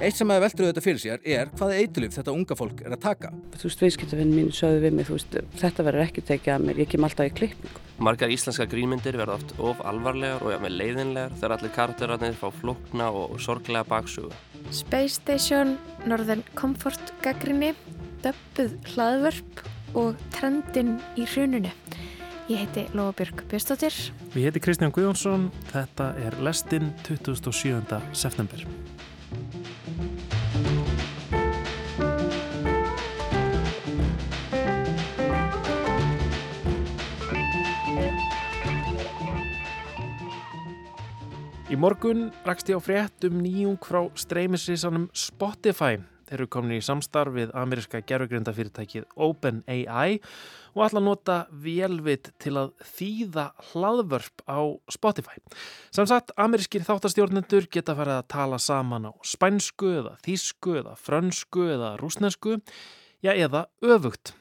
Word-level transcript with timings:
Eitt 0.00 0.16
sem 0.16 0.30
að 0.32 0.38
veldur 0.46 0.70
þetta 0.70 0.80
fyrir 0.80 1.00
sér 1.02 1.26
er 1.28 1.50
hvaða 1.60 1.76
eiturlif 1.76 2.14
þetta 2.14 2.32
unga 2.32 2.56
fólk 2.56 2.78
er 2.86 2.94
að 2.94 3.02
taka. 3.02 3.30
Þú 3.52 3.66
veist, 3.66 3.82
viðskiptafinn 3.84 4.30
mín 4.32 4.46
sögðu 4.56 4.78
við 4.86 4.94
mig, 4.96 5.08
þú 5.10 5.16
veist, 5.18 5.36
þetta 5.60 5.84
verður 5.84 6.04
ekki 6.06 6.24
tekið 6.30 6.54
að 6.54 6.64
mér, 6.64 6.80
ég 6.80 6.88
kem 6.88 7.04
alltaf 7.04 7.28
í 7.28 7.34
klippingu. 7.36 7.82
Margar 8.00 8.32
íslenska 8.32 8.64
grínmyndir 8.70 9.18
verða 9.20 9.36
oft 9.36 9.52
of 9.60 9.82
alvarlegar 9.84 10.40
og 10.40 10.64
með 10.64 10.72
leiðinlegar 10.78 11.36
þegar 11.36 11.54
allir 11.58 11.74
karakterarnir 11.74 12.38
fá 12.40 12.46
flokna 12.62 13.10
og 13.12 13.36
sorglega 13.44 13.84
baksugu. 13.90 14.32
Space 14.72 15.18
Station, 15.18 15.76
Northern 16.08 16.46
Comfort 16.56 17.12
gaggrinni, 17.20 17.74
döppuð 18.24 18.78
hlaðvörp 18.94 19.66
og 20.00 20.16
trendin 20.32 20.96
í 21.20 21.28
hrununu. 21.28 21.76
Ég 22.50 22.58
heiti 22.58 22.82
Lóabjörg 22.98 23.44
Björnstóttir. 23.46 23.94
Við 24.34 24.48
heiti 24.48 24.58
Kristján 24.58 24.90
Guðjónsson, 24.90 25.44
þetta 25.70 26.08
er 26.18 26.34
lestinn 26.42 26.88
27. 27.06 28.00
september. 28.10 28.64
Í 41.70 41.78
morgun 41.78 42.32
rakst 42.42 42.66
ég 42.66 42.74
á 42.74 42.82
frétt 42.82 43.30
um 43.30 43.38
nýjung 43.44 43.78
frá 43.78 44.08
streymisrisanum 44.18 45.06
Spotify. 45.14 46.02
Þeir 46.26 46.42
eru 46.42 46.50
komin 46.50 46.80
í 46.80 46.82
samstarf 46.82 47.30
við 47.38 47.54
ameríska 47.54 48.02
gerfugrindafyrirtækið 48.10 49.06
OpenAI 49.14 50.18
og 50.18 50.26
ætla 50.74 51.00
að 51.00 51.06
nota 51.06 51.36
vélvit 51.50 52.30
til 52.42 52.54
að 52.60 52.72
þýða 52.94 53.46
hlaðvörp 53.70 54.44
á 54.46 54.60
Spotify. 54.92 55.38
Samsagt, 55.94 56.34
amerískir 56.38 56.84
þáttastjórnendur 56.86 57.68
geta 57.72 57.96
farið 57.98 58.20
að 58.20 58.28
tala 58.36 58.60
saman 58.62 59.10
á 59.10 59.12
spænsku 59.26 59.94
eða 60.02 60.16
þísku 60.26 60.76
eða 60.82 60.96
frönsku 61.00 61.66
eða 61.74 61.96
rúsnesku, 62.00 62.60
já 63.24 63.34
eða 63.34 63.66
öfugt. 63.82 64.34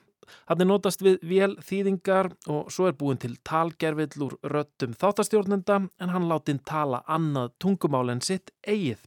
Þannig 0.50 0.70
notast 0.70 1.04
við 1.06 1.22
vél 1.26 1.54
þýðingar 1.66 2.32
og 2.54 2.70
svo 2.74 2.90
er 2.90 2.98
búin 2.98 3.20
til 3.22 3.36
talgerfill 3.46 4.26
úr 4.28 4.36
röttum 4.54 4.94
þáttastjórnenda 4.98 5.82
en 5.90 6.14
hann 6.14 6.28
látin 6.30 6.62
tala 6.66 7.02
annað 7.10 7.56
tungumál 7.62 8.10
en 8.14 8.22
sitt 8.26 8.54
eigið. 8.62 9.02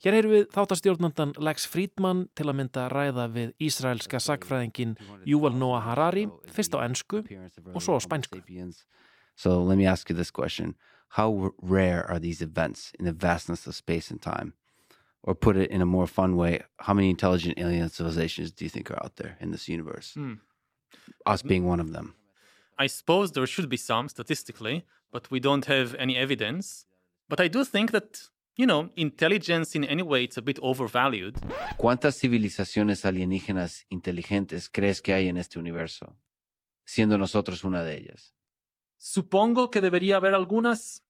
Hér 0.00 0.16
heyru 0.16 0.30
við 0.32 0.44
þáttastjórnendan 0.54 1.34
Lex 1.36 1.66
Friedman 1.68 2.22
til 2.38 2.46
að 2.48 2.56
mynda 2.56 2.86
ræða 2.88 3.26
við 3.34 3.50
Ísraelska 3.60 4.20
sagfræðingin 4.24 4.94
Yuval 5.28 5.52
Noah 5.60 5.84
Harari, 5.84 6.24
fyrst 6.48 6.72
á 6.72 6.80
ennsku 6.80 7.20
og 7.74 7.82
svo 7.84 7.98
á 7.98 8.00
spænsku. 8.00 8.40
So 9.36 9.62
let 9.62 9.76
me 9.76 9.86
ask 9.86 10.08
you 10.08 10.16
this 10.16 10.30
question. 10.30 10.74
How 11.16 11.52
rare 11.60 12.06
are 12.08 12.18
these 12.18 12.40
events 12.40 12.92
in 12.98 13.04
the 13.04 13.12
vastness 13.12 13.66
of 13.66 13.74
space 13.74 14.10
and 14.10 14.22
time? 14.22 14.54
Or 15.22 15.34
put 15.34 15.56
it 15.56 15.70
in 15.70 15.82
a 15.82 15.86
more 15.86 16.06
fun 16.06 16.34
way, 16.36 16.62
how 16.78 16.94
many 16.94 17.10
intelligent 17.10 17.58
alien 17.58 17.90
civilizations 17.90 18.52
do 18.52 18.64
you 18.64 18.70
think 18.70 18.90
are 18.90 19.02
out 19.04 19.16
there 19.16 19.36
in 19.38 19.50
this 19.50 19.68
universe? 19.68 20.14
Mm. 20.16 20.38
Us 21.26 21.42
being 21.42 21.66
one 21.66 21.80
of 21.80 21.92
them. 21.92 22.14
I 22.78 22.86
suppose 22.86 23.32
there 23.32 23.46
should 23.46 23.68
be 23.68 23.76
some 23.76 24.08
statistically, 24.08 24.86
but 25.12 25.30
we 25.30 25.40
don't 25.40 25.66
have 25.66 25.94
any 25.98 26.16
evidence. 26.16 26.86
But 27.28 27.38
I 27.38 27.48
do 27.48 27.64
think 27.64 27.90
that, 27.90 28.30
you 28.60 28.66
know, 28.66 28.90
intelligence 28.94 29.74
in 29.74 29.84
any 29.84 30.02
way 30.02 30.24
it's 30.24 30.36
a 30.36 30.42
bit 30.42 30.58
overvalued. 30.60 31.34
¿Cuántas 31.78 32.18
civilizaciones 32.18 33.06
alienígenas 33.06 33.86
inteligentes 33.88 34.68
crees 34.68 35.00
que 35.00 35.14
hay 35.14 35.28
en 35.28 35.38
este 35.38 35.58
universo? 35.58 36.14
Siendo 36.84 37.16
nosotros 37.16 37.64
una 37.64 37.82
de 37.82 37.96
ellas. 37.96 38.34
Supongo 38.98 39.70
que 39.70 39.80
debería 39.80 40.16
haber 40.16 40.34
algunas 40.34 41.02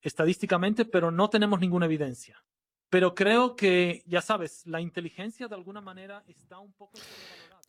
estadísticamente, 0.00 0.84
pero 0.84 1.10
no 1.10 1.28
tenemos 1.28 1.58
ninguna 1.58 1.86
evidencia. 1.86 2.44
Pero 2.88 3.16
creo 3.16 3.56
que, 3.56 4.04
ya 4.06 4.22
sabes, 4.22 4.64
la 4.64 4.80
inteligencia 4.80 5.48
de 5.48 5.56
alguna 5.56 5.80
manera 5.80 6.22
está 6.28 6.60
un 6.60 6.72
poco... 6.72 6.96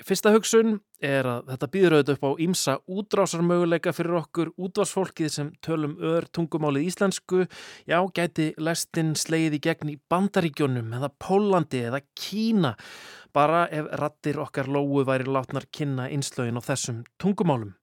Fyrsta 0.05 0.29
hugsun 0.29 0.75
er 1.01 1.25
að 1.25 1.47
þetta 1.49 1.67
býður 1.73 1.93
auðvitað 1.95 2.17
upp 2.17 2.25
á 2.29 2.31
ímsa 2.45 2.73
útrásarmöguleika 2.85 3.93
fyrir 3.97 4.19
okkur 4.19 4.51
útvarsfólkið 4.53 5.31
sem 5.33 5.47
tölum 5.65 5.95
ör 6.05 6.27
tungumálið 6.29 6.85
íslensku. 6.91 7.47
Já, 7.89 7.97
gæti 8.13 8.51
lestinn 8.61 9.15
sleið 9.17 9.57
í 9.57 9.61
gegn 9.65 9.93
í 9.95 9.97
Bandaríkjónum 10.11 10.93
eða 10.99 11.09
Pólandi 11.17 11.81
eða 11.89 12.03
Kína. 12.13 12.75
Bara 13.33 13.65
ef 13.73 13.89
rattir 13.97 14.37
okkar 14.43 14.69
lóu 14.69 15.01
væri 15.07 15.25
látnar 15.25 15.65
kynna 15.73 16.11
einslögin 16.13 16.61
á 16.61 16.67
þessum 16.69 17.01
tungumálum. 17.17 17.73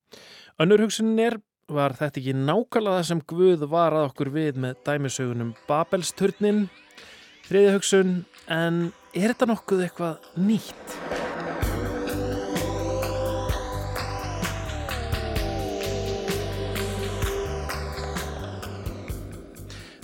Önnur 0.63 0.87
hugsunin 0.87 1.19
er, 1.19 1.41
var 1.67 1.97
þetta 1.99 2.23
ekki 2.23 2.37
nákvæmlega 2.39 3.01
það 3.01 3.11
sem 3.11 3.27
Guð 3.27 3.67
var 3.75 3.99
að 3.99 4.09
okkur 4.13 4.31
við 4.39 4.63
með 4.63 4.79
dæmisögunum 4.87 5.55
Babelsturnin? 5.67 6.69
Þriði 7.51 7.75
hugsun, 7.75 8.17
en 8.47 8.85
er 9.11 9.35
þetta 9.35 9.51
nokkuð 9.51 9.87
eitthvað 9.89 10.35
nýtt? 10.39 11.24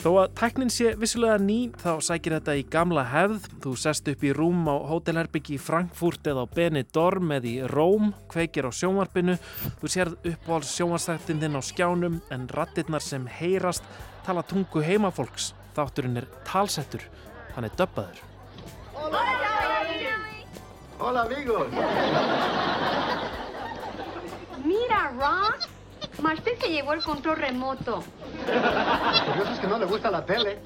Þó 0.01 0.15
að 0.17 0.31
tæknin 0.39 0.71
sé 0.73 0.95
vissulega 0.97 1.37
ný 1.45 1.75
þá 1.77 2.01
sækir 2.01 2.33
þetta 2.39 2.55
í 2.57 2.63
gamla 2.73 3.03
hefð. 3.11 3.49
Þú 3.61 3.73
sest 3.83 4.07
upp 4.09 4.23
í 4.25 4.31
rúm 4.33 4.63
á 4.65 4.81
hótelherbyggi 4.89 5.59
í 5.59 5.61
Frankfurt 5.61 6.25
eða 6.31 6.47
á 6.49 6.53
Benidorm 6.57 7.35
eða 7.37 7.51
í 7.51 7.67
Róm, 7.69 8.15
kveikir 8.33 8.65
á 8.65 8.73
sjónvarpinu. 8.73 9.37
Þú 9.83 9.91
sérð 9.93 10.31
uppáhalds 10.31 10.73
sjónvarsþættin 10.79 11.43
þinn 11.45 11.61
á 11.61 11.63
skjánum 11.69 12.17
en 12.33 12.49
rattirnar 12.49 13.05
sem 13.05 13.29
heyrast 13.29 13.85
tala 14.25 14.41
tungu 14.41 14.81
heimafólks. 14.81 15.51
Þátturinn 15.77 16.23
er 16.23 16.31
talsettur, 16.49 17.05
hann 17.53 17.69
er 17.69 17.77
döbbaður. 17.77 18.25
Hola, 18.97 19.27
Hola 20.97 21.27
amigos! 21.29 21.77
Mira, 24.65 25.13
Ron, 25.13 25.61
Marcel 26.23 26.57
se 26.57 26.73
llevó 26.73 26.97
el 26.97 27.05
control 27.05 27.37
remoto. 27.37 28.03
Lo 28.47 29.33
curioso 29.33 29.53
es 29.53 29.59
que 29.61 29.67
no 29.67 29.79
le 29.79 29.87
gusta 29.87 30.11
la 30.11 30.25
tele. 30.25 30.59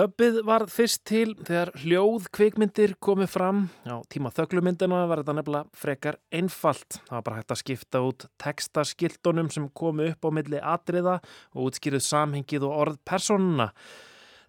Döbbið 0.00 0.38
varð 0.48 0.70
fyrst 0.72 1.02
til 1.04 1.34
þegar 1.44 1.74
hljóð 1.82 2.28
kvikmyndir 2.32 2.94
komið 3.04 3.28
fram. 3.34 3.58
Á 3.84 4.00
tíma 4.08 4.30
þöglumyndina 4.32 5.02
var 5.10 5.20
þetta 5.20 5.34
nefnilega 5.36 5.80
frekar 5.82 6.16
einfalt. 6.32 7.02
Það 7.04 7.16
var 7.18 7.24
bara 7.26 7.40
hægt 7.42 7.52
að 7.52 7.60
skipta 7.60 8.00
út 8.06 8.24
textaskiltunum 8.40 9.50
sem 9.52 9.66
komu 9.76 10.06
upp 10.14 10.24
á 10.24 10.30
milli 10.32 10.62
atriða 10.62 11.18
og 11.52 11.68
útskýruð 11.68 12.06
samhengið 12.06 12.64
og 12.70 12.78
orð 12.78 12.96
personuna. 13.04 13.68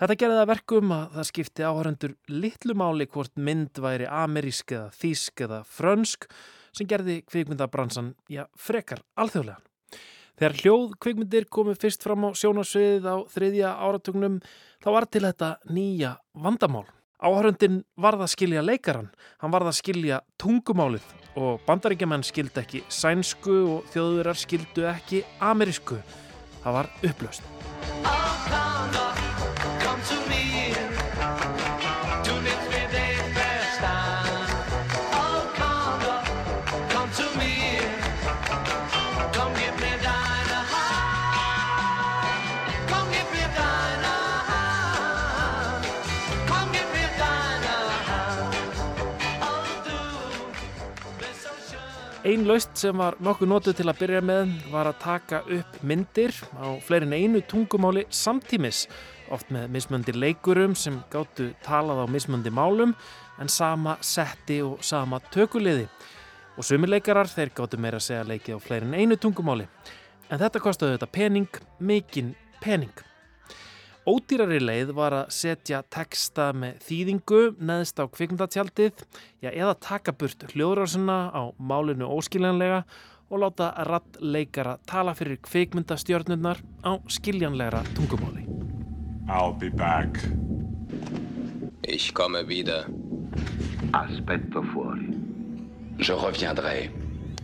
Þetta 0.02 0.16
gerði 0.18 0.38
það 0.40 0.48
verkum 0.50 0.92
að 0.96 1.12
það 1.14 1.26
skipti 1.28 1.66
áhörendur 1.68 2.14
litlu 2.34 2.74
máli 2.74 3.06
hvort 3.06 3.36
mynd 3.38 3.78
væri 3.84 4.08
amerísk 4.10 4.72
eða 4.74 4.88
þísk 4.98 5.44
eða 5.46 5.60
frönsk 5.70 6.26
sem 6.74 6.88
gerði 6.90 7.20
kvikmyndabransan, 7.30 8.16
já, 8.26 8.48
frekar 8.58 9.04
alþjóðlegan. 9.22 9.62
Þegar 10.42 10.56
hljóð 10.58 10.96
kvikmyndir 11.06 11.46
komu 11.54 11.76
fyrst 11.78 12.02
fram 12.02 12.26
á 12.26 12.30
sjónarsviðið 12.34 13.06
á 13.06 13.16
þriðja 13.30 13.76
áratugnum 13.78 14.40
þá 14.82 14.90
var 14.96 15.06
til 15.06 15.22
þetta 15.28 15.52
nýja 15.70 16.16
vandamál. 16.34 16.88
Áhörundin 17.22 17.84
varð 17.94 18.26
að 18.26 18.34
skilja 18.34 18.66
leikaran, 18.66 19.12
hann 19.38 19.54
varð 19.54 19.70
að 19.70 19.78
skilja 19.84 20.24
tungumálið 20.42 21.06
og 21.38 21.62
bandaríkjaman 21.68 22.26
skildi 22.26 22.64
ekki 22.64 22.82
sænsku 22.90 23.60
og 23.76 23.94
þjóðurar 23.94 24.42
skildu 24.48 24.90
ekki 24.96 25.22
amerísku. 25.38 26.02
Það 26.66 26.80
var 26.80 26.92
upplöst. 27.06 27.46
Einn 52.32 52.46
laust 52.48 52.78
sem 52.80 52.96
var 52.96 53.18
nokkuð 53.20 53.50
nótuð 53.52 53.74
til 53.76 53.90
að 53.92 53.98
byrja 54.00 54.20
með 54.24 54.52
var 54.72 54.88
að 54.88 55.00
taka 55.02 55.42
upp 55.52 55.74
myndir 55.84 56.32
á 56.56 56.80
fleirin 56.80 57.12
einu 57.12 57.42
tungumáli 57.44 58.06
samtímis, 58.08 58.86
oft 59.36 59.52
með 59.52 59.66
mismöndi 59.74 60.16
leikurum 60.16 60.78
sem 60.80 61.02
gáttu 61.12 61.50
talað 61.66 62.00
á 62.00 62.08
mismöndi 62.08 62.54
málum 62.56 62.94
en 63.36 63.52
sama 63.52 63.98
setti 64.00 64.62
og 64.64 64.80
sama 64.80 65.20
tökuliði. 65.34 65.90
Og 66.56 66.64
sumirleikarar 66.64 67.28
þeir 67.28 67.52
gáttu 67.58 67.82
meira 67.82 68.00
að 68.00 68.08
segja 68.08 68.30
leikið 68.32 68.56
á 68.56 68.60
fleirin 68.64 68.96
einu 68.96 69.20
tungumáli. 69.20 69.68
En 70.32 70.40
þetta 70.40 70.64
kostiði 70.64 70.96
þetta 70.96 71.12
pening, 71.12 71.64
mikinn 71.84 72.32
pening. 72.64 73.11
Ódýrari 74.07 74.61
leið 74.63 74.93
var 74.95 75.15
að 75.17 75.33
setja 75.35 75.81
texta 75.91 76.53
með 76.55 76.77
þýðingu 76.87 77.41
neðst 77.59 77.99
á 77.99 78.07
kvikmyndatjaldið 78.07 79.01
já, 79.43 79.51
eða 79.51 79.73
taka 79.83 80.15
burt 80.15 80.47
hljóðrásina 80.53 81.17
á 81.35 81.51
málinu 81.59 82.07
óskiljanlega 82.15 82.85
og 83.27 83.43
láta 83.43 83.73
rattleikara 83.89 84.77
tala 84.87 85.17
fyrir 85.19 85.41
kvikmyndastjörnurnar 85.43 86.63
á 86.87 87.03
skiljanlegra 87.11 87.83
tungumáli. 87.99 88.47
I'll 89.27 89.59
be 89.59 89.71
back. 89.71 90.23
Ich 91.83 92.15
komme 92.15 92.47
wieder. 92.47 92.87
Aspetto 93.93 94.63
fuori. 94.73 95.11
Je 95.99 96.15
reviendrai. 96.15 96.91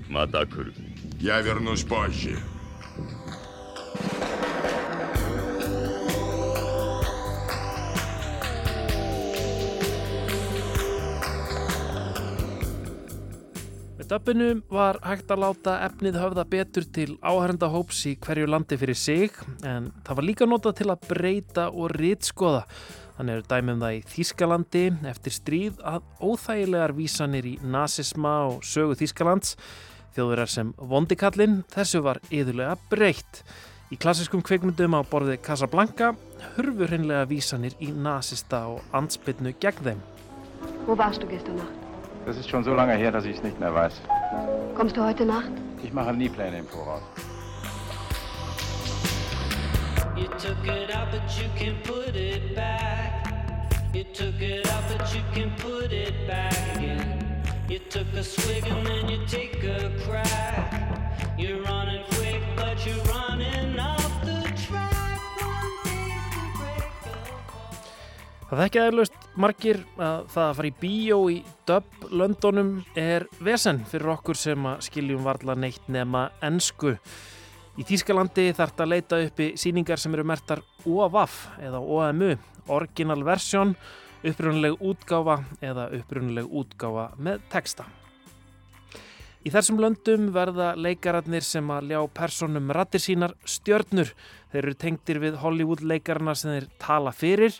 Маtakuru. 0.09 0.73
Я 1.19 1.41
вернусь 1.43 1.85
позже. 1.85 2.39
Með 14.08 14.22
döppinu 14.22 14.46
var 14.72 14.96
hægt 15.04 15.32
að 15.34 15.42
láta 15.42 15.72
efnið 15.84 16.16
höfða 16.16 16.44
betur 16.48 16.86
til 16.96 17.18
áhærendahóps 17.20 18.06
í 18.08 18.14
hverju 18.24 18.48
landi 18.48 18.78
fyrir 18.80 18.96
sig 18.96 19.34
en 19.68 19.90
það 20.08 20.16
var 20.16 20.24
líka 20.24 20.46
notað 20.48 20.76
til 20.78 20.86
að 20.94 21.02
breyta 21.10 21.66
og 21.68 21.92
rítskoða. 21.92 22.62
Þannig 23.18 23.36
eru 23.36 23.44
dæmum 23.52 23.82
það 23.82 23.98
í 23.98 24.06
Þískalandi 24.14 24.84
eftir 25.12 25.36
stríð 25.36 25.82
að 25.92 26.06
óþægilegar 26.24 26.94
vísanir 26.96 27.50
í 27.50 27.52
nazisma 27.60 28.32
og 28.46 28.64
sögu 28.64 28.96
Þískalands 29.02 29.58
þjóðverðar 30.16 30.54
sem 30.54 30.70
vondikallin 30.94 31.58
þessu 31.74 32.00
var 32.06 32.22
yðurlega 32.32 32.78
breytt. 32.88 33.42
Í 33.92 34.00
klassiskum 34.00 34.40
kveikmyndum 34.40 34.96
á 34.96 35.04
borði 35.04 35.36
Casablanca 35.44 36.14
hurfur 36.54 36.96
hinnlega 36.96 37.28
vísanir 37.28 37.76
í 37.84 37.92
nazista 37.92 38.70
og 38.72 38.88
ansbytnu 38.96 39.52
gegn 39.60 39.84
þeim. 39.90 40.02
Warst 40.88 41.20
du 41.20 41.28
gestern 41.28 41.60
Nacht? 41.60 41.87
Das 42.28 42.36
ist 42.36 42.50
schon 42.50 42.62
so 42.62 42.74
lange 42.74 42.92
her, 42.96 43.10
dass 43.10 43.24
ich 43.24 43.38
es 43.38 43.42
nicht 43.42 43.58
mehr 43.58 43.74
weiß. 43.74 44.02
Kommst 44.76 44.98
du 44.98 45.02
heute 45.02 45.26
Nacht? 45.26 45.50
Ich 45.82 45.94
mache 45.94 46.12
nie 46.14 46.28
Pläne 46.28 46.58
im 46.58 46.68
Voraus. 46.68 47.02
You 50.18 50.28
took 50.38 50.62
it 50.66 50.94
out, 50.94 51.08
but 51.10 51.22
you 51.38 51.48
can 51.58 51.78
put 51.84 52.14
it 52.18 52.54
back. 52.54 53.32
You 53.94 54.04
took 54.04 54.42
it 54.42 54.68
out, 54.68 54.84
but 54.90 55.08
you 55.16 55.22
can 55.34 55.56
put 55.56 55.94
it 55.94 56.28
back 56.28 56.54
again. 56.76 57.24
You 57.70 57.80
took 57.90 58.08
a 58.14 58.24
swig 58.24 58.66
and 58.68 58.86
then 58.86 59.08
you 59.08 59.26
take 59.26 59.64
a 59.64 59.90
crack. 60.06 60.84
You're 61.38 61.62
running 61.64 62.04
quick, 62.10 62.42
but 62.58 62.86
you're 62.86 63.06
running 63.06 63.80
off 63.80 64.12
the 64.26 64.42
track. 64.68 65.22
One 65.40 65.72
day's 65.86 66.28
to 66.34 66.44
break 66.60 66.92
a 67.06 68.50
Það 68.50 68.64
þekkja 68.66 68.86
eðlust 68.90 69.27
margir 69.38 69.80
að 69.96 70.28
það 70.34 70.44
að 70.44 70.56
fara 70.58 70.70
í 70.70 70.76
bíó 70.82 71.18
í 71.32 71.38
döbb 71.70 72.08
löndunum 72.12 72.72
er 72.98 73.28
vesen 73.44 73.84
fyrir 73.90 74.14
okkur 74.18 74.40
sem 74.40 74.70
að 74.70 74.86
skiljum 74.88 75.26
varla 75.28 75.56
neitt 75.58 75.86
nema 75.92 76.28
ensku. 76.44 76.96
Í 77.78 77.86
Þýskalandi 77.86 78.50
þarf 78.58 78.74
þetta 78.74 78.86
að 78.88 78.92
leita 78.94 79.22
uppi 79.28 79.52
síningar 79.62 80.02
sem 80.02 80.16
eru 80.18 80.26
mertar 80.26 80.64
OAVAF 80.86 81.38
eða 81.62 81.82
OMU, 81.82 82.34
Original 82.74 83.22
Version, 83.28 83.76
upprunuleg 84.26 84.82
útgáfa 84.82 85.44
eða 85.62 85.88
upprunuleg 86.00 86.50
útgáfa 86.50 87.12
með 87.22 87.46
texta. 87.54 87.86
Í 89.46 89.52
þessum 89.54 89.78
löndum 89.80 90.32
verða 90.36 90.74
leikararnir 90.76 91.46
sem 91.46 91.70
að 91.72 91.94
ljá 91.94 92.00
personum 92.18 92.72
rattir 92.74 93.00
sínar 93.00 93.36
stjörnur. 93.48 94.10
Þeir 94.52 94.64
eru 94.64 94.74
tengtir 94.82 95.20
við 95.24 95.38
Hollywood 95.40 95.86
leikarna 95.86 96.34
sem 96.36 96.56
þeir 96.56 96.66
tala 96.82 97.14
fyrir. 97.16 97.54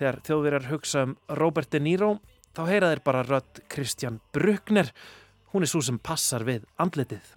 Þegar 0.00 0.16
þjóðverjar 0.24 0.66
hugsa 0.70 1.00
um 1.04 1.10
Robert 1.36 1.68
De 1.74 1.78
Niro, 1.84 2.14
þá 2.56 2.60
heyra 2.70 2.88
þeir 2.88 3.00
bara 3.04 3.24
rödd 3.26 3.58
Kristján 3.68 4.14
Bruckner. 4.32 4.88
Hún 5.52 5.66
er 5.66 5.68
svo 5.68 5.82
sem 5.84 5.98
passar 6.00 6.40
við 6.48 6.62
andletið. 6.80 7.34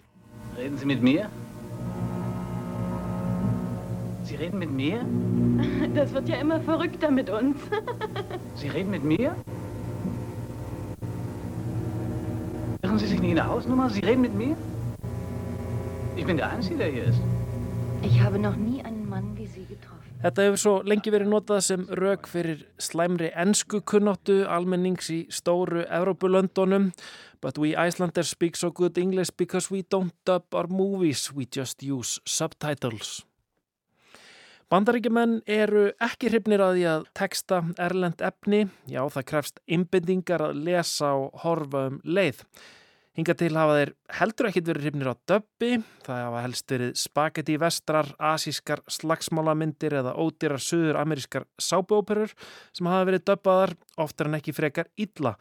Reden 0.56 0.78
Sie 0.80 0.88
mit 0.88 1.04
mir? 1.04 1.28
Sie 4.24 4.40
reden 4.40 4.64
mit 4.64 4.72
mir? 4.72 5.04
Das 5.94 6.14
wird 6.14 6.32
ja 6.32 6.40
immer 6.40 6.58
verrückter 6.64 7.10
mit 7.10 7.28
uns. 7.28 7.60
Sie 8.56 8.72
reden 8.72 8.96
mit 8.96 9.04
mir? 9.04 9.36
Irren 12.80 12.98
Sie 12.98 13.06
sich 13.06 13.20
nicht 13.20 13.36
in 13.36 13.36
der 13.36 13.46
Hausnummer? 13.46 13.90
Sie 13.90 14.00
reden 14.00 14.22
mit 14.22 14.32
mir? 14.34 14.56
Ich 16.16 16.24
bin 16.24 16.38
der 16.38 16.48
Einzige, 16.48 16.78
der 16.78 16.88
hier 16.88 17.04
ist. 17.04 17.20
Ich 18.00 18.22
habe 18.22 18.38
noch 18.38 18.56
nie 18.56 18.73
Þetta 20.24 20.44
hefur 20.46 20.60
svo 20.60 20.70
lengi 20.88 21.10
verið 21.12 21.28
notað 21.28 21.58
sem 21.66 21.82
rauk 22.00 22.24
fyrir 22.32 22.62
slæmri 22.80 23.26
ennsku 23.36 23.82
kunnáttu 23.84 24.38
almennings 24.48 25.10
í 25.12 25.18
stóru 25.28 25.82
Evrópulöndunum 25.84 26.86
But 27.44 27.58
we 27.58 27.74
Icelanders 27.76 28.30
speak 28.30 28.56
so 28.56 28.70
good 28.70 28.96
English 28.96 29.28
because 29.36 29.70
we 29.70 29.82
don't 29.82 30.14
dub 30.24 30.44
our 30.54 30.66
movies, 30.66 31.30
we 31.30 31.44
just 31.44 31.82
use 31.82 32.20
subtitles. 32.24 33.20
Bandaríkjumenn 34.72 35.42
eru 35.44 35.90
ekki 36.00 36.30
hrifnir 36.32 36.64
að 36.64 36.78
því 36.78 36.86
að 36.94 37.04
texta 37.20 37.58
erlend 37.76 38.24
efni, 38.24 38.62
já 38.88 39.02
það 39.12 39.26
krefst 39.28 39.60
innbendingar 39.68 40.46
að 40.46 40.64
lesa 40.70 41.12
og 41.20 41.36
horfa 41.44 41.84
um 41.90 42.00
leið. 42.00 42.40
Hinga 43.14 43.34
til 43.38 43.54
hafa 43.54 43.74
þeir 43.78 43.90
heldur 44.18 44.46
ekkit 44.48 44.68
verið 44.72 44.86
hrifnir 44.88 45.08
á 45.10 45.14
döbbi, 45.30 45.76
það 46.02 46.16
hafa 46.18 46.40
helst 46.42 46.72
verið 46.72 46.96
spagetti 46.98 47.54
vestrar, 47.62 48.08
asískar 48.18 48.82
slagsmálamyndir 48.90 49.94
eða 50.00 50.16
ódýrar 50.18 50.58
söður 50.58 50.98
amerískar 50.98 51.46
sápuóperur 51.62 52.34
sem 52.74 52.90
hafa 52.90 53.06
verið 53.12 53.22
döbbaðar 53.30 53.76
oftar 54.02 54.32
en 54.32 54.34
ekki 54.40 54.56
frekar 54.56 54.90
illa. 54.98 55.36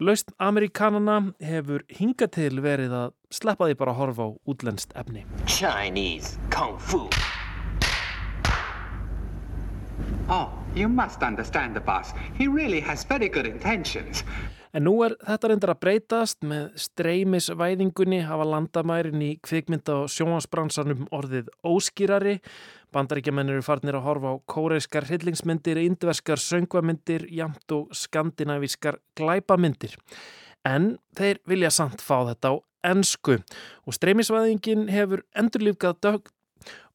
Laust 0.00 0.32
Amerikanana 0.40 1.18
hefur 1.44 1.84
hinga 1.92 2.30
til 2.32 2.62
verið 2.64 2.96
að 2.96 3.12
sleppa 3.28 3.68
því 3.68 3.76
bara 3.76 3.92
að 3.92 4.00
horfa 4.00 4.28
á 4.28 4.30
útlenskt 4.48 4.96
efni. 4.96 5.28
Chinese 5.44 6.40
Kung 6.48 6.80
Fu. 6.80 7.04
Oh, 10.32 10.48
you 10.74 10.88
must 10.88 11.22
understand 11.22 11.76
the 11.76 11.80
boss. 11.80 12.14
He 12.40 12.48
really 12.48 12.80
has 12.80 13.04
very 13.04 13.28
good 13.28 13.46
intentions. 13.46 14.24
En 14.74 14.86
nú 14.86 14.94
er 15.06 15.14
þetta 15.22 15.50
reyndar 15.50 15.72
að 15.74 15.82
breytast 15.84 16.46
með 16.46 16.70
streymisvæðingunni 16.86 18.22
hafa 18.26 18.46
landamærin 18.48 19.22
í 19.22 19.30
kvikmynda 19.44 20.02
og 20.02 20.10
sjónvansbransanum 20.12 21.06
orðið 21.14 21.50
óskýrari. 21.66 22.38
Bandaríkjaman 22.94 23.52
eru 23.52 23.64
farnir 23.66 23.98
að 23.98 24.06
horfa 24.06 24.32
á 24.32 24.36
kóreiskar 24.50 25.06
hryllingsmyndir, 25.08 25.80
indverskar 25.84 26.40
söngvamyndir, 26.42 27.26
jamt 27.30 27.76
og 27.76 27.92
skandinavískar 27.94 29.00
glæpamyndir. 29.18 29.96
En 30.66 30.96
þeir 31.18 31.42
vilja 31.46 31.70
samt 31.74 32.02
fá 32.02 32.24
þetta 32.26 32.54
á 32.54 32.54
ennsku 32.86 33.40
og 33.86 33.94
streymisvæðingin 33.94 34.86
hefur 34.92 35.24
endurlífgað 35.38 36.00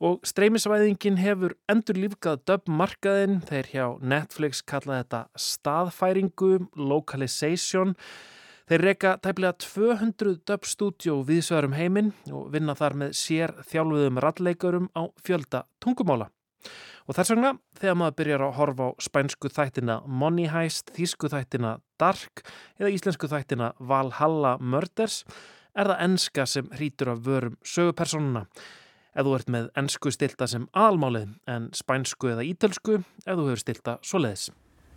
og 0.01 0.19
streymisvæðingin 0.25 1.19
hefur 1.21 1.55
endur 1.71 1.99
lífgað 1.99 2.41
döbmarkaðin 2.49 3.39
þeir 3.47 3.69
hjá 3.71 3.85
Netflix 4.01 4.63
kalla 4.65 5.01
þetta 5.01 5.21
staðfæringu, 5.37 6.51
localization. 6.75 7.95
Þeir 8.71 8.85
reyka 8.87 9.15
tæplega 9.21 9.57
200 9.61 10.41
döbstúdjó 10.47 11.21
viðsvegarum 11.27 11.75
heiminn 11.75 12.13
og 12.31 12.51
vinna 12.53 12.75
þar 12.77 12.97
með 13.03 13.15
sér 13.19 13.55
þjálfuðum 13.67 14.21
ralleikarum 14.23 14.91
á 14.95 15.11
fjölda 15.21 15.65
tungumála. 15.83 16.29
Og 17.09 17.17
þess 17.17 17.33
vegna 17.33 17.55
þegar 17.81 17.97
maður 17.99 18.17
byrjar 18.19 18.43
að 18.45 18.57
horfa 18.59 18.85
á 18.87 18.89
spænsku 19.01 19.49
þættina 19.51 19.95
Money 20.05 20.47
Heist, 20.51 20.93
þýsku 20.95 21.31
þættina 21.33 21.79
Dark 21.99 22.45
eða 22.79 22.93
íslensku 22.93 23.29
þættina 23.29 23.73
Valhalla 23.79 24.57
Murders 24.61 25.23
er 25.75 25.89
það 25.89 26.03
enska 26.05 26.45
sem 26.47 26.69
hrítur 26.77 27.13
af 27.13 27.25
vörum 27.25 27.57
sögupersonuna 27.65 28.45
ef 29.15 29.25
þú 29.25 29.35
ert 29.37 29.49
með 29.51 29.69
ennsku 29.79 30.11
stilta 30.13 30.47
sem 30.47 30.67
almálið 30.77 31.33
en 31.51 31.69
spænsku 31.75 32.31
eða 32.31 32.45
ítölsku 32.47 33.01
ef 33.01 33.33
þú 33.33 33.47
hefur 33.49 33.63
stilta 33.63 33.97
svoleiðis. 34.05 34.49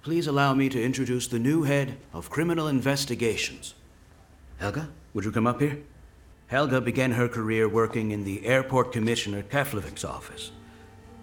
Please 0.05 0.29
allow 0.29 0.55
me 0.55 0.69
to 0.69 0.79
introduce 0.79 1.27
the 1.29 1.39
new 1.39 1.63
head 1.63 1.97
of 2.13 2.29
criminal 2.29 2.69
investigations. 2.69 3.75
Helga, 4.59 4.89
would 5.15 5.25
you 5.25 5.33
come 5.33 5.47
up 5.47 5.61
here? 5.61 5.79
Helga 6.49 6.81
began 6.81 7.13
her 7.13 7.27
career 7.27 7.69
working 7.69 8.11
in 8.11 8.25
the 8.25 8.45
Airport 8.45 8.93
Commissioner 8.93 9.43
Keflavik's 9.43 10.05
office 10.05 10.53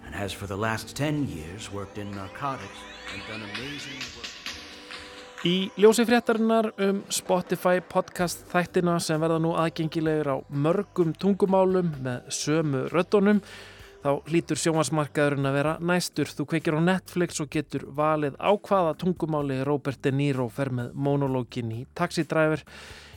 and 0.05 0.15
has 0.15 0.33
for 0.33 0.48
the 0.48 0.57
last 0.57 0.95
10 0.95 1.27
years 1.27 1.71
worked 1.71 1.98
in 1.98 2.12
narcotics 2.12 2.79
and 3.13 3.21
done 3.27 3.50
amazing 3.53 4.01
work. 4.17 4.30
Í 5.41 5.71
ljósi 5.74 6.03
fréttarinnar 6.05 6.67
um 6.86 7.00
Spotify 7.10 7.79
podcast 7.81 8.43
þættina 8.51 9.00
sem 9.01 9.17
verða 9.17 9.39
nú 9.41 9.55
aðgengilegir 9.57 10.27
á 10.29 10.38
mörgum 10.53 11.15
tungumálum 11.17 11.89
með 12.05 12.27
sömu 12.38 12.83
röddunum 12.91 13.39
þá 14.03 14.12
hlýtur 14.29 14.62
sjónvarsmarkaðurinn 14.62 15.50
að 15.50 15.57
vera 15.57 15.74
næstur. 15.81 16.29
Þú 16.29 16.45
kveikir 16.51 16.77
á 16.77 16.86
Netflix 16.86 17.41
og 17.41 17.50
getur 17.57 17.88
valið 17.89 18.38
á 18.38 18.53
hvaða 18.53 18.93
tungumáli 19.01 19.57
Robert 19.65 20.03
De 20.05 20.13
Niro 20.13 20.45
fer 20.45 20.69
með 20.77 20.93
monologin 20.93 21.74
í 21.74 21.81
Taxi 21.98 22.27
Driver 22.29 22.62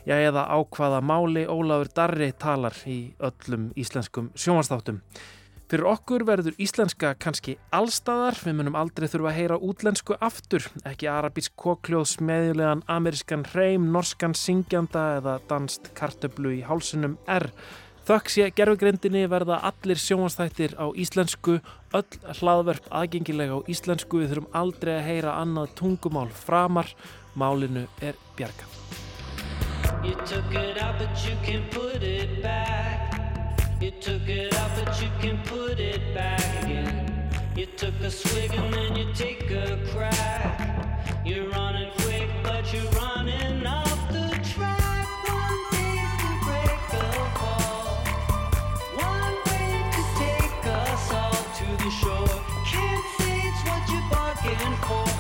já 0.09 0.16
eða 0.16 0.49
á 0.49 0.57
hvaða 0.64 1.04
máli 1.04 1.45
Ólafur 1.45 1.93
Darri 1.93 2.33
talar 2.33 2.81
í 2.88 3.02
öllum 3.21 3.69
íslenskum 3.76 4.33
sjónvarsþáttum. 4.33 5.04
Fyrir 5.75 5.88
okkur 5.90 6.23
verður 6.23 6.54
íslenska 6.62 7.09
kannski 7.19 7.57
allstaðar, 7.75 8.37
við 8.47 8.54
munum 8.61 8.76
aldrei 8.78 9.09
þurfa 9.11 9.26
að 9.33 9.38
heyra 9.40 9.57
útlensku 9.59 10.14
aftur, 10.23 10.69
ekki 10.87 11.09
arabísk 11.11 11.50
kokljóð 11.59 12.04
smeðjulegan 12.12 12.85
amerískan 12.95 13.43
hreim, 13.50 13.88
norskan 13.90 14.37
syngjanda 14.38 15.02
eða 15.16 15.33
danst 15.50 15.90
kartöblu 15.99 16.52
í 16.54 16.62
hálsunum 16.62 17.16
R. 17.26 17.49
Þökk 18.07 18.31
sé 18.31 18.47
gerfugrindinni 18.54 19.25
verða 19.33 19.59
allir 19.66 19.99
sjónvastættir 19.99 20.78
á 20.78 20.95
íslensku, 20.95 21.59
öll 21.90 22.23
hlaðverp 22.38 22.87
aðgengilega 22.95 23.59
á 23.59 23.66
íslensku, 23.66 24.23
við 24.23 24.31
þurfum 24.31 24.54
aldrei 24.62 24.93
að 25.00 25.07
heyra 25.09 25.35
annað 25.43 25.75
tungumál 25.83 26.31
framar, 26.31 26.95
málinu 27.35 27.88
er 27.99 28.14
bjargað. 28.38 28.71
You 33.85 33.91
took 33.91 34.26
it 34.31 34.55
out, 34.55 34.71
but 34.76 35.03
you 35.03 35.11
can 35.21 35.37
put 35.45 35.79
it 35.79 36.14
back. 36.14 36.41
Again. 36.64 37.29
You 37.55 37.67
took 37.67 37.93
a 38.00 38.11
swig 38.11 38.55
and 38.55 38.73
then 38.73 38.97
you 38.97 39.12
take 39.12 39.50
a 39.50 39.79
crack. 39.93 41.21
You're 41.23 41.50
running 41.50 41.91
quick, 41.99 42.31
but 42.43 42.73
you're 42.73 42.91
running 42.93 43.67
off 43.67 44.11
the 44.11 44.31
track. 44.55 45.07
One 45.29 45.61
taste 45.71 46.17
to 46.25 46.33
break 46.47 46.81
the 46.95 47.05
fall. 47.37 48.00
One 48.97 49.35
way 49.49 49.69
to 49.97 50.03
take 50.17 50.64
us 50.64 51.12
all 51.12 51.45
to 51.59 51.85
the 51.85 51.91
shore. 51.91 52.41
Can't 52.64 53.05
say 53.19 53.37
it's 53.49 53.62
what 53.69 53.83
you're 53.93 54.09
bargaining 54.09 54.79
for. 54.88 55.13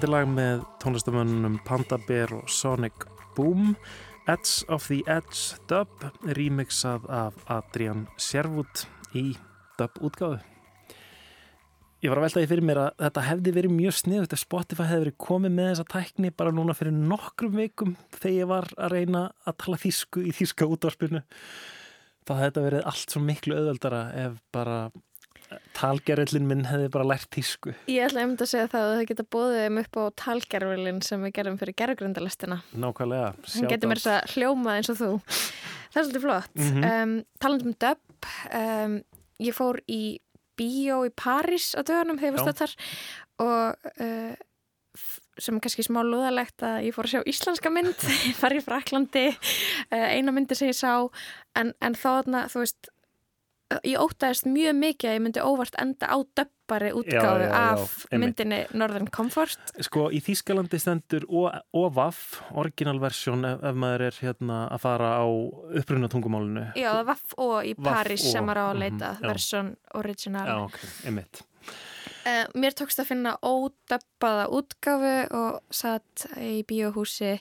Þetta 0.00 0.08
er 0.08 0.12
lag 0.14 0.28
með 0.32 0.60
tónlistamönnum 0.80 1.56
Panda 1.60 1.98
Bear 2.08 2.30
og 2.32 2.46
Sonic 2.48 3.02
Boom. 3.36 3.74
Edge 4.24 4.64
of 4.72 4.86
the 4.88 5.02
Edge 5.04 5.58
dub 5.68 6.06
remixað 6.24 7.04
af 7.12 7.36
Adrian 7.52 8.06
Sherwood 8.16 8.86
í 9.12 9.34
dub 9.76 10.00
útgáðu 10.00 10.38
Ég 12.00 12.08
var 12.08 12.22
að 12.22 12.24
velta 12.30 12.40
því 12.40 12.48
fyrir 12.54 12.66
mér 12.70 12.80
að 12.86 12.88
þetta 13.04 13.26
hefði 13.26 13.54
verið 13.58 13.76
mjög 13.76 13.98
sniðut 13.98 14.38
ef 14.38 14.42
Spotify 14.46 14.88
hefði 14.88 15.04
verið 15.04 15.18
komið 15.26 15.54
með 15.58 15.68
þessa 15.74 15.86
tækni 15.92 16.32
bara 16.40 16.56
núna 16.56 16.78
fyrir 16.80 16.96
nokkrum 16.96 17.60
vikum 17.60 17.92
þegar 18.16 18.36
ég 18.38 18.50
var 18.54 18.72
að 18.80 18.96
reyna 18.96 19.26
að 19.44 19.58
tala 19.66 19.82
þýsku 19.84 20.24
í 20.24 20.32
þýska 20.40 20.70
útvarpinu. 20.78 21.20
Þá 22.24 22.32
hefði 22.38 22.48
þetta 22.48 22.66
verið 22.70 22.88
allt 22.94 23.12
svo 23.12 23.26
miklu 23.28 23.60
auðveldara 23.60 24.02
ef 24.24 24.40
bara 24.48 24.80
talgerðlinn 25.76 26.46
minn 26.48 26.64
hefði 26.68 26.88
bara 26.94 27.06
lært 27.12 27.30
þýsku 27.34 27.74
Ég 27.90 28.06
ætla 28.06 28.24
einmitt 28.24 28.44
að 28.44 28.50
segja 28.52 28.70
það 28.70 28.86
að 28.86 28.94
það 28.94 29.04
geta 29.10 29.26
bóðið 29.34 29.60
þeim 29.64 29.80
upp 29.82 29.98
á 30.00 30.04
talgerfilin 30.24 31.00
sem 31.06 31.26
við 31.26 31.34
gerum 31.38 31.58
fyrir 31.60 31.76
gerðgrundalistina. 31.82 32.60
Nákvæmlega, 32.84 33.30
Hann 33.54 33.70
getur 33.72 33.92
mér 33.92 34.02
þess 34.02 34.12
að 34.16 34.34
hljóma 34.36 34.76
eins 34.78 34.92
og 34.92 35.00
þú. 35.00 35.12
Það 35.90 36.00
er 36.00 36.04
svolítið 36.04 36.26
flott. 36.26 36.52
Mhm. 36.60 36.84
um, 36.90 37.14
talandum 37.42 37.72
um 37.72 37.78
dub, 37.86 38.28
um, 38.60 39.00
ég 39.40 39.56
fór 39.56 39.80
í 39.90 40.02
bíó 40.60 41.00
í 41.08 41.10
París 41.16 41.72
á 41.74 41.80
dögunum 41.86 42.20
þegar 42.20 42.44
stödd 42.44 42.60
þar 42.60 42.76
og 43.40 43.90
uh, 44.04 44.34
sem 45.40 45.56
er 45.56 45.64
kannski 45.64 45.84
smá 45.86 46.02
lúðalegt 46.04 46.62
að 46.66 46.86
ég 46.88 46.94
fór 46.94 47.08
að 47.08 47.14
sjá 47.14 47.28
íslenska 47.32 47.72
mynd, 47.72 48.06
ég 48.28 48.36
far 48.36 48.54
í 48.54 48.62
Fraklandi, 48.64 49.26
uh, 49.32 50.08
eina 50.12 50.34
myndi 50.36 50.58
sem 50.58 50.70
ég 50.70 50.78
sá, 50.78 50.92
en, 51.58 51.72
en 51.80 51.96
þá 51.96 52.08
þarna, 52.10 52.46
þú 52.52 52.64
veist, 52.64 52.90
ég 53.86 54.00
ótaðist 54.02 54.48
mjög 54.50 54.74
mikið 54.80 55.10
að 55.10 55.16
ég 55.16 55.22
myndi 55.24 55.42
óvart 55.44 55.76
enda 55.82 56.08
á 56.10 56.18
döppari 56.38 56.90
já, 57.50 57.50
af 57.74 57.94
myndinni 58.12 58.60
Northern 58.78 59.08
Comfort. 59.14 59.72
Sko 59.82 60.08
í 60.14 60.20
Þýskalandi 60.24 60.80
stendur 60.82 61.26
OVAF, 61.30 62.40
originalversjón 62.62 63.46
ef, 63.48 63.62
ef 63.70 63.78
maður 63.84 64.06
er 64.08 64.18
hérna 64.24 64.58
að 64.74 64.82
fara 64.86 65.12
á 65.22 65.26
uppruna 65.82 66.10
tungumálinu 66.10 66.66
Já, 66.78 66.90
Vaff 67.06 67.36
og 67.38 67.60
í 67.66 67.74
og, 67.78 68.32
sem 68.34 68.50
var 68.50 68.62
á 68.62 68.64
að 68.70 68.74
mhm, 68.74 68.82
leita 68.84 69.12
já. 69.18 69.28
versjón 69.28 69.72
original. 70.02 70.46
Já, 70.50 70.58
ok, 70.66 70.80
einmitt. 71.10 71.44
Uh, 72.20 72.44
mér 72.60 72.74
tókst 72.76 73.00
að 73.00 73.12
finna 73.14 73.36
ódöppaða 73.40 74.50
útgáfu 74.52 75.14
og 75.36 75.62
satt 75.72 76.26
í 76.36 76.60
bíóhúsi 76.68 77.38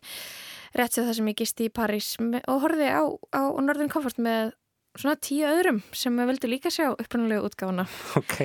rétt 0.77 0.93
sér 0.95 1.07
það 1.09 1.17
sem 1.17 1.29
ég 1.31 1.39
gisti 1.41 1.67
í 1.67 1.73
París 1.73 2.13
me- 2.21 2.41
og 2.47 2.61
horfði 2.63 2.87
á, 2.93 3.03
á 3.35 3.41
Northern 3.59 3.89
Comfort 3.91 4.21
með 4.21 4.53
svona 4.97 5.19
tíu 5.21 5.45
öðrum 5.49 5.83
sem 5.93 6.15
við 6.17 6.31
vildum 6.33 6.53
líka 6.55 6.71
sjá 6.73 6.87
upprunalegu 6.93 7.49
útgáfuna. 7.49 7.85
Ok, 8.19 8.39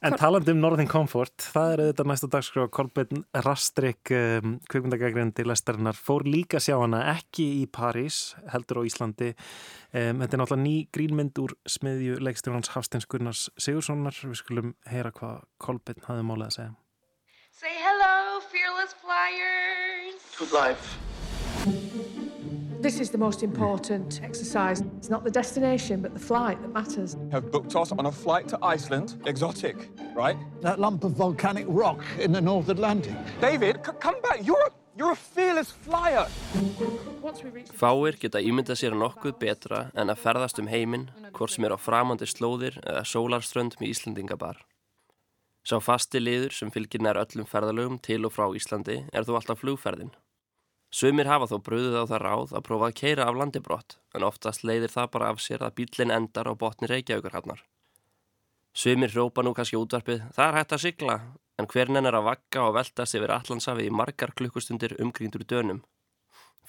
En 0.00 0.14
talandi 0.16 0.54
um 0.54 0.60
Northern 0.62 0.88
Comfort, 0.88 1.44
það 1.52 1.72
er 1.74 1.80
auðvitað 1.82 2.06
næsta 2.08 2.28
dagskrá 2.32 2.62
Kolbeinn 2.72 3.24
Rastrik 3.44 4.12
um, 4.16 4.54
kvikmyndagagrendi 4.72 5.44
lestarinnar 5.44 5.98
fór 5.98 6.24
líka 6.24 6.56
sjá 6.56 6.78
hana 6.80 7.02
ekki 7.12 7.44
í 7.60 7.66
París 7.68 8.32
heldur 8.48 8.80
á 8.80 8.82
Íslandi 8.88 9.34
um, 9.34 10.22
Þetta 10.22 10.24
er 10.24 10.40
náttúrulega 10.40 10.62
ný 10.64 10.74
grínmynd 10.96 11.42
úr 11.44 11.52
smiðju 11.68 12.16
leikstjórnans 12.24 12.72
Hafsteins 12.72 13.08
Gunnars 13.12 13.50
Sigurssonar 13.60 14.16
við 14.24 14.40
skulum 14.40 14.72
heyra 14.88 15.12
hvað 15.12 15.44
Kolbeinn 15.60 16.08
hafði 16.08 16.24
málið 16.32 16.48
að 16.48 16.56
segja 16.56 16.72
Say 17.60 17.76
hello, 17.76 18.40
fearless 18.48 18.96
flyers. 19.04 20.24
Good 20.38 20.56
life. 20.56 21.99
This 22.82 22.98
is 22.98 23.10
the 23.10 23.18
most 23.18 23.42
important 23.42 24.20
exercise. 24.22 24.80
It's 24.96 25.10
not 25.10 25.22
the 25.22 25.30
destination, 25.30 26.00
but 26.00 26.14
the 26.14 26.18
flight 26.18 26.58
that 26.62 26.72
matters. 26.72 27.14
Have 27.30 27.52
booked 27.52 27.76
us 27.76 27.92
on 27.92 28.06
a 28.06 28.12
flight 28.12 28.48
to 28.48 28.58
Iceland. 28.62 29.20
Exotic, 29.26 29.76
right? 30.14 30.38
That 30.62 30.80
lump 30.80 31.04
of 31.04 31.12
volcanic 31.12 31.66
rock 31.68 32.02
in 32.18 32.32
the 32.32 32.40
North 32.40 32.70
Atlantic. 32.70 33.14
David, 33.38 33.82
come 33.82 34.16
back. 34.22 34.46
You're 34.46 34.62
a, 34.66 34.70
you're 34.96 35.12
a 35.12 35.16
fearless 35.16 35.70
flyer. 35.70 36.26
Fáir 37.76 38.16
geta 38.16 38.40
ímyndað 38.40 38.80
sér 38.80 38.96
nokkuð 38.96 39.36
betra 39.36 39.82
en 39.92 40.08
að 40.08 40.24
ferðast 40.24 40.62
um 40.64 40.72
heiminn, 40.72 41.10
hvort 41.36 41.52
sem 41.52 41.68
er 41.68 41.76
á 41.76 41.78
framandi 41.78 42.24
slóðir 42.32 42.80
eða 42.80 43.04
sólarströnd 43.04 43.76
með 43.76 43.92
Íslandingabar. 43.92 44.64
Sá 45.68 45.76
fasti 45.84 46.16
liður 46.16 46.56
sem 46.56 46.72
fylgir 46.72 47.04
nær 47.04 47.20
öllum 47.20 47.44
ferðalögum 47.44 48.00
til 48.00 48.24
og 48.24 48.32
frá 48.32 48.48
Íslandi 48.56 49.02
er 49.12 49.28
þó 49.28 49.36
alltaf 49.36 49.60
flugferðin. 49.60 50.14
Sumir 50.90 51.28
hafa 51.30 51.46
þó 51.46 51.60
bröðuð 51.62 52.00
á 52.02 52.04
það 52.10 52.22
ráð 52.24 52.54
að 52.58 52.64
prófa 52.66 52.88
að 52.90 52.96
keira 52.98 53.26
af 53.30 53.36
landibrott, 53.38 53.98
en 54.14 54.26
oftast 54.26 54.64
leiðir 54.66 54.90
það 54.90 55.12
bara 55.14 55.28
af 55.30 55.38
sér 55.42 55.62
að 55.62 55.76
bílinn 55.78 56.10
endar 56.10 56.50
á 56.50 56.54
botni 56.58 56.90
Reykjavíkurhafnar. 56.90 57.62
Sumir 58.74 59.14
hrópa 59.14 59.44
nú 59.46 59.54
kannski 59.54 59.78
útvarpið, 59.78 60.24
það 60.34 60.48
er 60.48 60.58
hægt 60.58 60.74
að 60.74 60.82
sigla, 60.84 61.16
en 61.58 61.70
hvern 61.70 62.00
enn 62.00 62.10
er 62.10 62.18
að 62.18 62.26
vakka 62.26 62.66
og 62.66 62.74
veltast 62.74 63.14
yfir 63.18 63.34
allansafið 63.36 63.86
í 63.86 63.94
margar 63.94 64.34
klukkustundir 64.34 64.96
umkringdur 65.02 65.46
dönum. 65.46 65.84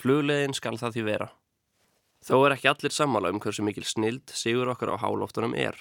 Flugleiðin 0.01 0.53
skal 0.57 0.77
það 0.77 0.97
því 0.97 1.05
vera. 1.09 1.29
Þó 2.21 2.35
er 2.45 2.55
ekki 2.55 2.69
allir 2.69 2.93
sammála 2.93 3.31
um 3.33 3.41
hversu 3.41 3.65
mikil 3.65 3.85
snild 3.89 4.33
sigur 4.37 4.69
okkar 4.69 4.93
á 4.93 5.01
hálóftunum 5.01 5.57
er. 5.57 5.77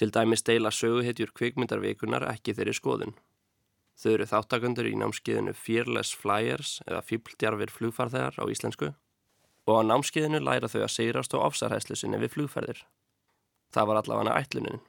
Til 0.00 0.08
dæmis 0.08 0.44
deila 0.46 0.72
söguhetjur 0.72 1.34
kvikmyndarvikunar 1.36 2.24
ekki 2.30 2.56
þeirri 2.56 2.72
skoðun. 2.76 3.12
Þau 4.00 4.12
eru 4.14 4.26
þáttakundur 4.30 4.88
í 4.88 4.94
námskeiðinu 4.96 5.52
Fearless 5.52 6.16
Flyers 6.16 6.78
eða 6.86 7.02
Fíbldjarfir 7.04 7.72
flugfarþegar 7.74 8.38
á 8.40 8.44
íslensku 8.48 8.94
og 9.68 9.74
á 9.76 9.82
námskeiðinu 9.84 10.40
læra 10.40 10.70
þau 10.72 10.80
að 10.86 10.94
sigrast 10.94 11.36
á 11.36 11.38
ofsarhæslu 11.44 11.98
sinni 11.98 12.20
við 12.22 12.32
flugferðir. 12.38 12.80
Það 13.70 13.90
var 13.90 14.00
allavega 14.00 14.38
ætlunin. 14.40 14.80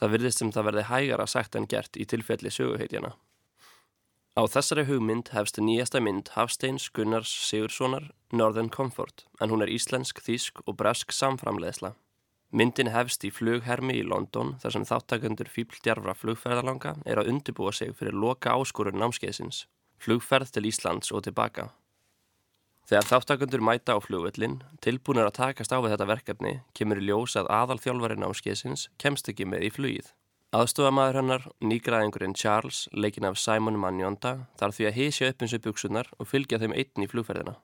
Það 0.00 0.12
virðist 0.14 0.40
sem 0.40 0.52
það 0.54 0.68
verði 0.70 0.86
hægara 0.88 1.26
sagt 1.26 1.58
en 1.58 1.68
gert 1.68 1.98
í 2.00 2.06
tilfelli 2.08 2.50
söguhetjana. 2.54 3.12
Á 4.38 4.42
þessari 4.46 4.86
hugmynd 4.86 5.32
hefst 5.34 5.58
nýjasta 5.58 6.00
mynd 6.00 6.30
Hafsteins 6.36 6.88
Gunnars 6.94 7.30
Sigurssonar 7.48 8.12
Northern 8.32 8.70
Comfort 8.70 9.26
en 9.42 9.50
hún 9.50 9.64
er 9.64 9.72
íslensk, 9.74 10.22
þýsk 10.22 10.62
og 10.64 10.78
bresk 10.78 11.12
samframleðsla. 11.12 11.96
Myndin 12.48 12.88
hefst 12.88 13.26
í 13.28 13.30
flughermi 13.34 13.98
í 14.00 14.04
London 14.08 14.54
þar 14.62 14.72
sem 14.72 14.84
þáttakendur 14.88 15.50
fíbldjarfra 15.52 16.14
flugferðalanga 16.16 16.94
er 17.04 17.20
að 17.20 17.34
undibúa 17.34 17.74
sig 17.76 17.92
fyrir 17.98 18.16
loka 18.16 18.54
áskorun 18.56 18.96
námskeiðsins, 18.96 19.66
flugferð 20.00 20.54
til 20.54 20.64
Íslands 20.70 21.12
og 21.12 21.26
tilbaka. 21.26 21.68
Þegar 22.88 23.04
þáttakendur 23.10 23.60
mæta 23.60 23.92
á 23.92 24.00
flugvöllin, 24.00 24.62
tilbúinir 24.80 25.28
að 25.28 25.36
takast 25.42 25.74
á 25.76 25.76
við 25.76 25.92
þetta 25.92 26.08
verkefni, 26.08 26.54
kemur 26.72 27.02
í 27.02 27.04
ljós 27.10 27.36
að 27.36 27.50
aðal 27.52 27.76
þjálfari 27.84 28.16
námskeiðsins 28.16 28.88
kemst 28.96 29.28
ekki 29.28 29.44
með 29.44 29.68
í 29.68 29.72
flugið. 29.76 30.08
Aðstofamaður 30.56 31.18
hennar, 31.20 31.42
nýgraðingurinn 31.60 32.32
Charles, 32.32 32.86
leikin 32.96 33.28
af 33.28 33.36
Simon 33.36 33.76
Manjonda, 33.76 34.48
þarf 34.56 34.78
því 34.78 34.88
að 34.88 34.96
hísja 35.02 35.28
upp 35.28 35.44
eins 35.44 35.52
og 35.58 35.66
buksunar 35.66 36.08
og 36.16 36.30
fylgja 36.32 36.62
þeim 36.62 36.72
einn 36.72 37.04
í 37.04 37.12
flugferðina. 37.12 37.58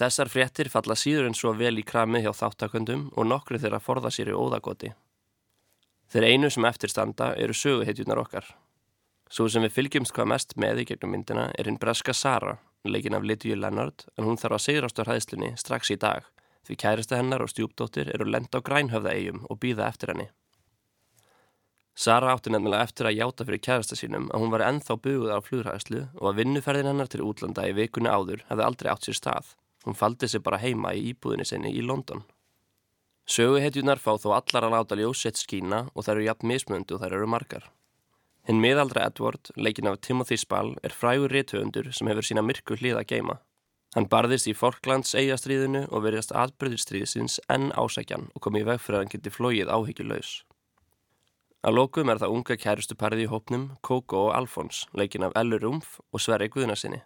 Þessar 0.00 0.30
fréttir 0.32 0.70
falla 0.72 0.94
síður 0.96 1.26
en 1.28 1.34
svo 1.36 1.50
vel 1.52 1.74
í 1.76 1.82
krami 1.84 2.22
hjá 2.24 2.30
þáttaköndum 2.32 3.10
og 3.20 3.26
nokkru 3.28 3.58
þeirra 3.60 3.82
forða 3.84 4.08
sér 4.14 4.30
í 4.32 4.36
óðagoti. 4.36 4.94
Þeir 6.08 6.26
einu 6.30 6.48
sem 6.50 6.64
eftirstanda 6.64 7.34
eru 7.36 7.52
söguhetjunar 7.52 8.22
okkar. 8.22 8.46
Svo 9.28 9.44
sem 9.52 9.62
við 9.66 9.76
fylgjumst 9.76 10.14
hvað 10.16 10.30
mest 10.32 10.56
með 10.56 10.80
í 10.82 10.86
gegnum 10.88 11.12
myndina 11.14 11.44
er 11.52 11.68
hinn 11.68 11.78
breska 11.82 12.14
Sara, 12.16 12.56
leikin 12.88 13.18
af 13.18 13.28
Lydia 13.28 13.58
Leonard, 13.60 14.06
en 14.16 14.24
hún 14.24 14.40
þarf 14.40 14.56
að 14.56 14.64
sigrast 14.64 14.98
á 14.98 15.04
hræðslunni 15.04 15.52
strax 15.60 15.92
í 15.92 16.00
dag, 16.00 16.24
því 16.64 16.80
kærasta 16.80 17.20
hennar 17.20 17.44
og 17.44 17.52
stjúpdóttir 17.52 18.08
eru 18.16 18.24
lend 18.24 18.56
á 18.56 18.64
grænhöfða 18.64 19.12
eigum 19.12 19.44
og 19.52 19.60
býða 19.60 19.92
eftir 19.92 20.14
henni. 20.14 20.30
Sara 21.92 22.32
átti 22.32 22.48
nefnilega 22.48 22.88
eftir 22.88 23.06
að 23.06 23.18
játa 23.20 23.44
fyrir 23.44 23.66
kærasta 23.68 24.00
sínum 24.00 24.32
að 24.32 24.46
hún 24.46 24.56
var 24.56 24.64
ennþá 24.64 24.96
buguð 25.04 25.36
á 25.36 25.38
flugræðslu 25.44 26.06
og 26.16 26.30
að 26.32 26.38
vinnuferðin 26.40 26.94
hennar 26.94 27.12
til 27.12 27.26
útlanda 27.26 27.68
í 27.68 27.76
vikunni 27.76 28.08
áður 28.08 28.46
hefði 28.48 28.64
aldrei 28.64 28.94
átt 28.94 29.04
sér 29.04 29.20
stað. 29.20 29.56
Hún 29.84 29.96
faldi 29.96 30.28
sig 30.28 30.42
bara 30.44 30.60
heima 30.60 30.92
í 30.94 31.10
íbúðinni 31.12 31.46
sinni 31.48 31.72
í 31.72 31.82
London. 31.84 32.22
Söguhetjunar 33.30 34.00
fá 34.02 34.16
þó 34.18 34.32
allar 34.36 34.66
að 34.66 34.74
láta 34.74 34.96
ljósett 34.98 35.38
skína 35.38 35.84
og 35.94 36.04
þær 36.04 36.16
eru 36.16 36.26
jafn 36.26 36.50
mismundu 36.50 36.96
og 36.96 37.04
þær 37.04 37.14
eru 37.18 37.28
margar. 37.30 37.68
Hinn 38.48 38.60
miðaldra 38.60 39.04
Edward, 39.06 39.52
leikin 39.56 39.86
af 39.86 40.00
Timothy 40.00 40.36
Spall, 40.40 40.74
er 40.82 40.96
frægur 40.96 41.30
réttöfundur 41.30 41.92
sem 41.94 42.08
hefur 42.10 42.26
sína 42.26 42.42
myrku 42.42 42.78
hlið 42.80 42.98
að 42.98 43.08
geima. 43.12 43.36
Hann 43.94 44.06
barðist 44.10 44.46
í 44.50 44.54
Falklands 44.54 45.16
eigastriðinu 45.18 45.84
og 45.90 46.04
verðast 46.04 46.32
atbyrðistriðsins 46.34 47.40
enn 47.50 47.72
ásækjan 47.74 48.28
og 48.34 48.44
kom 48.44 48.58
í 48.58 48.64
veg 48.66 48.82
fyrir 48.82 49.00
að 49.00 49.04
hann 49.04 49.12
geti 49.14 49.32
flóið 49.34 49.70
áhyggjulegs. 49.70 50.32
Að 51.66 51.76
lókum 51.76 52.08
er 52.08 52.20
það 52.22 52.34
unga 52.36 52.56
kærustu 52.56 52.96
parið 52.96 53.26
í 53.26 53.30
hópnum, 53.30 53.64
Coco 53.84 54.26
og 54.28 54.34
Alfons, 54.38 54.86
leikin 54.96 55.26
af 55.26 55.34
Ellur 55.36 55.66
Umf 55.68 55.98
og 56.10 56.22
Sverri 56.22 56.48
Guðnarsinni. 56.48 57.02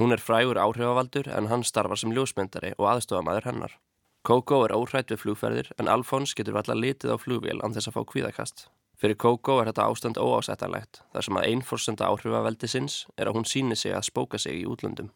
Hún 0.00 0.12
er 0.12 0.20
frægur 0.24 0.56
áhrifavaldur 0.56 1.28
en 1.28 1.48
hann 1.50 1.64
starfar 1.64 2.00
sem 2.00 2.12
ljósmyndari 2.16 2.72
og 2.78 2.88
aðstofamæður 2.94 3.48
hennar. 3.50 3.74
Coco 4.22 4.62
er 4.64 4.72
óhrætt 4.72 5.10
við 5.10 5.20
flugferðir 5.24 5.72
en 5.82 5.90
Alfons 5.90 6.32
getur 6.38 6.54
valla 6.56 6.76
litið 6.78 7.12
á 7.12 7.16
flugvél 7.18 7.58
án 7.60 7.74
þess 7.74 7.90
að 7.90 7.96
fá 7.96 8.02
kvíðakast. 8.12 8.68
Fyrir 9.02 9.18
Coco 9.18 9.56
er 9.58 9.66
þetta 9.68 9.88
ástand 9.90 10.20
óásættanlegt 10.22 11.02
þar 11.12 11.26
sem 11.26 11.38
að 11.40 11.48
einforsenda 11.50 12.06
áhrifaveldi 12.06 12.70
sinns 12.70 13.00
er 13.18 13.26
að 13.26 13.40
hún 13.40 13.48
síni 13.50 13.76
sig 13.76 13.96
að 13.96 14.06
spóka 14.06 14.38
sig 14.38 14.60
í 14.60 14.68
útlöndum. 14.70 15.10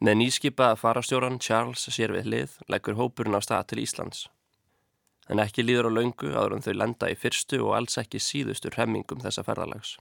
Með 0.00 0.18
nýskipaða 0.22 0.78
farastjóran 0.80 1.38
Charles 1.40 1.84
sér 1.92 2.14
við 2.16 2.30
hlið 2.30 2.56
leggur 2.72 2.96
hópurinn 2.96 3.36
á 3.36 3.44
stað 3.44 3.68
til 3.70 3.82
Íslands. 3.84 4.26
En 5.28 5.42
ekki 5.42 5.64
líður 5.64 5.90
á 5.92 5.96
laungu 6.00 6.32
áður 6.32 6.56
en 6.56 6.64
þau 6.64 6.74
lenda 6.74 7.12
í 7.12 7.20
fyrstu 7.20 7.60
og 7.64 7.76
alls 7.76 8.00
ekki 8.00 8.20
síðustu 8.22 8.72
hremmingum 8.72 9.20
þessa 9.20 9.44
ferðalags. 9.44 9.96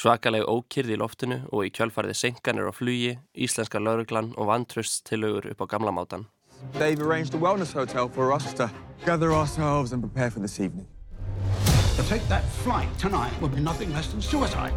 Svakaleg 0.00 0.46
ókyrði 0.48 0.94
í 0.96 0.98
loftinu 1.00 1.36
og 1.52 1.66
í 1.66 1.70
kjölfarði 1.76 2.14
senkanir 2.16 2.70
á 2.70 2.72
flugi, 2.72 3.18
íslenska 3.36 3.82
lauruglan 3.82 4.30
og 4.40 4.48
vantrösts 4.48 5.02
tilaugur 5.04 5.50
upp 5.50 5.60
á 5.60 5.66
gamla 5.68 5.92
mátan. 5.92 6.24
They've 6.78 7.02
arranged 7.04 7.34
a 7.34 7.38
wellness 7.38 7.74
hotel 7.74 8.08
for 8.08 8.32
us 8.32 8.54
to 8.54 8.70
gather 9.04 9.34
ourselves 9.34 9.92
and 9.92 10.00
prepare 10.00 10.30
for 10.30 10.40
this 10.40 10.58
evening. 10.58 10.86
To 11.96 12.02
take 12.08 12.26
that 12.28 12.44
flight 12.64 12.88
tonight 12.98 13.32
would 13.42 13.54
be 13.54 13.60
nothing 13.60 13.92
less 13.92 14.08
than 14.08 14.22
suicide. 14.22 14.72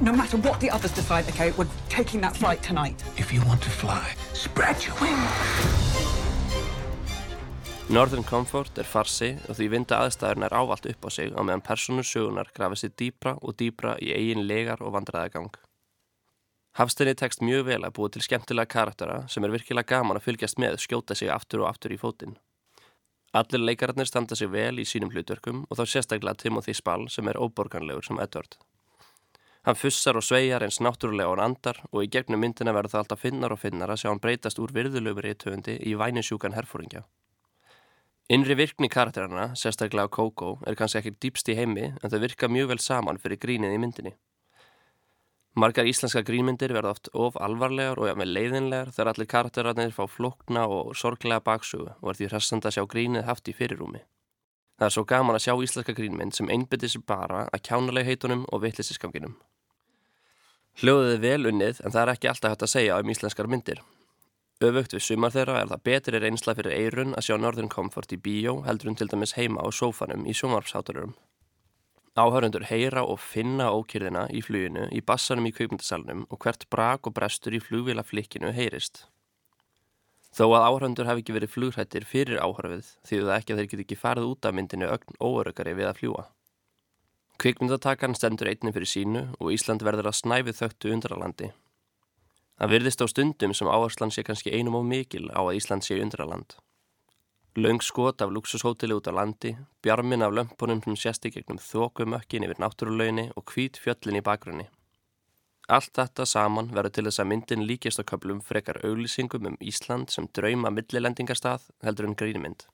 No 0.00 0.12
matter 0.12 0.38
what 0.38 0.58
the 0.58 0.70
others 0.70 0.90
decide, 0.90 1.28
okay, 1.28 1.52
we're 1.52 1.70
taking 1.88 2.20
that 2.22 2.36
flight 2.36 2.60
tonight. 2.60 2.98
If 3.16 3.32
you 3.32 3.42
want 3.46 3.62
to 3.62 3.70
fly, 3.70 4.14
spread 4.32 4.82
your 4.84 4.96
wings. 4.98 6.13
Northern 7.92 8.24
Comfort 8.24 8.78
er 8.80 8.86
farsi 8.88 9.34
og 9.44 9.58
því 9.58 9.66
vinda 9.74 9.98
aðstæðurinn 10.00 10.46
er 10.46 10.54
ávalt 10.56 10.86
upp 10.88 11.02
á 11.04 11.10
sig 11.12 11.34
á 11.36 11.40
meðan 11.44 11.62
persónur 11.66 12.06
sögunar 12.08 12.48
grafi 12.56 12.78
sér 12.80 12.92
dýpra 12.96 13.34
og 13.44 13.58
dýpra 13.60 13.98
í 14.00 14.08
eigin 14.16 14.46
legar 14.48 14.80
og 14.80 14.94
vandræðagang. 14.94 15.50
Hafstinni 16.80 17.12
tekst 17.14 17.42
mjög 17.44 17.66
vel 17.68 17.82
að 17.84 17.92
búa 17.98 18.08
til 18.08 18.22
skemmtilega 18.24 18.72
karaktera 18.72 19.18
sem 19.28 19.44
er 19.44 19.52
virkilega 19.52 19.98
gaman 19.98 20.16
að 20.16 20.24
fylgjast 20.30 20.58
með 20.64 20.78
skjóta 20.80 21.14
sig 21.14 21.28
aftur 21.28 21.66
og 21.66 21.68
aftur 21.68 21.92
í 21.92 21.98
fótinn. 22.00 22.38
Allir 23.36 23.60
leikararnir 23.60 24.08
standa 24.08 24.38
sig 24.38 24.48
vel 24.48 24.80
í 24.80 24.86
sínum 24.88 25.12
hlutverkum 25.12 25.66
og 25.68 25.76
þá 25.76 25.84
sérstaklega 25.84 26.40
Timothy 26.40 26.72
Spall 26.72 27.10
sem 27.12 27.28
er 27.28 27.36
óborganlegur 27.36 28.08
sem 28.08 28.22
Edward. 28.22 28.56
Hann 29.68 29.76
fussar 29.76 30.16
og 30.16 30.24
sveigjar 30.24 30.64
eins 30.64 30.80
náttúrulega 30.80 31.28
og 31.28 31.36
hann 31.36 31.52
andar 31.52 31.82
og 31.90 32.00
í 32.00 32.08
gegnum 32.08 32.40
myndina 32.40 32.72
verður 32.72 32.96
það 32.96 33.04
alltaf 33.04 33.22
finnar 33.26 33.52
og 33.52 33.60
finnar 33.60 33.92
að 33.92 34.00
sjá 34.00 34.08
hann 34.08 34.24
breytast 34.24 34.62
úr 34.62 34.72
virðulöfur 34.72 35.28
í 35.28 35.36
töfundi 35.36 35.76
í 35.84 35.94
væninsjúkan 36.00 36.56
herfóringja. 36.56 37.04
Innri 38.32 38.54
virkni 38.56 38.88
karakterana, 38.88 39.50
sérstaklega 39.52 40.08
Coco, 40.08 40.54
er 40.64 40.76
kannski 40.78 41.02
ekki 41.02 41.10
dýpst 41.20 41.50
í 41.52 41.58
heimi 41.58 41.90
en 41.92 42.08
þau 42.08 42.22
virka 42.22 42.48
mjög 42.48 42.70
vel 42.70 42.80
saman 42.80 43.18
fyrir 43.20 43.36
grínið 43.42 43.74
í 43.76 43.80
myndinni. 43.82 44.12
Margar 45.60 45.84
íslenska 45.86 46.24
grínmyndir 46.24 46.72
verða 46.72 46.94
oft 46.96 47.10
of 47.12 47.36
alvarlegar 47.36 48.00
og 48.00 48.16
með 48.18 48.30
leiðinlegar 48.32 48.88
þegar 48.96 49.10
allir 49.12 49.28
karakterarnir 49.30 49.92
fá 49.94 50.08
flókna 50.10 50.64
og 50.66 50.96
sorglega 50.96 51.44
baksugu 51.44 51.92
og 52.00 52.08
er 52.10 52.18
því 52.18 52.30
hressand 52.32 52.64
að 52.64 52.78
sjá 52.78 52.86
grínið 52.90 53.28
haft 53.28 53.50
í 53.52 53.54
fyrirrúmi. 53.54 54.00
Það 54.80 54.86
er 54.88 54.94
svo 54.96 55.04
gaman 55.12 55.36
að 55.36 55.44
sjá 55.44 55.54
íslenska 55.54 55.94
grínmynd 55.94 56.34
sem 56.34 56.48
einbyttir 56.50 56.90
sér 56.90 57.04
bara 57.06 57.44
að 57.52 57.62
kjánuleg 57.68 58.08
heitunum 58.08 58.48
og 58.50 58.64
vitlisisganginum. 58.64 59.36
Hljóðið 60.80 61.12
er 61.12 61.22
vel 61.28 61.52
unnið 61.52 61.84
en 61.84 61.92
það 61.94 62.00
er 62.02 62.12
ekki 62.16 62.32
alltaf 62.32 62.56
hægt 62.56 62.66
að 62.66 62.72
segja 62.72 62.98
um 62.98 63.14
íslenskar 63.14 63.52
myndir. 63.52 63.84
Öfugt 64.62 64.94
við 64.94 65.02
sumar 65.02 65.32
þeirra 65.34 65.60
er 65.60 65.70
það 65.72 65.80
betri 65.88 66.18
reynsla 66.22 66.54
fyrir 66.54 66.76
eirun 66.76 67.16
að 67.18 67.26
sjá 67.26 67.38
Northern 67.40 67.70
Comfort 67.72 68.12
í 68.14 68.20
bíó 68.22 68.60
heldur 68.68 68.92
en 68.92 68.98
til 69.00 69.08
dæmis 69.10 69.34
heima 69.34 69.64
á 69.64 69.68
sófanum 69.74 70.28
í 70.30 70.34
sjónvarpshátururum. 70.36 71.16
Áhörundur 72.14 72.62
heyra 72.68 73.02
og 73.02 73.18
finna 73.18 73.72
ókýrðina 73.74 74.28
í 74.30 74.44
fluginu, 74.46 74.86
í 74.94 75.02
bassanum 75.02 75.48
í 75.48 75.52
kveikmyndasalunum 75.56 76.28
og 76.30 76.38
hvert 76.44 76.68
brak 76.70 77.08
og 77.10 77.16
brestur 77.16 77.56
í 77.58 77.58
flugvila 77.58 78.04
heyrist. 78.54 79.08
Þó 80.34 80.46
að 80.54 80.64
áhörundur 80.68 81.06
hafi 81.06 81.22
ekki 81.22 81.34
verið 81.34 81.50
flugrættir 81.50 82.06
fyrir 82.06 82.38
áhörfið 82.38 82.86
því 83.06 83.18
það 83.22 83.34
ekki 83.34 83.52
að 83.52 83.58
þeir 83.58 83.68
get 83.70 83.82
ekki 83.84 83.98
farið 83.98 84.30
út 84.30 84.46
af 84.46 84.54
myndinu 84.54 84.86
ögn 84.86 85.18
óörugari 85.18 85.74
við 85.74 85.90
að 85.90 85.98
fljúa. 85.98 86.24
Kvikmyndatakan 87.38 88.14
stendur 88.14 88.50
einnig 88.50 88.74
fyrir 88.74 88.90
sínu 88.90 89.22
og 89.38 89.52
Ísland 89.54 89.82
verður 89.82 90.10
að 90.10 90.18
snæfið 90.22 90.58
þögtu 90.58 90.94
undralandi. 90.94 91.52
Það 92.58 92.70
virðist 92.70 93.02
á 93.02 93.06
stundum 93.10 93.54
sem 93.54 93.68
áherslan 93.68 94.12
sé 94.14 94.22
kannski 94.22 94.52
einum 94.54 94.78
og 94.78 94.86
mikil 94.86 95.26
á 95.34 95.42
að 95.42 95.56
Ísland 95.58 95.86
sé 95.86 95.98
undraland. 96.02 96.54
Laung 97.56 97.82
skot 97.82 98.22
af 98.22 98.30
luxushóteli 98.34 98.94
út 98.94 99.10
á 99.10 99.14
landi, 99.14 99.56
bjarmin 99.82 100.22
af 100.22 100.32
lömpunum 100.34 100.82
sem 100.82 100.96
sést 100.98 101.26
í 101.26 101.30
gegnum 101.34 101.58
þokumökkin 101.62 102.46
yfir 102.46 102.62
náttúruleginni 102.62 103.28
og 103.34 103.46
hvít 103.50 103.78
fjöllin 103.78 104.18
í 104.18 104.24
bakgrunni. 104.26 104.68
Allt 105.68 105.94
þetta 105.96 106.26
saman 106.28 106.72
verður 106.74 106.94
til 106.96 107.04
þess 107.06 107.22
að 107.22 107.28
myndin 107.30 107.66
líkist 107.66 108.02
á 108.02 108.04
köplum 108.04 108.42
frekar 108.44 108.82
auglýsingum 108.84 109.46
um 109.48 109.60
Ísland 109.62 110.10
sem 110.12 110.26
drauma 110.36 110.70
millilendingarstað 110.70 111.70
heldur 111.86 112.10
en 112.10 112.18
grínmynd. 112.18 112.66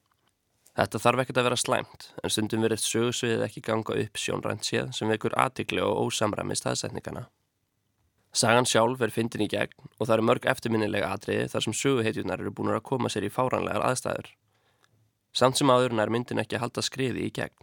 Þetta 0.76 1.02
þarf 1.02 1.22
ekkert 1.24 1.38
að 1.42 1.46
vera 1.50 1.60
slæmt, 1.60 2.08
en 2.22 2.32
stundum 2.32 2.64
verið 2.64 2.82
sögursviðið 2.84 3.44
ekki 3.46 3.62
ganga 3.66 3.96
upp 4.04 4.18
sjónrænt 4.18 4.66
séð 4.66 4.94
sem 4.96 5.12
vekur 5.12 5.36
aðtikli 5.38 5.84
og 5.84 6.08
ósamræmi 6.08 6.56
staðsetningana. 6.58 7.28
Sagan 8.30 8.66
sjálf 8.68 9.00
er 9.02 9.10
fyndin 9.10 9.42
í 9.42 9.48
gegn 9.50 9.88
og 9.98 10.04
það 10.04 10.12
eru 10.14 10.24
mörg 10.28 10.44
eftirminnilega 10.52 11.08
atriði 11.16 11.48
þar 11.50 11.64
sem 11.64 11.74
söguheitjunar 11.74 12.42
eru 12.42 12.52
búin 12.54 12.70
að 12.70 12.84
koma 12.86 13.10
sér 13.10 13.26
í 13.26 13.30
fáranlegar 13.34 13.82
aðstæður. 13.88 14.28
Samt 15.34 15.58
sem 15.58 15.70
áðurinn 15.70 16.02
er 16.02 16.12
myndin 16.14 16.42
ekki 16.42 16.58
að 16.58 16.64
halda 16.64 16.84
skriði 16.86 17.24
í 17.26 17.32
gegn. 17.34 17.56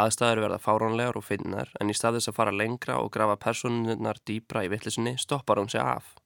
Aðstæður 0.00 0.42
verða 0.46 0.58
fáranlegar 0.64 1.18
og 1.18 1.26
finnar 1.26 1.70
en 1.78 1.92
í 1.92 1.94
staðis 1.94 2.26
að 2.30 2.36
fara 2.40 2.54
lengra 2.54 2.96
og 2.98 3.12
grafa 3.14 3.36
personunnar 3.44 4.18
dýbra 4.26 4.64
í 4.66 4.70
vittlisunni 4.72 5.14
stoppar 5.18 5.60
hún 5.62 5.70
sig 5.70 5.82
af. 5.82 6.16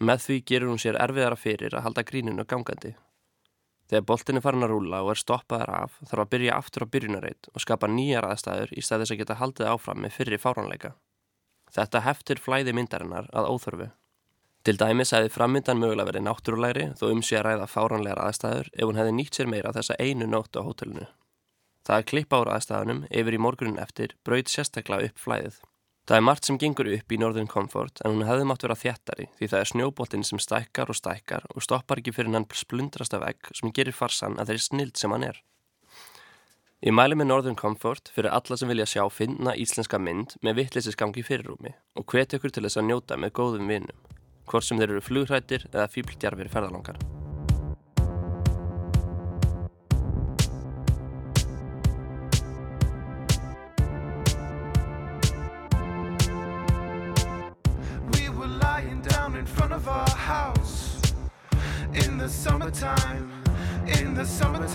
Með 0.00 0.24
því 0.24 0.38
gerur 0.50 0.72
hún 0.72 0.82
sér 0.82 0.98
erfiðara 0.98 1.38
fyrir 1.38 1.76
að 1.76 1.86
halda 1.86 2.04
grínunu 2.08 2.46
gangandi. 2.48 2.94
Þegar 3.90 4.06
boltin 4.06 4.38
er 4.38 4.44
farin 4.44 4.66
að 4.66 4.72
rúla 4.74 5.02
og 5.04 5.12
er 5.12 5.20
stoppaðar 5.22 5.70
af 5.76 5.98
þarf 6.06 6.24
að 6.24 6.32
byrja 6.34 6.58
aftur 6.58 6.86
á 6.86 6.92
byrjunarreit 6.94 7.50
og 7.54 7.62
skapa 7.62 7.90
nýjar 7.90 8.26
aðstæður 8.30 8.74
í 8.74 8.82
staðis 8.86 9.14
að 9.14 9.22
geta 9.22 9.38
haldið 9.38 9.70
áfram 9.74 10.02
með 10.02 10.14
fyrri 10.18 10.38
fáránleika. 10.38 10.94
Þetta 11.70 12.02
heftir 12.06 12.42
flæði 12.42 12.74
myndarinnar 12.76 13.30
að 13.32 13.48
óþörfu. 13.54 13.88
Til 14.66 14.76
dæmis 14.76 15.14
hefði 15.16 15.32
frammyndan 15.32 15.78
mögulega 15.80 16.10
verið 16.10 16.26
náttúrulegri 16.26 16.86
þó 17.00 17.06
um 17.08 17.22
sé 17.24 17.38
að 17.38 17.46
ræða 17.46 17.70
fáránlegar 17.70 18.20
aðstæður 18.26 18.68
ef 18.74 18.84
hún 18.84 18.98
hefði 19.00 19.16
nýtt 19.16 19.38
sér 19.38 19.48
meira 19.48 19.72
þessa 19.72 19.96
einu 19.96 20.28
nótt 20.28 20.58
á 20.58 20.60
hótelinu. 20.66 21.06
Það 21.86 21.96
að 21.96 22.08
klippa 22.10 22.40
ára 22.42 22.56
aðstæðunum 22.58 23.04
yfir 23.08 23.36
í 23.36 23.40
morgunin 23.40 23.80
eftir 23.80 24.16
braut 24.26 24.52
sérstaklega 24.52 25.08
upp 25.08 25.22
flæðið. 25.22 25.56
Það 26.10 26.18
er 26.18 26.26
margt 26.26 26.48
sem 26.48 26.58
gengur 26.58 26.88
upp 26.90 27.12
í 27.14 27.18
Northern 27.22 27.48
Comfort 27.48 28.00
en 28.04 28.16
hún 28.16 28.26
hefði 28.26 28.46
mátt 28.50 28.64
vera 28.66 28.76
þjættari 28.76 29.28
því 29.38 29.48
það 29.52 29.60
er 29.60 29.70
snjóboltinn 29.70 30.26
sem 30.26 30.42
stækkar 30.42 30.92
og 30.92 30.98
stækkar 30.98 31.46
og 31.54 31.64
stoppar 31.64 32.02
ekki 32.02 32.14
fyrir 32.16 32.34
hann 32.34 32.48
splundrast 32.50 33.14
af 33.16 33.24
egg 33.28 33.52
sem 33.56 33.72
gerir 33.72 33.96
farsan 33.96 34.36
að 34.36 34.50
þeir 34.50 34.60
er 34.60 34.64
snild 34.66 35.00
sem 35.00 35.14
hann 35.14 35.28
er. 35.30 35.40
Ég 36.80 36.94
mæli 36.96 37.12
með 37.12 37.26
Northern 37.28 37.56
Comfort 37.60 38.08
fyrir 38.08 38.32
alla 38.32 38.56
sem 38.56 38.70
vilja 38.72 38.86
sjá 38.88 39.02
finna 39.12 39.52
íslenska 39.52 39.98
mynd 40.00 40.32
með 40.40 40.62
vittleysisgangi 40.62 41.20
fyrirrúmi 41.28 41.74
og 42.00 42.06
hveti 42.08 42.38
okkur 42.40 42.54
til 42.56 42.64
þess 42.64 42.80
að 42.80 42.86
njóta 42.88 43.20
með 43.20 43.34
góðum 43.36 43.68
vinum, 43.68 44.08
hvort 44.48 44.64
sem 44.64 44.80
þeir 44.80 44.94
eru 44.94 45.04
flugrættir 45.04 45.68
eða 45.74 45.90
fýbltjarfir 45.92 46.48
ferðalangar. 46.48 46.96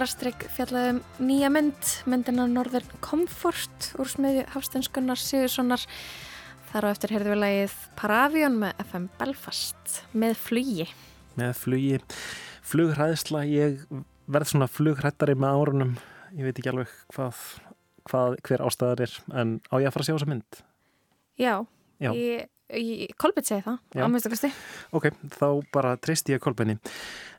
Rastrygg 0.00 0.44
fjallaði 0.54 0.94
um 0.94 0.98
nýja 1.28 1.50
mynd, 1.52 1.88
myndina 2.08 2.46
Northern 2.48 3.00
Comfort 3.04 3.90
úr 4.00 4.08
smiðju 4.08 4.46
Hafstenskunnar 4.54 5.20
Sigurssonar. 5.20 5.82
Þar 6.70 6.86
á 6.86 6.92
eftir 6.94 7.12
heyrðum 7.12 7.34
við 7.34 7.40
lagið 7.42 7.74
Paravion 7.98 8.56
með 8.62 8.80
FM 8.86 9.08
Belfast 9.18 9.98
með 10.16 10.38
flugi. 10.40 10.86
Með 11.36 11.52
flugi, 11.60 11.98
flughræðsla, 12.70 13.42
ég 13.50 13.82
verð 14.30 14.52
svona 14.54 14.70
flughrættari 14.70 15.36
með 15.36 15.60
árunum, 15.60 15.92
ég 16.32 16.48
veit 16.48 16.62
ekki 16.62 16.72
alveg 16.72 16.94
hvað, 17.12 17.44
hvað 18.08 18.38
hver 18.48 18.64
ástæðar 18.70 19.04
er, 19.04 19.18
en 19.42 19.58
á 19.68 19.74
ég 19.82 19.90
að 19.90 19.98
fara 19.98 20.06
að 20.06 20.08
sjá 20.08 20.16
þessa 20.16 20.30
mynd? 20.32 20.62
Já, 21.40 21.54
Já. 22.00 22.14
Ég, 22.16 22.48
Kolbett 23.20 23.48
segi 23.48 23.64
það, 23.64 23.78
Já. 23.96 24.04
á 24.04 24.06
minnstakosti. 24.10 24.50
Ok, 24.94 25.08
þá 25.34 25.46
bara 25.74 25.96
treysti 25.98 26.34
ég 26.36 26.42
kolbenni. 26.44 26.76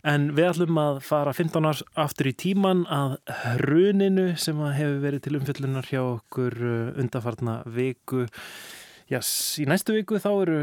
En 0.08 0.32
við 0.36 0.50
ætlum 0.50 0.80
að 0.82 1.00
fara 1.06 1.34
15 1.36 1.68
árs 1.70 1.84
aftur 2.00 2.32
í 2.32 2.36
tíman 2.36 2.84
að 2.92 3.16
hruninu 3.62 4.32
sem 4.42 4.60
að 4.60 4.76
hefur 4.80 5.00
verið 5.06 5.24
til 5.28 5.38
umfyllunar 5.40 5.88
hjá 5.88 6.02
okkur 6.02 6.58
uh, 6.60 7.00
undarfarna 7.00 7.62
viku. 7.70 8.26
Já, 9.12 9.22
í 9.62 9.68
næstu 9.70 9.96
viku 9.96 10.20
þá 10.20 10.32
eru 10.34 10.60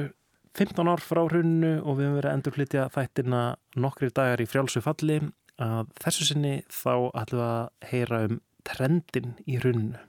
15 0.59 0.91
ár 0.91 1.03
frá 1.05 1.23
hruninu 1.29 1.79
og 1.85 1.99
við 1.99 2.09
höfum 2.09 2.19
verið 2.19 2.31
að 2.31 2.37
endurflytja 2.39 2.89
þættina 2.95 3.43
nokkri 3.79 4.11
dagar 4.11 4.43
í 4.43 4.49
frjálsu 4.51 4.83
falli. 4.85 5.21
Að 5.59 5.89
þessu 6.03 6.29
sinni 6.29 6.55
þá 6.71 6.93
ætlum 7.19 7.41
við 7.41 7.49
að 7.49 7.89
heyra 7.93 8.21
um 8.29 8.39
trendin 8.69 9.35
í 9.47 9.59
hruninu. 9.63 10.03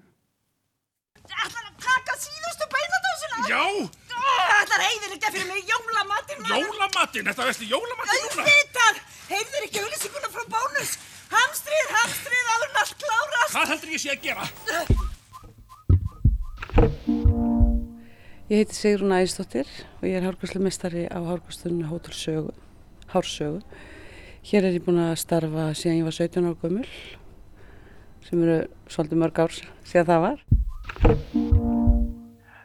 Taka 1.30 2.16
síðustu 2.18 2.66
beinadósina 2.74 3.46
Já! 3.50 3.62
Það 4.70 4.78
er 4.78 4.84
heiðilegja 4.86 5.30
fyrir 5.34 5.48
mig 5.50 5.62
jólamatinn 5.66 6.44
Jólamatinn, 6.46 7.26
þetta 7.26 7.46
veist 7.48 7.64
jólamatinn 7.66 8.20
núna? 8.22 8.44
Auðvitað, 8.46 9.00
heyrðir 9.32 9.64
ekki 9.66 9.80
auðlýsinguna 9.82 10.30
frá 10.30 10.44
bónus? 10.54 10.92
Hamstrið, 11.32 11.88
hamstrið, 11.96 12.52
áður 12.54 12.76
allt 12.82 12.94
klárast. 13.02 13.54
Hvað 13.56 13.72
heldur 13.74 13.94
ég 13.96 14.02
sé 14.04 14.10
að 14.14 14.22
gera? 14.28 14.44
Ég 18.50 18.62
heiti 18.62 18.78
Sigrun 18.78 19.16
Ægisdóttir 19.18 19.72
og 20.00 20.06
ég 20.06 20.20
er 20.20 20.28
hárgræslemestari 20.28 21.04
á 21.10 21.18
hárgræstunni 21.18 21.90
Hótel 21.90 22.14
Sögu, 22.18 22.54
Hársögu. 23.10 23.66
Hér 24.52 24.70
er 24.70 24.78
ég 24.78 24.86
búin 24.86 25.02
að 25.02 25.18
starfa 25.24 25.72
síðan 25.78 26.00
ég 26.04 26.08
var 26.12 26.18
17 26.20 26.46
ára 26.46 26.62
gömul, 26.62 26.86
sem 28.30 28.46
eru 28.46 28.62
svolítið 28.86 29.22
mörg 29.26 29.44
ár 29.48 29.58
síðan 29.82 30.10
það 30.14 30.24
var. 30.28 30.40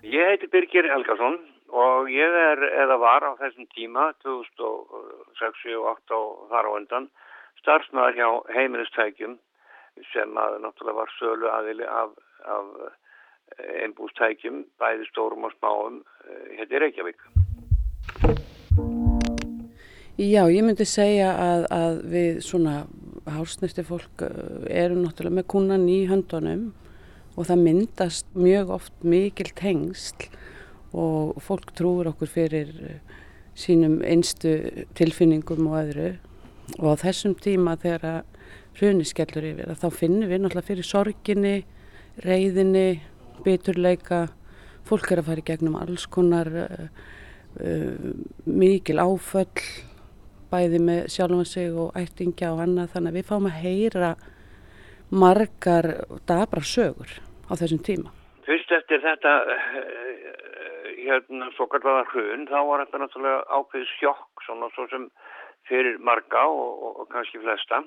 Ég 0.05 0.33
heiti 0.35 0.53
Birgir 0.53 0.93
Helgason 0.93 1.41
og 1.75 2.11
ég 2.13 2.37
er 2.39 2.63
eða 2.85 2.99
var 3.03 3.27
á 3.27 3.33
þessum 3.41 3.67
tíma 3.75 4.11
2006 4.23 4.63
og 4.63 4.91
2008 5.41 6.19
og 6.19 6.51
þar 6.53 6.69
á 6.71 6.77
undan 6.79 7.09
starfsmæður 7.63 8.19
hjá 8.19 8.29
heimilistækjum 8.55 9.39
sem 10.13 10.39
að 10.39 10.61
náttúrulega 10.63 11.01
var 11.01 11.15
sölu 11.19 11.51
aðili 11.51 11.87
af, 11.87 12.15
af 12.51 12.67
einbústækjum, 13.85 14.65
bæði 14.81 15.07
stórum 15.11 15.47
og 15.47 15.55
smáum, 15.55 16.01
hérna 16.57 16.79
í 16.79 16.83
Reykjavík. 16.83 17.27
Já, 20.15 20.45
ég 20.47 20.63
myndi 20.63 20.87
segja 20.87 21.33
að, 21.35 21.65
að 21.75 22.01
við 22.13 22.41
svona 22.47 22.75
hársnæsti 23.27 23.83
fólk 23.87 24.23
uh, 24.23 24.63
erum 24.71 25.03
náttúrulega 25.03 25.41
með 25.41 25.49
kúnan 25.51 25.87
í 25.91 26.05
höndunum 26.11 26.69
og 27.35 27.49
það 27.49 27.65
myndast 27.65 28.29
mjög 28.39 28.71
oft 28.77 28.95
mikil 29.03 29.49
tengsl 29.59 30.29
og 30.95 31.41
fólk 31.43 31.73
trúur 31.77 32.11
okkur 32.13 32.31
fyrir 32.31 32.71
uh, 32.75 33.15
sínum 33.59 34.01
einstu 34.07 34.57
tilfinningum 34.99 35.69
og 35.71 35.81
öðru. 35.83 36.13
Og 36.81 36.95
á 36.95 37.03
þessum 37.05 37.35
tíma 37.39 37.77
þegar 37.81 38.07
að 38.11 38.21
hruni 38.79 39.07
skellur 39.07 39.47
yfir 39.47 39.71
að 39.71 39.83
þá 39.83 39.99
finnum 40.01 40.31
við 40.31 40.43
náttúrulega 40.43 40.69
fyrir 40.71 40.89
sorginni, 40.89 41.57
reyðinni, 42.25 42.89
biturleika, 43.45 44.29
fólk 44.89 45.13
er 45.13 45.23
að 45.23 45.29
fara 45.31 45.43
í 45.43 45.49
gegnum 45.51 45.77
alls 45.79 46.07
konar 46.11 46.51
uh, 46.65 46.87
uh, 47.61 48.15
mikil 48.47 49.01
áföll, 49.03 49.67
bæði 50.51 50.81
með 50.87 51.11
sjálfan 51.11 51.49
sig 51.49 51.75
og 51.75 51.95
ættingja 51.99 52.53
og 52.55 52.65
annað. 52.65 52.95
Þannig 52.95 53.13
að 53.13 53.21
við 53.21 53.29
fáum 53.31 53.51
að 53.51 53.61
heyra 53.65 54.15
margar 55.15 55.89
dabra 56.27 56.63
sögur 56.65 57.11
á 57.47 57.53
þessum 57.55 57.83
tíma. 57.85 58.13
Fyrst 58.45 58.73
eftir 58.77 59.01
þetta 59.05 59.35
eh, 59.55 60.64
hérna 61.07 61.51
svo 61.57 61.67
kallar 61.73 62.09
hrun 62.13 62.47
þá 62.51 62.59
var 62.69 62.85
þetta 62.85 63.01
náttúrulega 63.03 63.43
ákveðið 63.59 63.93
sjokk 63.99 64.45
svona 64.47 64.71
svo 64.75 64.87
sem 64.93 65.09
fyrir 65.69 66.01
marga 66.05 66.47
og, 66.49 66.73
og, 66.87 66.97
og 67.03 67.13
kannski 67.13 67.41
flesta. 67.43 67.83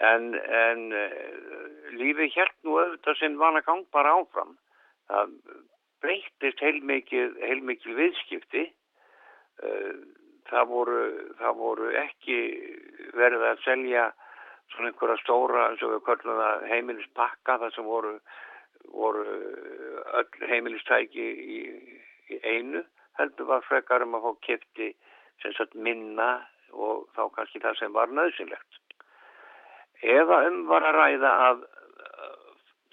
En, 0.00 0.32
en 0.36 0.86
uh, 0.96 1.92
lífið 1.98 2.32
hjælt 2.32 2.56
nú 2.64 2.78
auðvitað 2.80 3.20
sinn 3.20 3.38
vana 3.40 3.60
gang 3.66 3.84
bara 3.92 4.14
áfram. 4.16 4.56
Það 5.10 5.36
breytist 6.02 6.62
heilmikið, 6.64 7.36
heilmikið 7.44 8.00
viðskipti. 8.00 8.66
Uh, 9.62 10.02
það 10.48 10.68
voru, 10.72 11.02
það 11.40 11.58
voru 11.60 11.92
ekki 12.02 12.38
verið 13.16 13.46
að 13.50 13.64
selja 13.66 14.08
svona 14.72 14.90
einhverja 14.90 15.20
stóra 15.20 15.66
eins 15.70 15.82
og 15.84 15.94
við 15.94 16.04
kallum 16.06 16.40
það 16.40 16.64
heimilispakka 16.70 17.58
þar 17.60 17.74
sem 17.74 17.88
voru, 17.88 18.12
voru 18.92 19.24
öll 20.20 20.48
heimilistæki 20.48 21.26
í, 21.56 21.60
í 22.34 22.40
einu 22.42 22.84
heldur 23.20 23.50
var 23.50 23.66
frekar 23.68 24.04
um 24.06 24.16
að 24.18 24.26
fá 24.26 24.40
kipti 24.48 24.92
sem 25.42 25.54
sagt 25.58 25.74
minna 25.74 26.30
og 26.72 27.06
þá 27.16 27.26
kannski 27.36 27.60
það 27.60 27.78
sem 27.78 27.92
var 27.92 28.12
nöðsynlegt. 28.14 28.78
Eða 30.02 30.38
um 30.48 30.64
var 30.70 30.86
að 30.88 30.98
ræða 30.98 31.32
að 31.48 31.64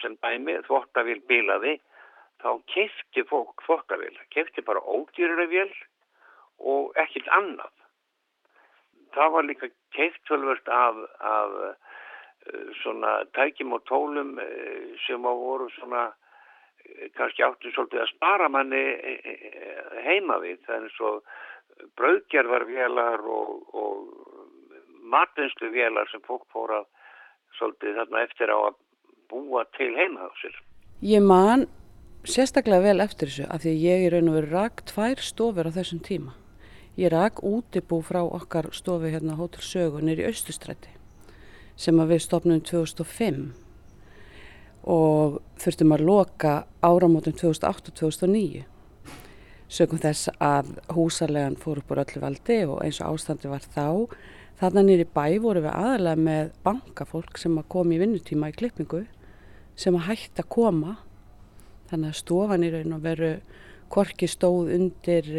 sem 0.01 0.15
dæmi 0.23 0.57
þvóttavíl 0.67 1.19
bílaði 1.29 1.77
þá 2.39 2.49
kefti 2.71 3.25
fólk 3.27 3.63
þvóttavíl, 3.65 4.15
kefti 4.33 4.63
bara 4.65 4.83
ódýrarvél 4.83 5.71
og 6.59 6.95
ekkert 6.99 7.27
annað. 7.35 7.73
Það 9.15 9.31
var 9.35 9.47
líka 9.47 9.69
keiftölvöld 9.97 10.71
af, 10.71 10.99
af 11.19 11.55
uh, 11.65 12.71
svona 12.81 13.17
tækjum 13.35 13.75
og 13.75 13.83
tólum 13.89 14.37
uh, 14.39 14.95
sem 15.07 15.25
á 15.25 15.33
voru 15.33 15.69
svona 15.75 16.09
kannski 17.17 17.45
áttu 17.45 17.71
svolítið 17.73 18.03
að 18.03 18.11
spara 18.13 18.49
manni 18.51 18.83
heima 20.05 20.39
við. 20.43 20.59
Það 20.65 20.75
er 20.75 20.87
eins 20.87 20.99
og 21.09 21.33
brauðgerðarvélar 21.99 23.23
og, 23.23 23.51
og 23.73 24.99
matinsluvélar 25.13 26.09
sem 26.11 26.23
fólk 26.27 26.45
fór 26.53 26.75
að 26.81 26.87
svolítið 27.57 27.99
þarna 28.01 28.23
eftir 28.27 28.53
á 28.53 28.57
að 28.59 28.79
búa 29.29 29.65
til 29.77 29.91
heima 29.97 30.27
á 30.27 30.29
sér. 30.41 30.55
Ég 31.05 31.23
man 31.23 31.67
sérstaklega 32.27 32.83
vel 32.89 32.99
eftir 33.03 33.31
þessu 33.31 33.47
af 33.47 33.63
því 33.63 33.73
að 33.73 33.83
ég 33.85 34.05
er 34.05 34.15
raun 34.15 34.31
og 34.31 34.37
verið 34.39 34.55
rak 34.57 34.85
tvær 34.91 35.23
stofur 35.23 35.69
á 35.69 35.77
þessum 35.77 36.03
tíma. 36.03 36.35
Ég 36.99 37.13
rak 37.13 37.39
útibú 37.45 38.01
frá 38.03 38.21
okkar 38.25 38.73
stofi 38.75 39.13
hérna 39.13 39.37
Hótel 39.39 39.63
Sögu 39.63 40.01
nýri 40.03 40.25
í 40.25 40.31
Östustræti 40.33 40.95
sem 41.79 41.95
að 41.95 42.11
við 42.11 42.25
stopnum 42.25 42.59
2005 42.59 43.68
og 44.83 45.39
þurftum 45.59 45.95
að 45.95 46.05
loka 46.07 46.53
áramótum 46.85 47.35
2008-2009 47.39 48.65
sögum 49.69 50.01
þess 50.01 50.31
að 50.41 50.73
húsarlegan 50.95 51.57
fór 51.59 51.81
upp 51.81 51.91
úr 51.93 52.01
öllu 52.03 52.21
valdi 52.23 52.59
og 52.65 52.79
eins 52.83 52.99
og 53.03 53.13
ástandi 53.13 53.51
var 53.51 53.65
þá 53.65 54.09
þarna 54.59 54.83
nýri 54.85 55.05
bæ 55.05 55.39
voru 55.43 55.61
við 55.63 55.75
aðalega 55.75 56.23
með 56.25 56.51
bankafólk 56.65 57.37
sem 57.39 57.57
að 57.59 57.69
komi 57.75 57.95
í 57.97 58.01
vinnutíma 58.01 58.49
í 58.49 58.55
klippingu 58.57 59.03
sem 59.79 59.95
að 59.95 60.09
hægt 60.09 60.41
að 60.41 60.49
koma. 60.51 60.97
Þannig 61.89 62.11
að 62.11 62.19
stofan 62.19 62.65
í 62.65 62.71
raun 62.73 62.95
og 62.97 63.05
veru 63.05 63.29
korki 63.89 64.27
stóð 64.29 64.73
undir 64.75 65.29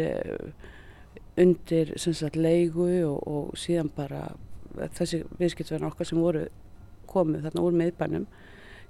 undir 1.39 1.93
sagt, 1.99 2.35
leigu 2.35 2.87
og, 3.07 3.19
og 3.27 3.59
síðan 3.59 3.91
bara 3.95 4.31
þessi 4.97 5.21
viðskiptverðin 5.39 5.87
okkar 5.91 6.07
sem 6.07 6.19
voru 6.19 6.47
komið 7.11 7.47
þarna 7.47 7.63
úr 7.67 7.77
meðbænum 7.77 8.25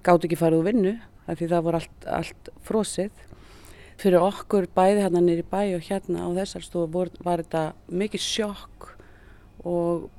gátt 0.06 0.26
ekki 0.28 0.40
farið 0.40 0.62
úr 0.62 0.70
vinnu 0.70 0.94
af 1.28 1.38
því 1.40 1.50
það 1.52 1.68
voru 1.68 1.82
allt, 1.82 2.08
allt 2.10 2.50
frosið. 2.66 3.12
Fyrir 4.02 4.24
okkur 4.26 4.68
bæði 4.76 5.04
hérna 5.04 5.22
nýri 5.22 5.46
bæ 5.46 5.76
og 5.78 5.86
hérna 5.86 6.26
á 6.26 6.30
þessar 6.40 6.66
stofu 6.66 7.06
var 7.22 7.44
þetta 7.44 7.64
mikið 7.88 8.26
sjokk 8.26 8.90
og 9.68 10.10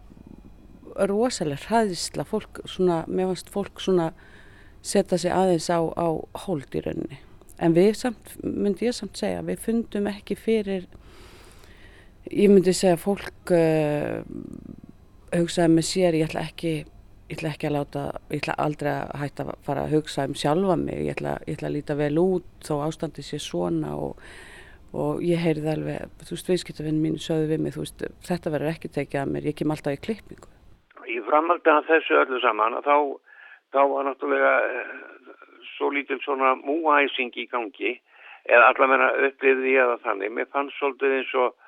rosalega 1.09 1.67
hræðisla 1.67 2.25
fólk 2.29 2.63
svona, 2.69 3.03
mér 3.09 3.33
fannst 3.33 3.51
fólk 3.53 3.81
svona 3.81 4.13
setja 4.83 5.19
sig 5.19 5.33
aðeins 5.33 5.71
á, 5.73 5.81
á 5.83 6.07
hold 6.45 6.75
í 6.75 6.83
rauninni. 6.85 7.19
En 7.63 7.75
við 7.75 7.95
samt, 7.99 8.35
myndi 8.43 8.89
ég 8.89 8.97
samt 8.97 9.19
segja 9.19 9.43
við 9.47 9.63
fundum 9.63 10.09
ekki 10.11 10.37
fyrir 10.39 10.87
ég 12.31 12.51
myndi 12.51 12.75
segja 12.77 12.99
fólk 13.01 13.53
uh, 13.55 14.23
hugsaði 15.33 15.75
með 15.75 15.87
sér 15.89 16.19
ég 16.19 16.29
ætla 16.29 16.47
ekki 16.47 16.75
ég 17.33 17.39
ætla 17.39 17.53
ekki 17.55 17.69
að 17.69 17.77
láta, 17.79 18.05
ég 18.29 18.43
ætla 18.43 18.57
aldrei 18.61 18.93
að 18.93 19.13
hætta 19.23 19.45
að 19.47 19.53
fara 19.65 19.85
að 19.87 19.95
hugsa 19.97 20.27
um 20.29 20.35
sjálfa 20.37 20.77
mig 20.77 21.01
ég 21.01 21.15
ætla, 21.17 21.37
ég 21.49 21.57
ætla 21.57 21.71
að 21.71 21.77
líta 21.79 21.97
vel 21.97 22.17
út 22.21 22.49
þó 22.67 22.75
ástandi 22.85 23.25
sé 23.25 23.41
svona 23.41 23.95
og, 23.97 24.21
og 24.93 25.23
ég 25.25 25.41
heyrði 25.41 25.73
alveg, 25.73 26.13
þú 26.27 26.37
veist, 26.37 26.51
viðskiptavinn 26.53 27.01
mín 27.01 27.17
sögðu 27.23 27.49
við 27.55 27.65
mig, 27.65 27.77
þú 27.77 27.87
veist, 27.87 28.05
þetta 28.29 28.53
verður 28.53 28.75
ekki 28.75 28.93
tekið 28.99 29.23
að 29.23 29.33
mér, 29.33 29.49
ég 29.49 29.57
kem 29.57 29.73
alltaf 29.73 29.97
í 29.97 30.03
klippingu 30.05 30.51
Í 31.09 31.19
framhaldi 31.27 31.73
af 31.73 31.89
þessu 31.89 32.21
öllu 32.21 32.39
saman 32.45 32.79
þá, 32.85 32.97
þá 33.73 33.81
var 33.91 34.07
náttúrulega 34.07 34.53
svo 35.75 35.91
lítil 35.91 36.21
svona 36.23 36.55
múæsing 36.61 37.33
í 37.41 37.49
gangi 37.51 37.97
eða 38.51 38.73
allavega 38.73 39.09
upplifði 39.29 39.77
ég 39.77 39.91
það 39.91 40.07
þannig. 40.07 40.33
Mér 40.37 40.49
fannst 40.55 40.79
svolítið 40.79 41.17
eins 41.19 41.35
og 41.43 41.59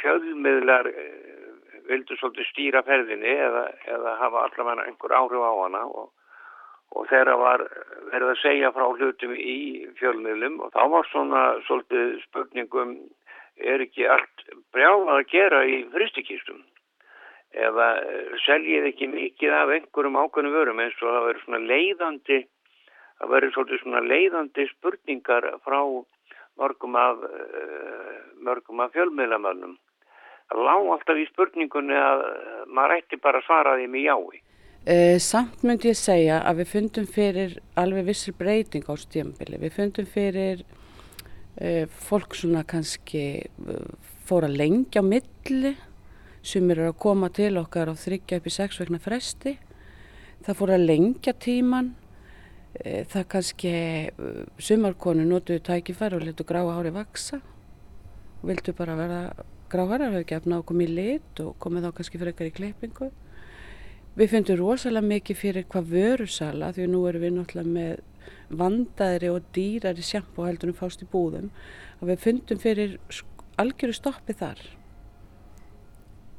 fjöðmiðlar 0.00 0.88
vildu 1.92 2.16
svolítið 2.18 2.48
stýra 2.50 2.82
ferðinni 2.86 3.36
eða, 3.46 3.68
eða 3.94 4.16
hafa 4.20 4.46
allavega 4.46 4.88
einhver 4.88 5.14
áhrif 5.18 5.44
á 5.44 5.52
hana 5.60 5.82
og, 5.86 6.10
og 6.96 7.08
þeirra 7.10 7.36
var 7.40 7.64
verið 8.12 8.32
að 8.32 8.42
segja 8.42 8.72
frá 8.74 8.86
hlutum 8.90 9.34
í 9.36 9.58
fjölmiðlum 10.00 10.60
og 10.64 10.72
þá 10.74 10.82
var 10.96 11.08
svona 11.10 11.44
svolítið 11.68 12.14
spurningum 12.26 12.96
er 13.60 13.84
ekki 13.84 14.08
allt 14.08 14.46
brjálað 14.74 15.18
að 15.18 15.30
gera 15.32 15.64
í 15.68 15.82
fristikistum 15.92 16.62
eða 17.52 17.88
seljið 18.46 18.88
ekki 18.88 19.10
mikið 19.12 19.54
af 19.56 19.74
einhverjum 19.76 20.18
ákveðnum 20.22 20.56
vörum 20.56 20.80
eins 20.80 20.96
og 21.02 21.10
það 21.10 21.26
verður 21.28 21.44
svona 21.44 21.62
leiðandi 21.68 22.38
það 23.20 23.32
verður 23.34 23.54
svolítið 23.56 23.82
svona 23.82 24.04
leiðandi 24.08 24.68
spurningar 24.72 25.48
frá 25.66 25.80
mörgum 26.60 26.96
af 27.00 27.20
mörgum 28.40 28.80
af 28.84 28.96
fjölmiðlamönnum 28.96 29.76
lág 30.58 30.88
alltaf 30.94 31.18
í 31.20 31.26
spurningunni 31.30 31.96
að 31.96 32.24
maður 32.72 32.96
ætti 32.98 33.18
bara 33.22 33.40
að 33.40 33.46
svara 33.46 33.76
því 33.78 33.90
með 33.92 34.08
jái. 34.08 34.42
Uh, 34.82 35.14
samt 35.22 35.60
myndi 35.62 35.92
ég 35.92 35.98
segja 35.98 36.40
að 36.42 36.62
við 36.62 36.70
fundum 36.72 37.04
fyrir 37.06 37.52
alveg 37.78 38.08
vissir 38.08 38.34
breyting 38.34 38.88
á 38.90 38.94
stjæmbili. 38.98 39.60
Við 39.62 39.76
fundum 39.76 40.08
fyrir 40.10 40.64
uh, 40.66 41.84
fólk 41.86 42.34
svona 42.34 42.64
kannski 42.66 43.44
uh, 43.62 43.86
fóra 44.26 44.50
lengi 44.50 44.98
á 44.98 45.06
milli 45.06 45.76
sem 46.42 46.66
eru 46.74 46.88
að 46.90 46.98
koma 46.98 47.30
til 47.30 47.54
okkar 47.60 47.92
á 47.92 47.94
þryggja 47.94 48.40
upp 48.40 48.50
í 48.50 48.54
sex 48.56 48.82
vegna 48.82 48.98
fresti. 48.98 49.54
Það 50.42 50.58
fóra 50.58 50.80
lengja 50.80 51.36
tíman. 51.38 51.94
Það 52.82 53.26
kannski 53.30 53.70
sumarkonu 54.58 55.26
notuðu 55.28 55.60
tækifæri 55.62 56.16
og 56.16 56.24
letu 56.24 56.42
gráa 56.48 56.72
hári 56.72 56.90
vaksa. 56.90 57.38
Vildu 58.42 58.72
bara 58.74 58.96
verða 58.98 59.20
gráharar 59.72 60.10
hafa 60.10 60.22
ekki 60.22 60.36
efna 60.38 60.58
á 60.58 60.60
að 60.60 60.68
koma 60.68 60.84
í 60.84 60.92
lit 60.92 61.42
og 61.42 61.56
komið 61.62 61.86
þá 61.86 61.92
kannski 61.96 62.20
fyrir 62.20 62.32
eitthvað 62.32 62.50
í 62.50 62.56
klippingu. 62.58 63.10
Við 64.12 64.32
fundum 64.34 64.58
rosalega 64.60 65.08
mikið 65.08 65.38
fyrir 65.40 65.68
hvað 65.72 65.92
vörusala 65.94 66.72
því 66.76 66.88
nú 66.92 67.04
erum 67.08 67.24
við 67.24 67.34
náttúrulega 67.38 67.76
með 67.76 68.02
vandaðri 68.62 69.30
og 69.32 69.46
dýrari 69.56 70.04
sjampo 70.04 70.44
heldur 70.46 70.72
en 70.72 70.76
fást 70.76 71.04
í 71.04 71.08
búðum 71.08 71.48
og 72.00 72.10
við 72.10 72.20
fundum 72.26 72.60
fyrir 72.60 72.98
algjöru 73.60 73.96
stoppi 73.96 74.36
þar 74.36 74.60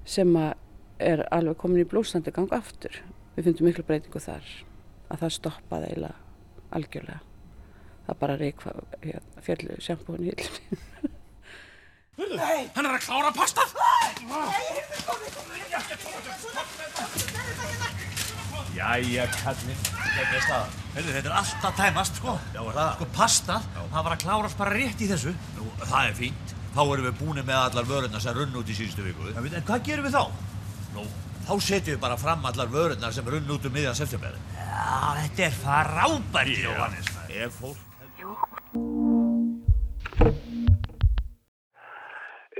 sem 0.05 0.29
er 0.37 1.25
alveg 1.33 1.57
komin 1.57 1.81
í 1.81 1.89
blúsandi 1.89 2.33
gang 2.35 2.53
aftur. 2.53 3.01
Við 3.33 3.49
fundum 3.49 3.69
miklu 3.69 3.87
breytingu 3.87 4.21
þar 4.21 4.45
að 5.09 5.25
það 5.25 5.35
stoppaði 5.39 5.89
eiginlega 5.89 6.21
algjörlega. 6.73 7.21
Það 8.03 8.19
bara 8.19 8.37
reik 8.39 8.63
fjallu 9.45 9.81
sjampóin 9.81 10.27
í 10.27 10.37
Nei! 12.13 12.69
Hann 12.75 12.85
er 12.85 12.93
að 12.93 13.05
klára 13.07 13.31
pastað! 13.33 13.73
Jæja, 18.73 19.25
kallinn, 19.39 19.81
þetta 19.85 20.35
er 20.37 20.43
staðan. 20.45 20.77
Heyrðu, 20.93 21.13
þetta 21.15 21.29
er 21.29 21.35
alltaf 21.39 21.75
tæmast, 21.77 22.19
sko. 22.19 22.35
Já, 22.53 22.59
er 22.61 22.77
það? 22.77 22.91
Sko, 22.97 23.07
pastað, 23.17 23.67
það 23.79 24.07
var 24.07 24.15
að 24.15 24.23
klárast 24.25 24.59
bara 24.59 24.75
rétt 24.75 25.01
í 25.01 25.09
þessu. 25.09 25.33
Nú, 25.57 25.67
það 25.83 26.09
er 26.09 26.15
fínt. 26.19 26.55
Þá 26.73 26.81
erum 26.83 27.07
við 27.07 27.19
búin 27.21 27.41
með 27.41 27.59
allar 27.59 27.89
vörurnar 27.89 28.23
sem 28.25 28.37
runn 28.37 28.57
út 28.61 28.69
í 28.69 28.77
síðustu 28.77 29.05
viku. 29.05 29.29
En, 29.33 29.49
en 29.49 29.67
hvað 29.67 29.85
gerum 29.89 30.07
við 30.07 30.17
þá? 30.17 30.23
Nú, 30.93 31.05
þá 31.47 31.53
setjum 31.69 31.95
við 31.95 32.01
bara 32.05 32.17
fram 32.21 32.49
allar 32.49 32.73
vörurnar 32.73 33.13
sem 33.13 33.29
runn 33.29 33.53
út 33.57 33.69
um 33.69 33.73
miðjan 33.77 33.97
september. 33.97 34.37
Já, 34.57 35.17
þetta 35.21 35.47
er 35.49 35.59
frábært, 35.61 36.57
Jóhannes. 36.61 37.13
Ef 37.33 37.61
fólk... 37.61 37.81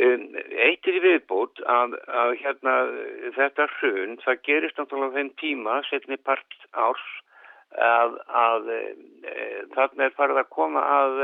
Eitt 0.04 0.88
er 0.90 0.98
í 0.98 1.02
viðbútt 1.04 1.62
að, 1.70 1.98
að 2.08 2.32
hérna, 2.42 2.74
þetta 3.36 3.68
hrun, 3.78 4.16
það 4.24 4.42
gerist 4.48 4.80
náttúrulega 4.80 5.20
þeim 5.20 5.30
tíma, 5.42 5.76
setni 5.90 6.18
part 6.18 6.58
árs, 6.72 7.04
að, 7.74 8.18
að 8.28 8.72
e, 8.74 8.80
þarna 9.76 10.08
er 10.08 10.16
farið 10.18 10.42
að 10.42 10.50
koma 10.56 10.84
að, 10.98 11.22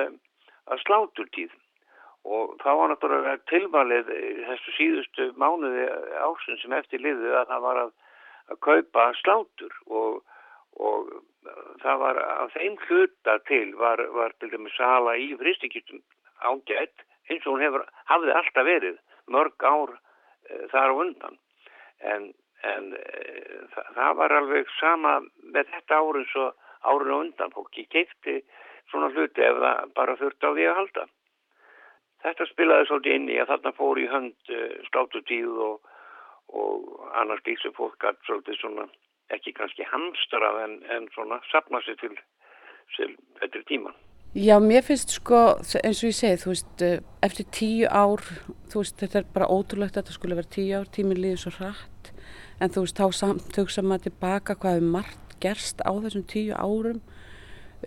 að 0.70 0.84
sláturtíð. 0.86 1.56
Og 2.30 2.56
þá 2.62 2.70
var 2.78 2.92
náttúrulega 2.92 3.36
tilvalið 3.50 4.12
þessu 4.50 4.76
síðustu 4.78 5.30
mánuði 5.40 5.88
ársinn 6.20 6.60
sem 6.62 6.76
eftir 6.78 7.02
liðu 7.04 7.34
að 7.40 7.52
það 7.54 7.66
var 7.66 7.82
að 7.84 7.94
kaupa 8.66 9.10
slátur. 9.22 9.76
Og, 9.88 10.20
og 10.80 11.14
það 11.84 12.02
var 12.04 12.22
að 12.24 12.56
þeim 12.58 12.80
hluta 12.88 13.38
til 13.50 13.68
var, 13.80 14.04
var 14.16 14.36
til 14.40 14.52
dæmis 14.54 14.76
sala 14.78 15.16
í 15.18 15.32
fristikistum 15.40 16.04
ágætt 16.44 17.06
eins 17.30 17.46
og 17.46 17.56
hún 17.56 17.66
hefur, 17.66 17.86
hafði 18.10 18.36
alltaf 18.36 18.68
verið 18.68 18.98
mörg 19.34 19.66
ár 19.66 19.94
e, 19.96 20.66
þar 20.72 20.94
á 20.94 20.96
undan. 21.04 21.38
En, 22.00 22.32
en 22.66 22.90
e, 22.98 23.04
það, 23.74 23.92
það 23.98 24.18
var 24.22 24.36
alveg 24.40 24.74
sama 24.80 25.20
með 25.54 25.72
þetta 25.76 26.02
árun 26.02 26.28
svo 26.32 26.50
árun 26.90 27.14
á 27.14 27.18
undan. 27.20 27.54
Fólki 27.56 27.86
keipti 27.94 28.40
svona 28.90 29.12
hluti 29.14 29.46
ef 29.46 29.62
það 29.62 29.94
bara 30.00 30.18
þurfti 30.22 30.50
á 30.50 30.52
því 30.56 30.68
að 30.70 30.80
halda. 30.82 31.06
Þetta 32.26 32.50
spilaði 32.50 32.90
svolítið 32.90 33.16
inn 33.16 33.30
í 33.32 33.38
að 33.40 33.54
þarna 33.54 33.76
fór 33.78 34.02
í 34.02 34.10
hönd 34.12 34.52
e, 34.56 34.66
slátutíð 34.90 35.62
og, 35.70 35.94
og 36.50 37.08
annars 37.22 37.46
líkt 37.46 37.64
sem 37.64 37.78
fólk 37.78 38.00
gætt 38.02 38.20
svolítið 38.28 38.60
svona 38.64 38.90
ekki 39.30 39.54
kannski 39.54 39.86
hamstrað 39.86 40.64
en, 40.66 40.78
en 40.90 41.10
svona 41.14 41.38
sapna 41.52 41.82
sér 41.86 42.00
til, 42.02 42.16
til 42.98 43.14
betri 43.38 43.62
tíman 43.70 43.96
Já, 44.38 44.60
mér 44.62 44.84
finnst 44.86 45.10
sko, 45.10 45.38
eins 45.82 46.04
og 46.04 46.12
ég 46.12 46.14
segi, 46.14 46.38
þú 46.38 46.52
veist, 46.52 46.84
eftir 47.26 47.46
tíu 47.50 47.88
ár, 47.90 48.22
þú 48.70 48.84
veist, 48.84 49.00
þetta 49.02 49.18
er 49.24 49.32
bara 49.34 49.48
ótrúlegt 49.50 49.96
að 49.96 50.04
þetta 50.04 50.14
skulle 50.14 50.38
vera 50.38 50.52
tíu 50.54 50.76
ár, 50.78 50.92
tíminn 50.94 51.18
líður 51.18 51.40
svo 51.42 51.54
hratt, 51.56 52.12
en 52.62 52.70
þú 52.70 52.84
veist, 52.84 53.00
þá 53.00 53.18
samt 53.18 53.58
hugsa 53.58 53.82
maður 53.82 54.04
tilbaka 54.06 54.54
hvað 54.62 54.78
hefur 54.78 54.94
margt 54.94 55.34
gerst 55.42 55.82
á 55.82 55.90
þessum 55.98 56.28
tíu 56.30 56.54
árum, 56.54 57.02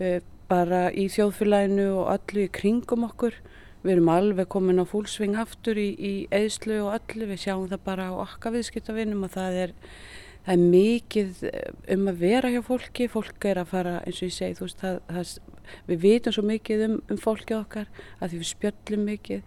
uh, 0.03 0.19
bara 0.51 0.83
í 0.91 1.07
þjóðfélaginu 1.15 1.87
og 2.01 2.11
öllu 2.17 2.49
í 2.49 2.51
kringum 2.59 3.07
okkur. 3.07 3.39
Við 3.87 3.95
erum 3.95 4.11
alveg 4.11 4.51
komin 4.51 4.83
á 4.83 4.87
fúlsving 4.87 5.39
aftur 5.39 5.79
í, 5.79 5.89
í 5.95 6.13
eðslu 6.35 6.83
og 6.89 6.99
öllu, 6.99 7.31
við 7.31 7.45
sjáum 7.47 7.71
það 7.71 7.87
bara 7.87 8.11
á 8.11 8.19
okkar 8.27 8.57
viðskiptavinnum 8.59 9.23
og 9.31 9.37
það 9.39 9.63
er, 9.63 9.79
það 10.43 10.59
er 10.59 10.69
mikið 10.75 11.49
um 11.95 12.11
að 12.11 12.23
vera 12.27 12.51
hjá 12.51 12.63
fólki, 12.67 13.11
fólk 13.15 13.47
er 13.47 13.63
að 13.63 13.75
fara, 13.77 13.99
eins 14.03 14.19
og 14.19 14.27
ég 14.27 14.39
segi, 14.41 14.59
þú 14.59 14.67
veist, 14.67 14.83
það, 14.83 15.03
það 15.07 15.52
við 15.89 16.05
vitum 16.05 16.35
svo 16.37 16.45
mikið 16.47 16.85
um, 16.87 16.95
um 17.11 17.21
fólkið 17.21 17.59
okkar 17.59 17.91
að 18.19 18.33
því 18.33 18.41
við 18.43 18.51
spjöllum 18.51 19.05
mikið. 19.09 19.43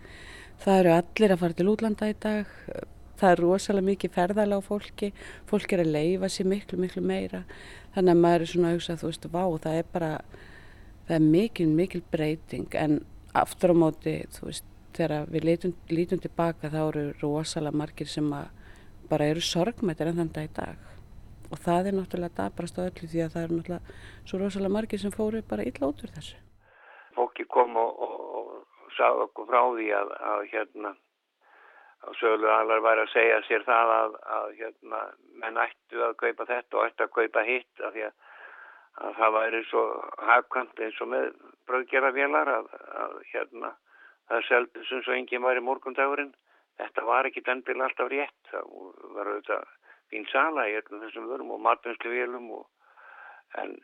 Það 0.63 0.81
eru 0.81 0.93
allir 0.95 1.33
að 1.35 1.41
fara 1.43 1.57
til 1.57 1.69
útlanda 1.71 2.09
í 2.09 2.17
dag. 2.25 2.51
Það 3.15 3.31
er 3.31 3.41
rosalega 3.43 3.89
mikið 3.89 4.15
ferðala 4.15 4.59
á 4.59 4.61
fólki. 4.63 5.11
Fólk 5.49 5.73
er 5.75 5.83
að 5.85 5.93
leifa 5.95 6.29
sér 6.31 6.49
miklu 6.51 6.79
miklu 6.79 7.03
meira. 7.03 7.43
Þannig 7.95 8.15
að 8.15 8.23
maður 8.23 8.45
er 8.45 8.51
svona 8.51 8.71
að 8.71 8.77
hugsa 8.77 8.97
þú 8.99 9.11
veist, 9.11 9.27
vá, 9.31 9.43
það 9.65 9.79
er 9.79 9.91
bara 9.93 10.13
það 11.07 11.17
er 11.17 11.27
mikil, 11.35 11.69
mikil 11.81 12.03
breyting. 12.11 12.67
En 12.79 12.99
aftur 13.35 13.71
á 13.71 13.75
móti, 13.75 14.17
þú 14.35 14.49
veist 14.49 14.71
þegar 14.95 15.29
við 15.31 15.47
lítum, 15.49 15.73
lítum 15.91 16.21
tilbaka 16.23 16.71
þá 16.71 16.81
eru 16.87 17.05
rosalega 17.21 17.83
margir 17.83 18.09
sem 18.09 18.29
bara 19.09 19.31
eru 19.31 19.43
sorgmættir 19.43 20.11
en 20.11 20.21
þann 20.21 20.35
dag 20.35 20.47
í 20.47 20.53
dag 20.55 20.94
og 21.55 21.61
það 21.63 21.89
er 21.89 21.97
náttúrulega 21.97 22.37
dabrast 22.41 22.79
á 22.79 22.87
öllu 22.87 23.09
því 23.11 23.23
að 23.23 23.33
það 23.35 23.45
er 23.47 23.55
náttúrulega 23.55 24.27
svo 24.27 24.41
rosalega 24.41 24.75
margir 24.75 25.01
sem 25.01 25.15
fóru 25.15 25.41
bara 25.49 25.67
illa 25.69 25.89
út 25.89 26.03
úr 26.03 26.13
þessu. 26.17 26.37
Fólki 27.15 27.47
kom 27.55 27.77
og, 27.79 28.05
og, 28.05 28.21
og 28.35 28.93
sagði 28.97 29.27
okkur 29.29 29.49
frá 29.49 29.61
því 29.77 29.89
að, 30.01 30.15
að 30.31 30.45
hérna 30.51 30.95
að 32.05 32.19
söglu 32.19 32.51
allar 32.51 32.83
væri 32.85 33.05
að 33.05 33.13
segja 33.13 33.41
sér 33.47 33.65
það 33.65 33.93
að, 33.95 34.17
að 34.37 34.47
hérna 34.59 35.01
menn 35.41 35.61
ættu 35.63 36.03
að 36.05 36.17
kaupa 36.21 36.47
þetta 36.51 36.77
og 36.77 36.87
ættu 36.89 37.05
að 37.05 37.15
kaupa 37.17 37.45
hitt 37.47 37.83
af 37.87 37.95
því 37.95 38.05
að, 38.09 38.15
að 39.05 39.17
það 39.19 39.35
væri 39.37 39.63
svo 39.69 39.85
hafkvæmt 40.29 40.83
eins 40.85 41.01
og 41.01 41.11
með 41.13 41.31
bröðgerðarvélar 41.69 42.51
að, 42.59 42.69
hérna 43.31 43.73
það 44.29 44.45
seldi 44.49 44.85
sem 44.89 45.03
svo 45.05 45.15
enginn 45.15 45.45
væri 45.45 45.63
morgundagurinn. 45.65 46.33
Þetta 46.75 47.05
var 47.07 47.29
ekki 47.29 47.43
den 47.45 47.63
bíl 47.63 47.79
alltaf 47.79 48.09
rétt. 48.11 48.49
Það 48.51 48.71
var 49.15 49.31
auðvitað 49.31 49.74
fín 50.11 50.25
sala 50.31 50.67
í 50.69 50.77
öllum 50.79 51.03
þessum 51.03 51.29
vörum 51.31 51.53
og 51.55 51.63
matvinnslu 51.65 52.11
vélum 52.13 52.49
og 52.59 52.65
en 53.61 53.75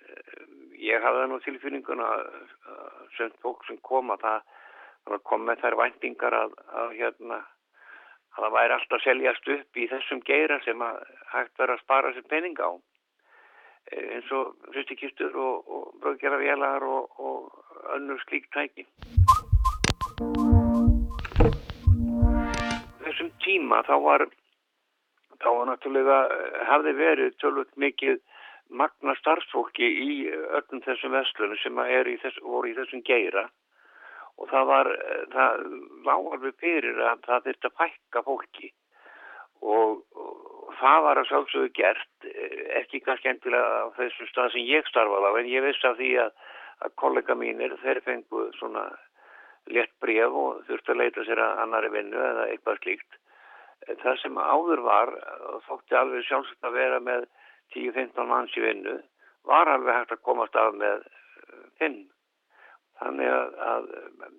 ég 0.82 1.04
hafði 1.04 1.28
nú 1.32 1.40
tilfinninguna 1.46 2.10
sem 3.18 3.32
fólk 3.44 3.66
sem 3.68 3.80
kom 3.88 4.12
að 4.14 4.26
það 4.26 5.24
kom 5.28 5.46
með 5.48 5.64
þær 5.64 5.78
væntingar 5.80 6.38
að, 6.38 6.56
að 6.82 6.96
hérna 7.00 7.40
að 8.32 8.46
það 8.46 8.56
væri 8.56 8.76
alltaf 8.76 9.04
seljast 9.04 9.52
upp 9.56 9.78
í 9.78 9.88
þessum 9.92 10.22
geira 10.28 10.60
sem 10.66 10.82
að 10.86 11.02
hægt 11.34 11.60
verið 11.60 11.76
að 11.76 11.84
spara 11.84 12.14
sér 12.16 12.28
pening 12.32 12.60
á 12.64 12.72
eins 13.92 14.30
og 14.38 14.54
hristikistur 14.72 15.36
og, 15.36 15.68
og 15.68 15.88
bröðgerðarvélar 16.04 16.86
og, 16.86 17.10
og 17.20 17.96
önnur 17.96 18.22
slík 18.28 18.46
tæki. 18.54 18.86
Þessum 23.02 23.32
tíma 23.44 23.82
þá 23.90 23.96
var 24.06 24.28
þá 25.42 25.50
náttúrulega 25.70 26.20
hafði 26.70 26.94
verið 26.98 27.38
tölvöld 27.42 27.74
mikið 27.84 28.22
magna 28.72 29.16
starfsfólki 29.20 29.88
í 29.88 30.12
öllum 30.32 30.84
þessum 30.86 31.16
vestlunum 31.18 31.60
sem 31.60 31.82
í 31.82 32.16
þess, 32.22 32.40
voru 32.44 32.72
í 32.72 32.78
þessum 32.78 33.04
geira 33.08 33.50
og 34.40 34.50
það 34.50 34.70
var, 34.70 34.90
eh, 34.92 35.26
það 35.34 35.66
lág 36.08 36.30
alveg 36.36 36.56
fyrir 36.62 37.02
að 37.04 37.26
það 37.28 37.44
þurfti 37.48 37.70
að 37.70 37.78
fækka 37.82 38.24
fólki 38.28 38.72
og, 39.62 40.02
og 40.16 40.74
það 40.80 41.04
var 41.06 41.22
að 41.22 41.30
sjálfsögðu 41.30 41.74
gert, 41.78 42.10
eh, 42.26 42.64
ekki 42.82 43.04
kannski 43.06 43.30
endilega 43.34 43.86
á 43.86 43.88
þessum 44.00 44.32
stað 44.32 44.52
sem 44.56 44.66
ég 44.66 44.88
starfaði 44.90 45.30
á, 45.30 45.32
en 45.40 45.52
ég 45.52 45.66
veist 45.68 45.86
af 45.86 45.98
því 46.00 46.12
að, 46.26 46.32
að 46.88 46.96
kollega 47.04 47.38
mínir, 47.38 47.78
þeir 47.84 48.02
fengu 48.08 48.48
svona 48.58 48.88
létt 49.70 49.94
bref 50.02 50.38
og 50.44 50.64
þurfti 50.68 50.96
að 50.96 51.02
leita 51.04 51.26
sér 51.28 51.44
að 51.44 51.60
annari 51.66 51.92
vinnu 51.94 52.18
eða 52.18 52.48
eitthvað 52.50 52.82
slíkt. 52.82 53.21
Það 53.90 54.18
sem 54.22 54.38
áður 54.38 54.82
var, 54.86 55.10
þótti 55.68 55.98
alveg 55.98 56.26
sjálfsagt 56.28 56.68
að 56.68 56.78
vera 56.78 57.00
með 57.02 57.26
10-15 57.74 58.30
manns 58.30 58.54
í 58.58 58.64
vinnu, 58.64 58.96
var 59.50 59.72
alveg 59.72 59.98
hægt 59.98 60.16
að 60.16 60.26
komast 60.28 60.56
af 60.60 60.76
með 60.78 61.06
5. 61.82 61.98
Þannig 63.02 63.30
að, 63.34 63.56
að 63.74 63.88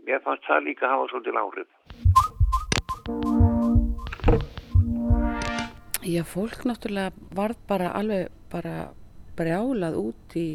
mér 0.06 0.22
fannst 0.22 0.46
það 0.46 0.66
líka 0.68 0.86
að 0.86 0.92
hafa 0.94 1.08
svolítið 1.10 1.38
lágrið. 1.38 1.70
Já, 6.02 6.22
fólk 6.26 6.64
náttúrulega 6.66 7.10
varð 7.34 7.58
bara 7.70 7.92
alveg 7.98 8.30
bara 8.52 8.90
brjálað 9.38 9.98
út 10.00 10.36
í, 10.38 10.46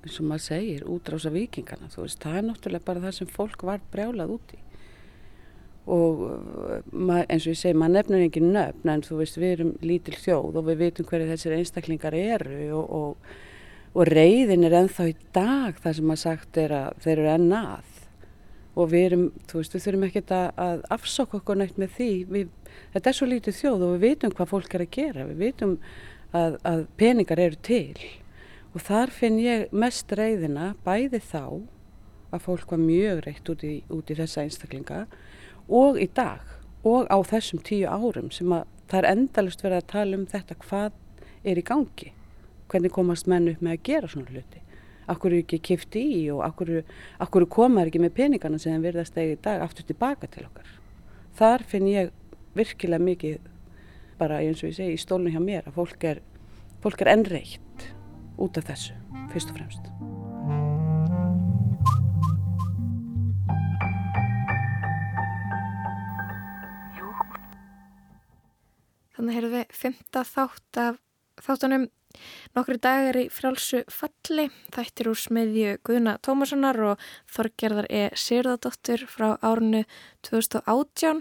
eins 0.00 0.18
og 0.20 0.28
maður 0.30 0.44
segir, 0.46 0.84
útrása 0.88 1.32
vikingana. 1.34 1.88
Þú 1.92 2.04
veist, 2.04 2.20
það 2.22 2.36
er 2.38 2.44
náttúrulega 2.48 2.88
bara 2.88 3.04
það 3.04 3.16
sem 3.18 3.30
fólk 3.36 3.64
var 3.68 3.84
brjálað 3.92 4.34
út 4.36 4.54
í. 4.56 4.60
Og 5.88 6.18
mað, 6.92 7.24
eins 7.32 7.46
og 7.46 7.54
ég 7.54 7.58
segi, 7.58 7.76
maður 7.78 7.94
nefnir 7.96 8.26
ekki 8.26 8.42
nöfn, 8.44 8.90
en 8.92 9.04
þú 9.04 9.20
veist, 9.22 9.38
við 9.40 9.54
erum 9.54 9.70
lítil 9.84 10.16
þjóð 10.20 10.58
og 10.60 10.66
við 10.68 10.82
vitum 10.84 11.08
hverju 11.08 11.30
þessir 11.30 11.56
einstaklingar 11.56 12.16
eru 12.18 12.58
og, 12.76 12.92
og, 12.98 13.32
og 13.96 14.10
reyðin 14.10 14.68
er 14.68 14.76
ennþá 14.82 15.08
í 15.10 15.16
dag 15.34 15.80
það 15.80 15.96
sem 15.96 16.10
maður 16.10 16.22
sagt 16.26 16.60
er 16.60 16.76
að 16.76 17.00
þeir 17.06 17.16
eru 17.16 17.32
enn 17.32 17.56
að. 17.56 17.96
Og 18.78 18.92
við 18.92 19.06
erum, 19.08 19.24
þú 19.50 19.58
veist, 19.58 19.74
við 19.74 19.84
þurfum 19.86 20.06
ekkert 20.06 20.32
að, 20.36 20.84
afsokka 20.94 21.40
okkur 21.40 21.58
nægt 21.58 21.80
með 21.80 21.96
því. 21.96 22.12
Við, 22.30 22.54
þetta 22.94 23.10
er 23.10 23.18
svo 23.18 23.28
lítið 23.32 23.58
þjóð 23.58 23.86
og 23.86 23.96
við 23.96 24.04
vitum 24.06 24.36
hvað 24.36 24.52
fólk 24.52 24.76
er 24.76 24.84
að 24.84 24.94
gera. 24.94 25.26
Við 25.32 25.42
vitum 25.42 25.74
að, 26.36 26.60
að 26.68 26.84
peningar 27.00 27.42
eru 27.42 27.58
til. 27.66 28.06
Og 28.70 28.84
þar 28.86 29.10
finn 29.10 29.40
ég 29.42 29.72
mest 29.74 30.12
reyðina 30.14 30.74
bæði 30.86 31.18
þá 31.24 31.42
að 32.30 32.44
fólk 32.44 32.70
var 32.70 32.82
mjög 32.84 33.24
reytt 33.26 33.50
út 33.50 33.64
í, 33.66 33.74
út 33.90 34.10
í 34.12 34.16
þessa 34.18 34.44
einstaklinga 34.46 35.00
og 35.70 35.98
í 36.00 36.08
dag 36.14 36.42
og 36.86 37.06
á 37.06 37.18
þessum 37.22 37.62
tíu 37.64 37.88
árum 37.88 38.30
sem 38.34 38.50
að 38.52 38.66
það 38.90 38.98
er 39.02 39.10
endalust 39.12 39.62
verið 39.64 39.78
að 39.78 39.90
tala 39.92 40.18
um 40.18 40.26
þetta 40.30 40.56
hvað 40.64 40.96
er 41.44 41.60
í 41.60 41.66
gangi. 41.66 42.10
Hvernig 42.70 42.94
komast 42.94 43.28
menn 43.30 43.48
upp 43.50 43.62
með 43.62 43.76
að 43.76 43.86
gera 43.88 44.10
svona 44.10 44.34
hluti. 44.34 44.62
Akkur 45.10 45.32
eru 45.32 45.42
ekki 45.42 45.60
kifti 45.70 46.02
í 46.20 46.20
og 46.30 46.44
akkur, 46.46 47.46
komaður 47.50 47.90
ekki 47.90 48.02
með 48.02 48.16
peningana 48.18 48.60
sem 48.62 48.82
verðast 48.82 49.18
eða 49.18 49.34
í 49.34 49.40
dag 49.42 49.64
aftur 49.64 49.88
tilbaka 49.88 50.30
til 50.30 50.46
okkar. 50.46 50.68
Þar 51.38 51.66
finn 51.66 51.90
ég 51.90 52.12
virkilega 52.54 53.02
mikið 53.02 53.50
bara 54.20 54.42
eins 54.44 54.62
og 54.62 54.70
ég 54.70 54.78
segi 54.78 54.98
í 54.98 55.02
stólnu 55.02 55.32
hjá 55.34 55.42
mér 55.42 55.66
að 55.66 55.80
fólk 55.80 56.06
er, 56.12 56.22
fólk 56.84 57.02
er 57.02 57.14
ennreitt 57.16 57.90
út 58.40 58.60
af 58.60 58.70
þessu, 58.70 58.96
fyrst 59.32 59.54
og 59.54 59.60
fremst. 59.60 60.19
Þannig 69.20 69.36
heyrðum 69.36 69.56
við 69.58 69.72
fymta 69.76 70.20
þátt 70.24 70.78
af 70.80 70.94
þáttunum 71.44 71.82
nokkru 72.56 72.78
dagar 72.80 73.18
í 73.20 73.26
frjálsu 73.28 73.82
falli. 73.92 74.46
Þættir 74.72 75.10
úr 75.10 75.18
smiðju 75.20 75.74
Guðna 75.84 76.14
Tómassonar 76.24 76.78
og 76.88 77.02
Þorgerðar 77.28 77.90
E. 77.92 78.06
Sýrðardóttur 78.16 79.04
frá 79.12 79.34
árinu 79.44 79.82
2018 80.24 81.20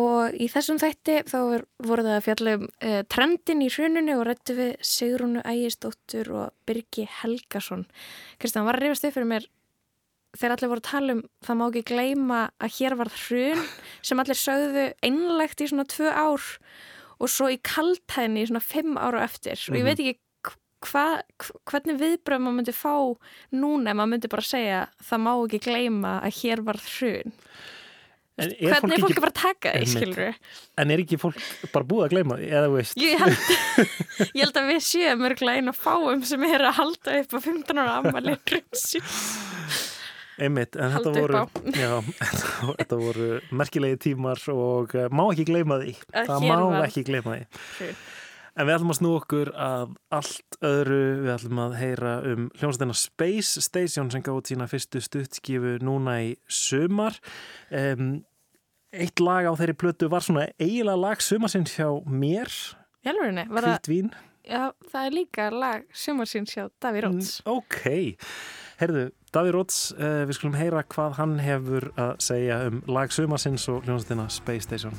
og 0.00 0.40
í 0.40 0.48
þessum 0.48 0.80
þætti 0.80 1.20
þá 1.28 1.36
voru 1.36 2.08
það 2.08 2.16
að 2.16 2.24
fjalla 2.30 2.56
um 2.56 2.66
e, 2.80 2.90
trendin 3.12 3.64
í 3.66 3.70
hruninu 3.74 4.16
og 4.16 4.26
rættu 4.30 4.56
við 4.56 4.74
Sigrúnu 4.80 5.44
Ægisdóttur 5.44 6.32
og 6.40 6.54
Birgi 6.64 7.04
Helgason. 7.20 7.84
Kristján, 8.40 8.64
var 8.64 8.80
að 8.80 8.88
rifast 8.88 9.10
upp 9.10 9.18
fyrir 9.18 9.28
mér 9.34 9.50
þegar 10.38 10.56
allir 10.56 10.72
voru 10.72 10.84
að 10.86 10.88
tala 10.88 11.18
um 11.18 11.26
það 11.44 11.60
má 11.60 11.66
ekki 11.68 11.88
gleyma 11.90 12.40
að 12.56 12.78
hér 12.78 12.96
var 12.96 13.12
hrun 13.26 13.66
sem 14.00 14.22
allir 14.22 14.38
sögðu 14.38 14.86
einlegt 15.04 15.60
í 15.60 15.68
svona 15.68 15.90
tvö 15.90 16.08
ár 16.14 16.38
og 16.38 16.54
svo 17.28 17.50
í 17.52 17.58
kaltæðinni 17.60 18.46
svona 18.48 18.64
fimm 18.64 18.96
ára 18.96 19.24
eftir 19.26 19.60
og 19.68 19.76
ég 19.76 19.84
veit 19.84 19.98
ekki 20.00 20.16
hva, 20.88 21.04
hvernig 21.68 21.98
viðbröð 22.00 22.40
maður 22.40 22.56
myndi 22.56 22.72
fá 22.72 22.94
núna 23.52 23.92
ef 23.92 23.98
maður 23.98 24.12
myndi 24.14 24.32
bara 24.32 24.46
segja 24.48 24.80
það 25.04 25.22
má 25.26 25.32
ekki 25.34 25.60
gleyma 25.66 26.14
að 26.24 26.38
hér 26.40 26.64
var 26.64 26.80
hrun 26.86 27.36
hvernig 28.40 28.96
er 28.96 29.02
fólk 29.02 29.12
ekki, 29.12 29.18
að 29.18 29.24
fara 29.24 29.32
að 29.32 29.38
taka 29.40 29.72
því, 29.74 29.88
skilur 29.90 30.22
við? 30.24 30.50
En 30.80 30.92
er 30.94 31.02
ekki 31.02 31.18
fólk 31.20 31.40
bara 31.74 31.88
búið 31.90 32.06
að 32.06 32.14
gleyma 32.14 32.38
því, 32.40 32.48
eða 32.56 32.72
veist? 32.72 32.96
Ég 33.00 33.20
held, 33.20 33.52
ég 34.38 34.42
held 34.46 34.60
að 34.62 34.70
við 34.70 34.82
séum 34.86 35.24
örglega 35.28 35.60
einu 35.60 35.76
fáum 35.76 36.24
sem 36.24 36.48
er 36.48 36.64
að 36.70 36.76
halda 36.80 37.20
upp 37.20 37.36
á 37.36 37.38
15 37.44 37.82
ára 37.82 37.96
ammali 38.00 38.36
hrunsjú. 38.40 39.04
Einmitt, 40.40 40.76
en 40.80 40.94
þetta 40.94 41.10
voru, 41.16 41.40
já, 41.76 41.90
þetta 42.80 42.96
voru 43.00 43.28
merkilegi 43.60 43.98
tímar 44.08 44.40
og 44.54 44.94
uh, 44.96 45.08
má 45.12 45.26
ekki 45.34 45.44
gleyma 45.50 45.76
því. 45.82 45.94
Að 46.16 46.30
Það 46.32 46.46
má 46.48 46.56
var 46.64 46.86
ekki 46.88 47.04
gleyma 47.10 47.36
því. 47.36 47.44
hrun. 47.80 48.00
En 48.60 48.66
við 48.66 48.74
ætlum 48.74 48.90
að 48.92 48.96
snú 48.98 49.10
okkur 49.14 49.50
að 49.62 49.92
allt 50.18 50.56
öðru, 50.66 50.96
við 51.22 51.30
ætlum 51.36 51.60
að 51.62 51.76
heyra 51.78 52.14
um 52.32 52.48
hljómsveitina 52.58 52.96
Space 52.98 53.62
Station 53.62 54.10
sem 54.12 54.24
gáði 54.26 54.50
sína 54.50 54.66
fyrstu 54.68 55.00
stuttskifu 55.04 55.76
núna 55.86 56.16
í 56.26 56.32
sumar. 56.50 57.14
Um, 57.70 58.18
eitt 58.90 59.22
lag 59.22 59.46
á 59.46 59.54
þeirri 59.54 59.76
plötu 59.78 60.08
var 60.10 60.26
svona 60.26 60.48
eiginlega 60.58 60.98
lag 60.98 61.22
sumarsins 61.22 61.76
hjá 61.78 61.86
mér, 62.10 62.50
Hjálfurinni, 63.06 63.46
var 63.54 63.68
Hvít 63.70 63.88
vín. 63.92 64.10
Já, 64.50 64.72
það 64.90 65.06
er 65.06 65.14
líka 65.14 65.46
lag 65.54 65.86
sumarsins 65.94 66.52
hjá 66.56 66.66
Daví 66.82 67.04
Róts. 67.06 67.30
Mm, 67.44 67.54
ok, 67.54 67.84
herðu, 68.80 69.10
Daví 69.34 69.52
Róts, 69.54 69.90
uh, 69.98 70.24
við 70.26 70.38
skulum 70.38 70.58
heyra 70.58 70.82
hvað 70.88 71.16
hann 71.20 71.38
hefur 71.44 71.90
að 72.00 72.12
segja 72.24 72.62
um 72.70 72.82
lag 72.90 73.12
sumarsins 73.14 73.68
og 73.70 73.84
hljómsveitina 73.84 74.30
Space 74.32 74.66
Station. 74.66 74.96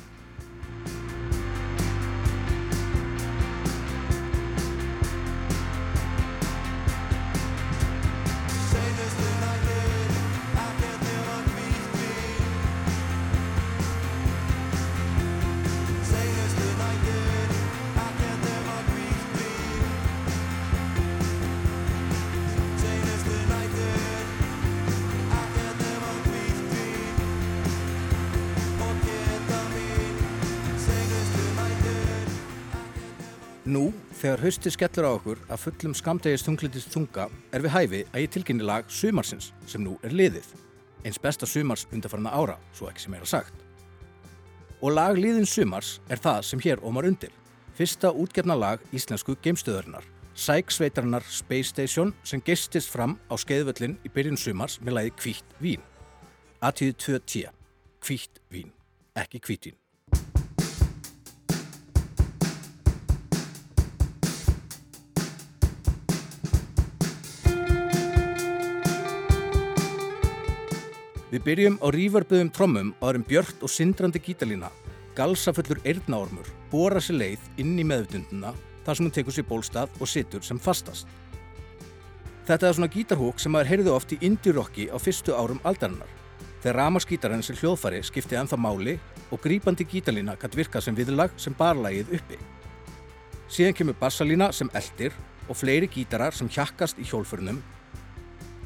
Þegar 34.42 34.56
haustið 34.56 34.72
skellur 34.74 35.06
á 35.06 35.10
okkur 35.14 35.40
að 35.54 35.60
fullum 35.62 35.92
skamdegis 35.94 36.42
þunglitist 36.42 36.90
þunga 36.90 37.28
er 37.54 37.62
við 37.62 37.72
hæfi 37.76 37.98
að 38.10 38.22
ég 38.24 38.30
tilkynni 38.34 38.64
lag 38.66 38.88
Sumarsins 38.90 39.52
sem 39.70 39.82
nú 39.84 39.92
er 40.02 40.10
liðið. 40.10 40.48
Eins 41.06 41.20
besta 41.22 41.46
sumars 41.46 41.84
undarfarna 41.94 42.32
ára, 42.34 42.56
svo 42.74 42.88
ekki 42.90 43.04
sem 43.04 43.14
er 43.14 43.22
að 43.22 43.30
sagt. 43.30 43.54
Og 44.82 44.96
lag 44.96 45.14
liðin 45.14 45.46
Sumars 45.46 46.00
er 46.10 46.18
það 46.18 46.40
sem 46.48 46.62
hér 46.64 46.82
ómar 46.82 47.06
undir. 47.06 47.30
Fyrsta 47.78 48.10
útgefna 48.10 48.56
lag 48.58 48.82
íslensku 48.90 49.36
geimstöðurinnar. 49.44 50.02
Sæk 50.34 50.74
sveitarinnar 50.74 51.22
Space 51.30 51.70
Station 51.70 52.10
sem 52.26 52.42
gestist 52.42 52.90
fram 52.90 53.14
á 53.30 53.38
skeiðvöllin 53.38 53.94
í 54.02 54.10
byrjun 54.10 54.40
sumars 54.40 54.80
með 54.82 54.98
lagi 54.98 55.14
Kvítt 55.20 55.54
vín. 55.62 55.86
Atíðu 56.58 56.98
2.10. 57.20 57.54
Kvítt 58.02 58.42
vín, 58.50 58.74
ekki 59.14 59.38
kvítvín. 59.38 59.81
Við 71.32 71.44
byrjum 71.46 71.76
á 71.80 71.88
rífarböðum 71.88 72.48
trommum 72.52 72.88
og 72.98 73.06
erum 73.08 73.22
björt 73.24 73.62
og 73.64 73.70
sindrandi 73.72 74.20
gítalína. 74.20 74.68
Galsafullur 75.16 75.78
eirnaormur 75.88 76.50
bóra 76.68 77.00
sér 77.00 77.16
leið 77.22 77.46
inn 77.62 77.72
í 77.80 77.86
meðutunduna 77.88 78.50
þar 78.84 78.98
sem 78.98 79.06
hún 79.06 79.14
tekur 79.16 79.32
sér 79.32 79.46
bólstað 79.48 79.96
og 79.96 80.10
situr 80.12 80.44
sem 80.44 80.60
fastast. 80.60 81.08
Þetta 82.44 82.68
er 82.68 82.76
svona 82.76 82.92
gítarhúk 82.92 83.40
sem 83.40 83.54
maður 83.54 83.70
heyrði 83.70 83.94
oft 83.94 84.12
í 84.12 84.20
indie-rocki 84.28 84.90
á 84.92 85.00
fyrstu 85.00 85.32
árum 85.32 85.62
aldarinnar. 85.64 86.10
Þegar 86.60 86.80
ramaskítarinn 86.82 87.44
sem 87.46 87.56
hljóðfari 87.56 88.04
skipti 88.04 88.36
ennþá 88.36 88.60
máli 88.60 88.98
og 89.32 89.40
grípandi 89.40 89.88
gítalína 89.88 90.36
kann 90.36 90.52
virka 90.52 90.84
sem 90.84 90.96
viðlag 90.98 91.32
sem 91.40 91.56
barlægið 91.56 92.12
uppi. 92.18 92.36
Síðan 93.48 93.78
kemur 93.78 93.96
bassalína 93.96 94.52
sem 94.52 94.68
eldir 94.76 95.16
og 95.48 95.56
fleiri 95.56 95.88
gítarar 95.88 96.36
sem 96.36 96.52
hjakkast 96.52 97.00
í 97.00 97.08
hjólfurnum 97.08 97.64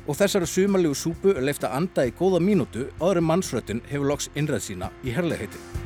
Og 0.06 0.14
þessari 0.14 0.46
sumarlegu 0.46 0.94
súpu 0.94 1.32
er 1.34 1.42
leift 1.42 1.64
að 1.66 1.74
anda 1.80 2.04
í 2.06 2.14
góða 2.14 2.38
mínútu 2.38 2.86
áður 3.00 3.22
en 3.22 3.28
mannsröttin 3.32 3.82
hefur 3.90 4.06
loks 4.12 4.30
innræð 4.38 4.62
sína 4.68 4.92
í 5.02 5.14
herlegheitin. 5.16 5.85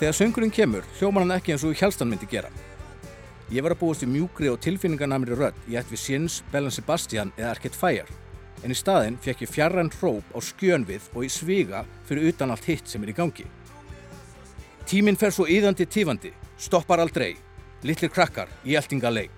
Þegar 0.00 0.16
söngurinn 0.16 0.52
kemur, 0.56 0.86
hljómar 0.96 1.26
hann 1.26 1.34
ekki 1.34 1.52
eins 1.52 1.64
og 1.68 1.74
Hjalstan 1.76 2.08
myndi 2.08 2.24
gera. 2.24 2.48
Ég 3.52 3.60
var 3.60 3.74
að 3.74 3.82
búast 3.82 4.00
við 4.00 4.14
mjúkri 4.14 4.48
og 4.48 4.56
tilfinningarnamri 4.64 5.36
rödd 5.36 5.58
í 5.68 5.76
ætt 5.76 5.90
við 5.92 6.00
Sins, 6.00 6.38
Bellan 6.48 6.72
Sebastian 6.72 7.34
eða 7.36 7.50
Arcade 7.50 7.76
Fire. 7.76 8.16
En 8.64 8.72
í 8.72 8.78
staðinn 8.80 9.18
fekk 9.20 9.44
ég 9.44 9.52
fjarræn 9.52 9.92
hróp 9.98 10.32
á 10.32 10.40
skjönvið 10.40 11.10
og 11.12 11.28
í 11.28 11.30
sviga 11.34 11.84
fyrir 12.08 12.32
utan 12.32 12.56
allt 12.56 12.70
hitt 12.70 12.88
sem 12.88 13.04
er 13.04 13.12
í 13.12 13.16
gangi. 13.20 13.44
Tíminn 14.88 15.20
fer 15.20 15.36
svo 15.36 15.44
yðandi 15.44 15.84
tífandi, 15.84 16.32
stoppar 16.56 17.04
aldrei, 17.04 17.34
litlir 17.84 18.08
krakkar 18.08 18.48
í 18.64 18.80
eltingaleik. 18.80 19.36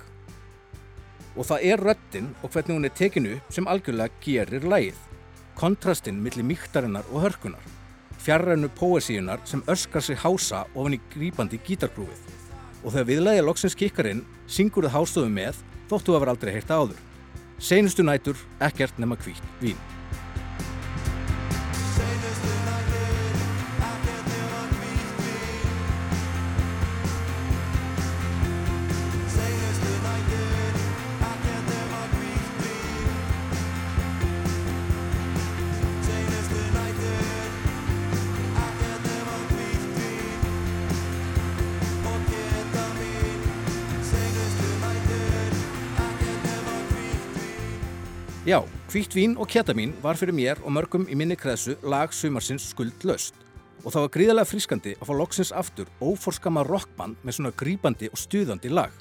Og 1.35 1.43
það 1.51 1.71
er 1.73 1.87
röddinn 1.91 2.35
og 2.39 2.55
hvernig 2.55 2.77
hún 2.79 2.87
er 2.87 2.99
tekinu 3.03 3.39
sem 3.51 3.67
algjörlega 3.67 4.15
gerir 4.23 4.71
lægið. 4.71 5.07
Kontrastinn 5.59 6.23
millir 6.23 6.47
mýktarinnar 6.47 7.11
og 7.11 7.27
hörkunar. 7.27 7.82
Fjarrænu 8.23 8.69
póesíunar 8.79 9.41
sem 9.45 9.63
öskar 9.67 10.03
sig 10.03 10.19
hása 10.23 10.65
ofan 10.75 10.95
í 10.95 11.01
grípandi 11.15 11.59
gítargrúfið. 11.67 12.21
Og 12.85 12.93
þegar 12.93 13.09
viðlæði 13.09 13.47
loksins 13.47 13.79
kikkar 13.79 14.11
inn, 14.13 14.23
syngur 14.47 14.87
það 14.87 14.95
hástöðum 14.97 15.35
með 15.41 15.59
þóttu 15.91 16.15
að 16.15 16.23
vera 16.23 16.37
aldrei 16.37 16.53
heyrta 16.55 16.79
áður. 16.79 17.01
Seinustu 17.59 18.07
nætur, 18.07 18.39
ekkert 18.63 19.03
nema 19.03 19.19
hvítt 19.19 19.43
vín. 19.63 19.79
Já, 48.53 48.61
hvítt 48.93 49.15
vín 49.17 49.33
og 49.41 49.49
ketamín 49.49 49.95
var 50.03 50.19
fyrir 50.21 50.35
mér 50.37 50.59
og 50.61 50.75
mörgum 50.77 51.07
í 51.09 51.17
minni 51.17 51.39
kreðsu 51.41 51.73
lag 51.89 52.11
sumarsins 52.13 52.67
skuldlaust. 52.69 53.33
Og 53.81 53.95
það 53.95 54.05
var 54.05 54.11
gríðarlega 54.13 54.51
frískandi 54.51 54.93
að 54.99 55.09
fá 55.09 55.13
loksins 55.17 55.53
aftur 55.57 55.89
óforskama 56.05 56.61
rockband 56.69 57.17
með 57.25 57.39
svona 57.39 57.53
grípandi 57.57 58.11
og 58.13 58.21
stuðandi 58.21 58.69
lag. 58.69 58.93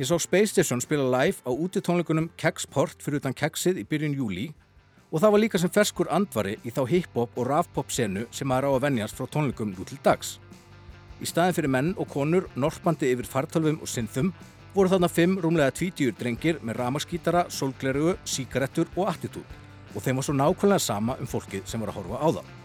Ég 0.00 0.10
sá 0.10 0.18
Space 0.18 0.50
Station 0.50 0.82
spila 0.82 1.06
live 1.14 1.46
á 1.46 1.50
útitónleikunum 1.54 2.26
Keksport 2.34 3.06
fyrir 3.06 3.22
utan 3.22 3.38
Keksið 3.38 3.78
í 3.84 3.86
byrjun 3.86 4.18
júli 4.18 4.48
og 5.12 5.22
það 5.22 5.36
var 5.36 5.44
líka 5.44 5.62
sem 5.62 5.70
ferskur 5.78 6.10
andvari 6.10 6.58
í 6.66 6.74
þá 6.74 6.88
hip-hop 6.90 7.38
og 7.38 7.50
raf-pop 7.52 7.94
senu 7.94 8.26
sem 8.34 8.50
maður 8.50 8.74
á 8.74 8.74
að 8.74 8.84
venjast 8.88 9.14
frá 9.14 9.30
tónleikum 9.30 9.76
nú 9.78 9.86
til 9.86 10.02
dags. 10.02 10.40
Í 11.22 11.26
staðin 11.30 11.54
fyrir 11.54 11.70
menn 11.70 11.94
og 11.94 12.10
konur, 12.10 12.50
norpandi 12.58 13.14
yfir 13.14 13.30
fartölvum 13.30 13.78
og 13.78 13.94
synþum 13.94 14.34
voru 14.74 14.92
þarna 14.92 15.08
fimm 15.12 15.38
rúmlega 15.42 15.74
tvítjur 15.74 16.14
drengir 16.18 16.60
með 16.62 16.80
ramaskítara, 16.82 17.46
sólglerugu, 17.48 18.18
síkarettur 18.24 18.90
og 18.96 19.08
attitút 19.12 19.58
og 19.94 20.04
þeim 20.04 20.20
var 20.20 20.26
svo 20.26 20.36
nákvæmlega 20.36 20.84
sama 20.84 21.16
um 21.18 21.28
fólkið 21.28 21.66
sem 21.66 21.80
var 21.80 21.92
að 21.92 22.02
horfa 22.02 22.20
á 22.20 22.28
það. 22.38 22.57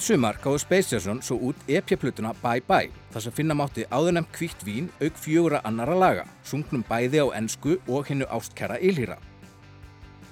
Mitt 0.00 0.06
sumar 0.08 0.38
gáði 0.40 0.60
Space 0.62 0.86
Station 0.88 1.18
svo 1.20 1.36
út 1.50 1.66
EP-plutuna 1.68 2.30
Bye 2.40 2.62
Bye 2.64 2.88
þar 3.12 3.20
sem 3.20 3.34
finna 3.36 3.52
mátti 3.52 3.82
áðurnemt 3.92 4.30
kvítt 4.32 4.62
vín 4.64 4.86
auk 4.96 5.18
fjögura 5.20 5.58
annara 5.68 5.92
laga, 5.92 6.22
sungnum 6.40 6.80
bæði 6.88 7.20
á 7.20 7.36
ensku 7.36 7.74
og 7.84 8.08
hinnu 8.08 8.24
ástkæra 8.32 8.78
Ylhýra. 8.80 9.18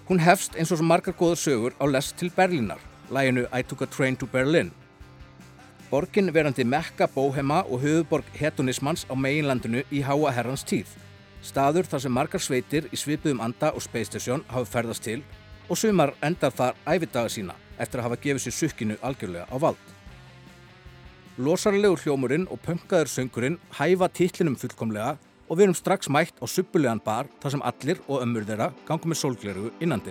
Hún 0.09 0.23
hefst 0.25 0.57
eins 0.57 0.73
og 0.73 0.81
svo 0.81 0.87
margar 0.89 1.13
góður 1.19 1.43
sögur 1.43 1.77
á 1.77 1.85
lest 1.85 2.17
til 2.17 2.33
Berlínar, 2.33 2.81
læginu 3.13 3.45
I 3.53 3.61
Took 3.61 3.85
a 3.85 3.87
Train 3.93 4.17
to 4.17 4.25
Berlin. 4.25 4.71
Borgin 5.91 6.33
verandi 6.33 6.65
mekka 6.65 7.05
bóhema 7.05 7.61
og 7.69 7.85
höfuborg 7.85 8.25
hedonismans 8.41 9.05
á 9.05 9.13
meginlandinu 9.13 9.85
í 9.93 10.01
háa 10.01 10.33
herrans 10.33 10.65
tíð. 10.65 10.97
Staður 11.45 11.85
þar 11.85 12.07
sem 12.07 12.17
margar 12.17 12.41
sveitir 12.41 12.89
í 12.89 12.97
svipuðum 12.97 13.45
anda 13.45 13.75
og 13.77 13.85
Space 13.85 14.15
Station 14.15 14.49
hafa 14.49 14.65
ferðast 14.79 15.05
til 15.05 15.21
og 15.69 15.79
sumar 15.79 16.15
endar 16.25 16.55
þar 16.55 16.79
æfidaga 16.87 17.33
sína 17.33 17.57
eftir 17.79 18.01
að 18.01 18.09
hafa 18.09 18.21
gefið 18.23 18.45
sér 18.45 18.57
sukkinu 18.57 18.99
algjörlega 19.05 19.47
á 19.49 19.57
vald. 19.61 19.85
Losarlegur 21.39 22.01
hljómurinn 22.03 22.49
og 22.51 22.59
pönkaður 22.65 23.13
söngurinn 23.13 23.61
hæfa 23.79 24.09
titlinum 24.11 24.59
fullkomlega 24.59 25.15
og 25.49 25.55
við 25.57 25.69
erum 25.69 25.79
strax 25.79 26.11
mætt 26.11 26.43
á 26.43 26.47
suppulegan 26.51 27.05
bar 27.05 27.31
þar 27.43 27.55
sem 27.55 27.69
allir 27.71 28.03
og 28.09 28.25
ömmur 28.25 28.49
þeirra 28.49 28.73
gangum 28.89 29.15
með 29.15 29.23
sólgleru 29.23 29.71
innan 29.81 30.05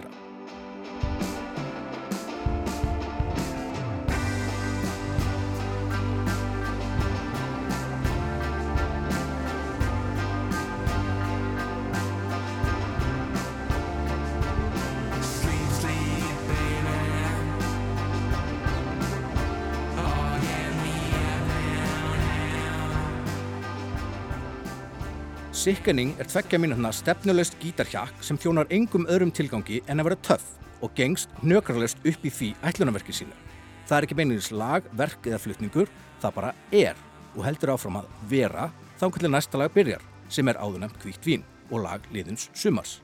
Sickening 25.68 26.14
er 26.16 26.30
tveggja 26.32 26.56
mínutna 26.64 26.94
stefnulegst 26.96 27.58
gítarhjakk 27.60 28.22
sem 28.24 28.38
þjónar 28.40 28.70
engum 28.72 29.04
öðrum 29.12 29.34
tilgangi 29.36 29.82
en 29.92 30.00
að 30.00 30.08
vera 30.08 30.18
töff 30.24 30.46
og 30.80 30.94
gengst 30.96 31.34
hnökralust 31.42 32.00
upp 32.08 32.24
í 32.24 32.32
því 32.32 32.48
ætlunarverki 32.70 33.12
sínu. 33.18 33.36
Það 33.84 33.98
er 33.98 34.08
ekki 34.08 34.16
beinilins 34.16 34.48
lag, 34.56 34.88
verk 34.96 35.28
eða 35.28 35.42
flutningur, 35.44 35.92
það 36.24 36.36
bara 36.40 36.54
er 36.72 37.04
og 37.34 37.44
heldur 37.44 37.74
áfram 37.76 38.00
að 38.00 38.08
vera 38.32 38.70
þá 38.96 39.06
hvernig 39.10 39.36
næsta 39.36 39.60
lag 39.60 39.76
byrjar 39.76 40.08
sem 40.32 40.48
er 40.48 40.64
áðunemt 40.64 41.04
hvítt 41.04 41.28
vín 41.28 41.44
og 41.68 41.84
lag 41.84 42.08
liðins 42.16 42.48
sumars. 42.56 43.02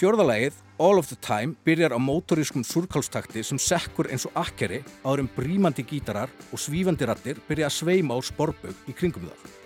Fjórðalagið, 0.00 0.56
All 0.80 0.96
of 0.96 1.12
the 1.12 1.20
Time, 1.20 1.58
byrjar 1.60 1.92
á 1.92 2.00
mótorískum 2.00 2.64
surkálstakti 2.64 3.44
sem 3.44 3.60
sekkur 3.60 4.08
eins 4.08 4.24
og 4.24 4.46
akkeri 4.48 4.80
áður 5.04 5.26
en 5.26 5.34
brímandi 5.36 5.84
gítarar 5.84 6.32
og 6.48 6.56
svífandi 6.56 7.04
rattir 7.04 7.44
byrja 7.50 7.68
að 7.68 7.82
sveima 7.82 8.16
á 8.16 8.18
sporbögg 8.24 8.88
í 8.88 8.96
kringum 8.96 9.28
það. 9.28 9.60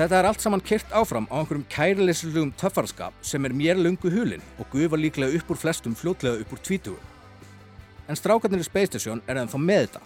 Þetta 0.00 0.16
er 0.16 0.26
allt 0.30 0.40
saman 0.40 0.62
kyrt 0.64 0.92
áfram 0.96 1.26
á 1.28 1.36
einhverjum 1.42 1.66
kærileyslulegum 1.68 2.54
töffarskap 2.56 3.12
sem 3.20 3.44
er 3.44 3.52
mér 3.52 3.76
lungu 3.76 4.08
hulinn 4.08 4.40
og 4.56 4.70
gufa 4.72 4.96
líklega 4.96 5.36
upp 5.36 5.50
úr 5.52 5.58
flestum 5.60 5.92
fljótlega 5.92 6.40
upp 6.40 6.54
úr 6.56 6.62
tvítugu. 6.64 6.96
En 8.08 8.16
strákarnir 8.16 8.62
í 8.62 8.64
Space 8.64 8.94
Station 8.94 9.20
er 9.28 9.36
ennþá 9.42 9.60
með 9.60 9.82
þetta. 9.82 10.00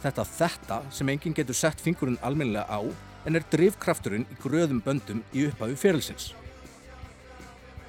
Þetta 0.00 0.24
þetta 0.30 0.78
sem 0.96 1.12
enginn 1.12 1.36
getur 1.36 1.58
sett 1.58 1.84
fingurinn 1.84 2.16
almennilega 2.24 2.64
á 2.72 2.80
en 3.28 3.36
er 3.36 3.44
drivkrafturinn 3.52 4.24
í 4.24 4.38
gröðum 4.40 4.80
böndum 4.86 5.20
í 5.36 5.44
upphafi 5.50 5.76
fyrirlsins. 5.82 6.30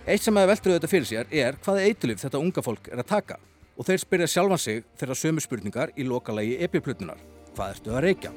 Eitt 0.03 0.28
sem 0.28 0.36
að 0.36 0.51
veldur 0.51 0.76
þetta 0.76 0.91
fyrir 0.91 1.08
sér 1.08 1.32
er 1.32 1.56
hvaða 1.64 1.88
eitulif 1.88 2.20
þetta 2.26 2.43
unga 2.43 2.66
fólk 2.68 2.91
er 2.91 2.99
að 2.99 3.14
taka 3.14 3.39
og 3.78 3.88
þeir 3.88 4.03
spyrja 4.03 4.28
sjálfan 4.36 4.66
sig 4.66 4.84
þeirra 4.99 5.18
sömu 5.24 5.47
spurningar 5.47 5.95
í 5.95 6.03
lokalagi 6.03 6.60
epiplutnunar. 6.68 7.24
Hvað 7.56 7.78
ertu 7.78 7.95
að 7.95 8.06
reykja? 8.10 8.36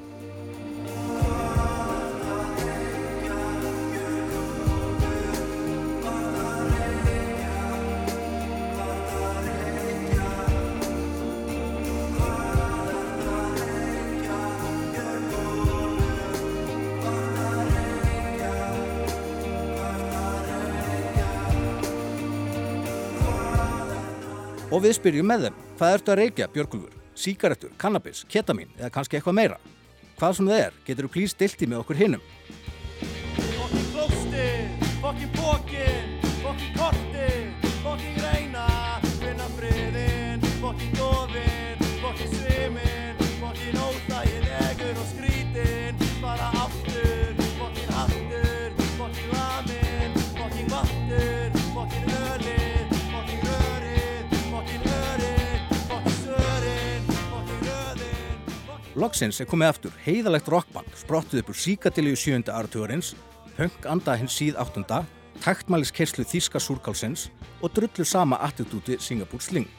Og 24.79 24.85
við 24.85 24.93
spyrjum 24.95 25.27
með 25.27 25.41
þeim, 25.43 25.55
hvað 25.75 25.93
ertu 25.97 26.11
að 26.13 26.17
reykja, 26.21 26.45
Björgulfur? 26.53 26.93
Síkaretur, 27.19 27.73
kannabis, 27.81 28.21
ketamin 28.31 28.71
eða 28.77 28.93
kannski 28.95 29.19
eitthvað 29.19 29.35
meira? 29.35 29.57
Hvað 30.21 30.37
sem 30.37 30.47
það 30.53 30.63
er, 30.69 30.77
getur 30.87 31.09
þú 31.09 31.11
plís 31.17 31.35
stilti 31.35 31.67
með 31.67 31.81
okkur 31.81 31.99
hinnum. 31.99 32.23
Loksins 58.99 59.37
er 59.39 59.47
komið 59.47 59.69
aftur 59.71 59.93
heiðalegt 60.03 60.49
rockband 60.51 60.89
sprottuð 60.99 61.39
upp 61.39 61.51
úr 61.53 61.55
síkatilíu 61.55 62.17
sjönda 62.19 62.51
áratugurins, 62.57 63.13
punk 63.55 63.85
anda 63.87 64.17
hins 64.19 64.33
síð 64.35 64.57
áttunda, 64.59 65.05
taktmælis 65.39 65.93
kerslu 65.95 66.25
þíska 66.27 66.59
súrkálsins 66.59 67.29
og 67.63 67.71
drullu 67.71 68.03
sama 68.03 68.41
attitúti 68.43 68.97
Singapúr 68.99 69.39
Sling. 69.39 69.69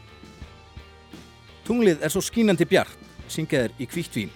Tunglið 1.68 2.00
er 2.00 2.12
svo 2.14 2.22
skínandi 2.24 2.64
bjart, 2.64 2.96
syngjaðir 3.28 3.74
í 3.76 3.88
hvítt 3.92 4.16
vín, 4.16 4.32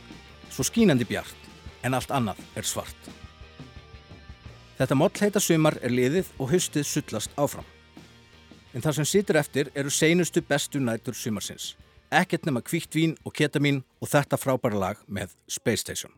svo 0.53 0.66
skínandi 0.68 1.09
bjart, 1.09 1.49
en 1.80 1.97
allt 1.97 2.12
annað 2.12 2.43
er 2.53 2.68
svart. 2.68 3.09
Þetta 4.76 4.99
mollheita 5.01 5.41
sumar 5.41 5.78
er 5.80 5.97
liðið 5.97 6.28
og 6.37 6.53
haustið 6.53 6.85
sullast 6.91 7.32
áfram. 7.41 7.64
En 8.74 8.85
það 8.85 9.01
sem 9.01 9.09
situr 9.09 9.41
eftir 9.41 9.72
eru 9.72 9.89
seinustu 9.89 10.45
bestu 10.45 10.82
nætur 10.82 11.16
sumarsins. 11.16 11.72
Ekkert 12.14 12.44
nema 12.46 12.60
hvítt 12.62 12.94
vín 12.94 13.16
og 13.26 13.32
ketamin 13.34 13.80
og 13.98 14.06
þetta 14.12 14.38
frábæra 14.38 14.78
lag 14.78 15.00
með 15.10 15.32
Space 15.50 15.82
Station. 15.82 16.12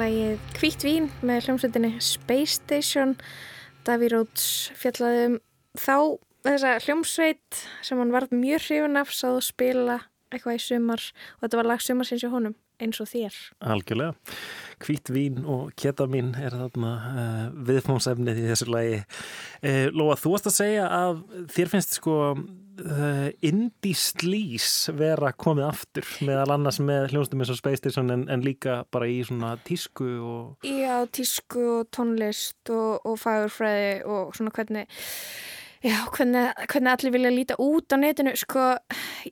Lagið 0.00 0.56
Hvít 0.56 0.84
vín 0.86 1.08
með 1.26 1.46
hljómsveitinni 1.46 1.92
Space 2.04 2.56
Station 2.56 3.14
Davy 3.84 4.08
Rhodes 4.12 4.70
fjallaði 4.78 5.26
um 5.28 5.36
þá 5.76 5.96
þessa 6.46 6.72
hljómsveit 6.86 7.60
sem 7.84 8.00
hann 8.00 8.14
varð 8.14 8.32
mjög 8.32 8.64
hrifun 8.68 9.00
af 9.00 9.12
sáðu 9.12 9.42
spila 9.44 9.98
eitthvað 10.30 10.56
í 10.56 10.64
sumar 10.64 11.04
og 11.36 11.44
þetta 11.44 11.60
var 11.60 11.70
lag 11.72 11.84
sumarsins 11.84 12.24
hjá 12.24 12.32
honum 12.32 12.56
eins 12.80 13.00
og 13.02 13.10
þér. 13.10 13.36
Algjörlega. 13.60 14.36
Hvít 14.80 15.10
vín 15.12 15.42
og 15.44 15.74
ketamin 15.76 16.32
er 16.40 16.54
þarna 16.56 16.92
uh, 16.96 17.42
viðfónsefnið 17.68 18.40
í 18.40 18.46
þessu 18.48 18.70
lagi. 18.72 19.02
Uh, 19.60 19.90
Lóa, 19.92 20.16
þú 20.16 20.32
varst 20.32 20.48
að 20.48 20.56
segja 20.56 20.86
að 20.88 21.20
þér 21.52 21.72
finnst 21.74 21.98
sko 21.98 22.14
uh, 22.84 23.28
indie 23.46 23.96
sleaze 23.96 24.94
vera 24.96 25.32
komið 25.32 25.68
aftur 25.68 26.10
meðal 26.26 26.56
annars 26.56 26.80
með 26.82 27.12
hljónstum 27.12 27.42
eins 27.42 27.52
og 27.54 27.60
Space 27.60 27.82
Station 27.82 28.12
en, 28.14 28.26
en 28.32 28.44
líka 28.44 28.82
bara 28.92 29.08
í 29.10 29.20
svona 29.26 29.54
tísku 29.66 30.10
og... 30.18 30.66
Já, 30.66 31.04
tísku 31.12 31.64
og 31.78 31.88
tónlist 31.94 32.72
og, 32.74 33.00
og 33.04 33.18
fagurfræði 33.20 33.96
og 34.08 34.36
svona 34.36 34.54
hvernig 34.56 34.86
Já, 35.80 35.96
hvernig, 36.12 36.50
hvernig 36.68 36.90
allir 36.92 37.12
vilja 37.14 37.30
líta 37.32 37.54
út 37.56 37.88
á 37.88 37.96
netinu, 37.96 38.34
sko, 38.36 38.64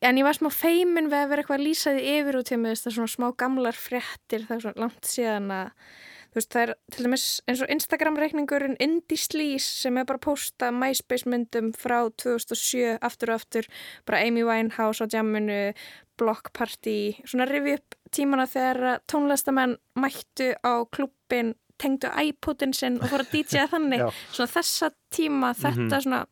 en 0.01 0.17
ég 0.17 0.25
var 0.25 0.37
smá 0.39 0.49
feimin 0.49 1.11
við 1.13 1.19
að 1.19 1.33
vera 1.35 1.43
eitthvað 1.45 1.61
lýsaði 1.67 2.05
yfir 2.15 2.39
út 2.39 2.49
hjá 2.49 2.57
mig, 2.57 2.79
það 2.81 2.89
er 2.89 2.95
svona 2.97 3.13
smá 3.13 3.27
gamlar 3.43 3.77
fréttir, 3.77 4.47
það 4.49 4.55
er 4.57 4.63
svona 4.65 4.83
langt 4.87 5.11
síðan 5.11 5.51
að, 5.53 5.91
veist, 6.39 6.51
það 6.55 6.63
er 6.69 6.75
til 6.95 7.05
dæmis 7.07 7.27
eins 7.49 7.63
og 7.65 7.73
Instagram-reikningurinn 7.75 8.77
Indie 8.81 9.59
sem 9.63 9.97
er 10.01 10.05
bara 10.09 10.19
að 10.21 10.27
posta 10.29 10.71
MySpace 10.75 11.29
myndum 11.29 11.73
frá 11.77 12.01
2007 12.23 12.99
aftur 13.03 13.31
og 13.35 13.41
aftur, 13.41 13.69
bara 14.07 14.23
Amy 14.27 14.43
Winehouse 14.49 15.05
á 15.05 15.07
jamminu, 15.13 15.73
Block 16.19 16.51
Party, 16.53 17.15
svona 17.25 17.47
rifi 17.47 17.77
upp 17.79 17.95
tímana 18.11 18.47
þegar 18.51 19.01
tónlistamenn 19.07 19.77
mættu 19.99 20.53
á 20.67 20.83
klubbin 20.91 21.55
tengdu 21.79 22.09
iPodin 22.11 22.73
sinn 22.75 22.97
og 22.99 23.07
fór 23.07 23.23
að 23.23 23.29
DJa 23.37 23.69
þannig. 23.73 24.01
Svona 24.35 24.51
þessa 24.51 24.89
tíma, 25.15 25.53
þetta 25.55 25.79
Mhm. 25.79 26.03
svona 26.03 26.25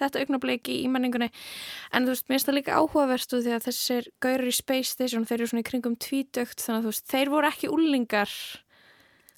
þetta 0.00 0.18
augnableiki 0.24 0.80
í 0.82 0.88
menningunni. 0.90 1.28
En 1.92 2.04
þú 2.06 2.10
veist, 2.10 2.26
mér 2.26 2.34
finnst 2.40 2.48
það 2.48 2.56
líka 2.58 2.74
áhugaverstu 2.80 3.38
því 3.44 3.52
að 3.54 3.64
þessir 3.68 4.08
gaurur 4.20 4.50
í 4.50 4.54
Space 4.54 4.90
Station 4.96 5.24
þeir 5.24 5.38
eru 5.38 5.46
svona 5.52 5.62
í 5.62 5.68
kringum 5.70 5.94
tvítökt 5.96 6.58
þannig 6.58 6.80
að 6.80 6.82
þú 6.88 6.90
veist, 6.90 7.06
þeir 7.14 7.30
voru 7.30 7.50
ekki 7.52 7.70
úlingar 7.70 8.34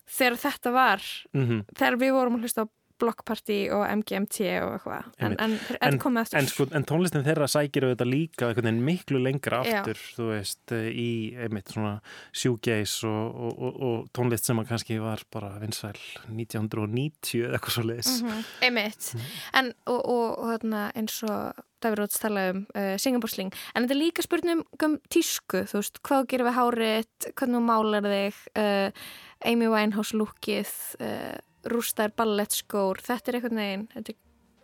þegar 0.09 0.37
þetta 0.47 0.73
var 0.73 1.03
Mhm. 1.35 1.65
þegar 1.75 1.97
við 2.01 2.13
vorum 2.13 2.37
að 2.39 2.47
hlusta 2.47 2.65
á 2.65 2.69
Block 2.99 3.27
Party 3.29 3.69
og 3.69 3.83
MGMT 3.93 4.39
og 4.65 4.71
eitthvað. 4.81 5.05
En, 5.21 5.35
Einmitt. 5.37 5.77
en 5.83 5.99
eftir 6.17 6.39
en, 6.39 6.47
sko, 6.49 6.65
en 6.73 6.85
tónlistin 6.89 7.25
þeirra 7.27 7.45
sækir 7.45 7.85
auðvitað 7.85 8.09
líka 8.09 8.49
miklu 8.81 9.21
lengra 9.21 9.59
Já. 9.67 9.83
aftur 9.83 9.99
þú 10.17 10.29
veist, 10.31 10.73
í 10.73 11.37
einmitt 11.37 11.69
svona 11.75 12.01
shoegaze 12.33 13.05
og, 13.05 13.37
og, 13.37 13.59
og, 13.61 13.83
og 13.83 14.09
tónlist 14.17 14.49
sem 14.49 14.57
að 14.57 14.69
kannski 14.69 14.97
var 14.99 15.21
bara 15.31 15.59
vinsæl 15.61 15.93
1990 16.33 17.45
eða 17.45 17.59
eitthvað 17.59 17.77
svo 17.77 17.85
leiðis 17.85 18.11
Mhm, 18.23 18.45
Einmitt, 18.63 19.11
en 19.55 19.73
og, 19.87 20.01
og, 20.01 20.39
og 20.39 20.51
þarna, 20.55 20.83
eins 20.97 21.19
og 21.29 21.63
Davíð 21.85 21.99
Róts 22.01 22.19
talaði 22.23 22.55
um 22.55 22.63
uh, 22.75 22.97
Singaporsling, 22.97 23.53
en 23.77 23.85
þetta 23.85 23.95
er 23.95 24.01
líka 24.01 24.25
spurningum 24.25 24.63
um 24.83 24.97
tísku, 25.13 25.67
þú 25.69 25.83
veist, 25.83 26.01
hvað 26.01 26.27
gerir 26.33 26.49
við 26.49 26.57
hárið 26.57 27.29
hvernig 27.37 27.67
málar 27.69 28.09
þig 28.09 28.41
uh, 28.57 29.07
Amy 29.45 29.67
Winehouse 29.69 30.17
lookið 30.17 30.71
uh, 31.01 31.37
rústar 31.69 32.13
ballettskór 32.17 33.03
þetta 33.05 33.31
er 33.33 33.39
einhvern 33.41 33.61
veginn 33.61 33.87
þetta 33.95 34.15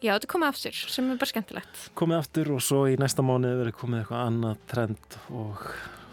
já, 0.03 0.12
þetta 0.16 0.27
er 0.27 0.33
komið 0.33 0.49
aftur, 0.53 0.79
sem 0.97 1.11
er 1.12 1.18
bara 1.20 1.31
skemmtilegt 1.33 1.83
komið 1.99 2.18
aftur 2.23 2.53
og 2.57 2.62
svo 2.64 2.85
í 2.91 2.97
næsta 3.01 3.23
mánuð 3.27 3.59
verið 3.64 3.77
komið 3.83 4.01
eitthvað 4.05 4.25
annað 4.31 4.64
trend 4.73 5.18
og 5.31 5.62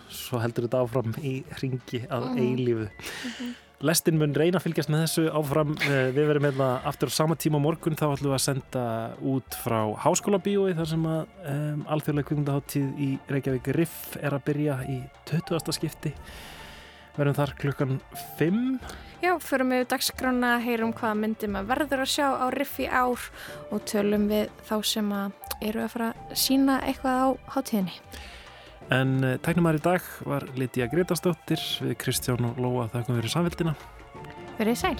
svo 0.10 0.40
heldur 0.42 0.66
þetta 0.68 0.84
áfram 0.84 1.16
í 1.22 1.34
ringi 1.62 2.04
að 2.10 2.30
Mhm. 2.30 2.40
eilífu 2.44 2.90
Lestin 3.80 4.18
mun 4.20 4.34
reyna 4.36 4.60
að 4.60 4.66
fylgjast 4.66 4.90
með 4.92 5.04
þessu 5.06 5.22
áfram 5.32 5.70
Eh, 5.88 6.10
við 6.12 6.26
verum 6.28 6.44
hérna 6.50 6.82
aftur 6.84 7.08
á 7.08 7.16
sama 7.16 7.36
tíma 7.40 7.62
morgun 7.64 7.96
þá 7.96 8.10
ætlum 8.12 8.34
við 8.34 8.36
að 8.36 8.44
senda 8.44 9.16
út 9.24 9.56
frá 9.56 9.96
háskóla 10.04 10.36
bíói 10.44 10.74
þar 10.76 10.90
sem 10.90 11.06
að 11.08 11.22
um, 11.54 11.86
alþjóðlega 11.88 12.28
kvikmyndaháttíð 12.28 13.00
í 13.00 13.10
Reykjavík 13.32 13.70
Riff 13.78 14.18
er 14.20 14.36
að 14.36 14.44
byrja 14.50 14.76
í 14.84 14.98
20. 15.32 15.72
skipti 15.78 16.12
verðum 17.20 17.38
þar 17.38 17.56
klukkan 17.60 18.02
5 18.40 18.60
Já, 19.20 19.34
förum 19.44 19.74
við 19.74 19.82
dagskrána, 19.92 20.54
heyrum 20.64 20.94
hvaða 20.96 21.18
myndum 21.20 21.58
að 21.60 21.72
verður 21.74 22.06
að 22.06 22.12
sjá 22.14 22.28
á 22.40 22.46
Riffi 22.56 22.86
ár 22.88 23.26
og 23.68 23.82
tölum 23.84 24.30
við 24.32 24.48
þá 24.64 24.76
sem 24.88 25.10
að 25.12 25.34
eru 25.60 25.84
að 25.84 25.92
fara 25.92 26.08
að 26.16 26.38
sína 26.40 26.78
eitthvað 26.88 27.20
á 27.20 27.28
hátíðinni. 27.58 27.98
En 28.96 29.18
eh, 29.28 29.36
tæknumar 29.44 29.76
í 29.76 29.84
dag 29.84 30.08
var 30.24 30.48
Lítiða 30.56 30.88
Gretastóttir 30.94 31.60
við 31.84 31.98
Kristján 32.00 32.48
og 32.48 32.64
Lóa 32.64 32.88
þakkum 32.94 33.20
fyrir 33.20 33.36
samveldina. 33.36 33.76
Verðið 34.56 34.80
sæl. 34.88 35.00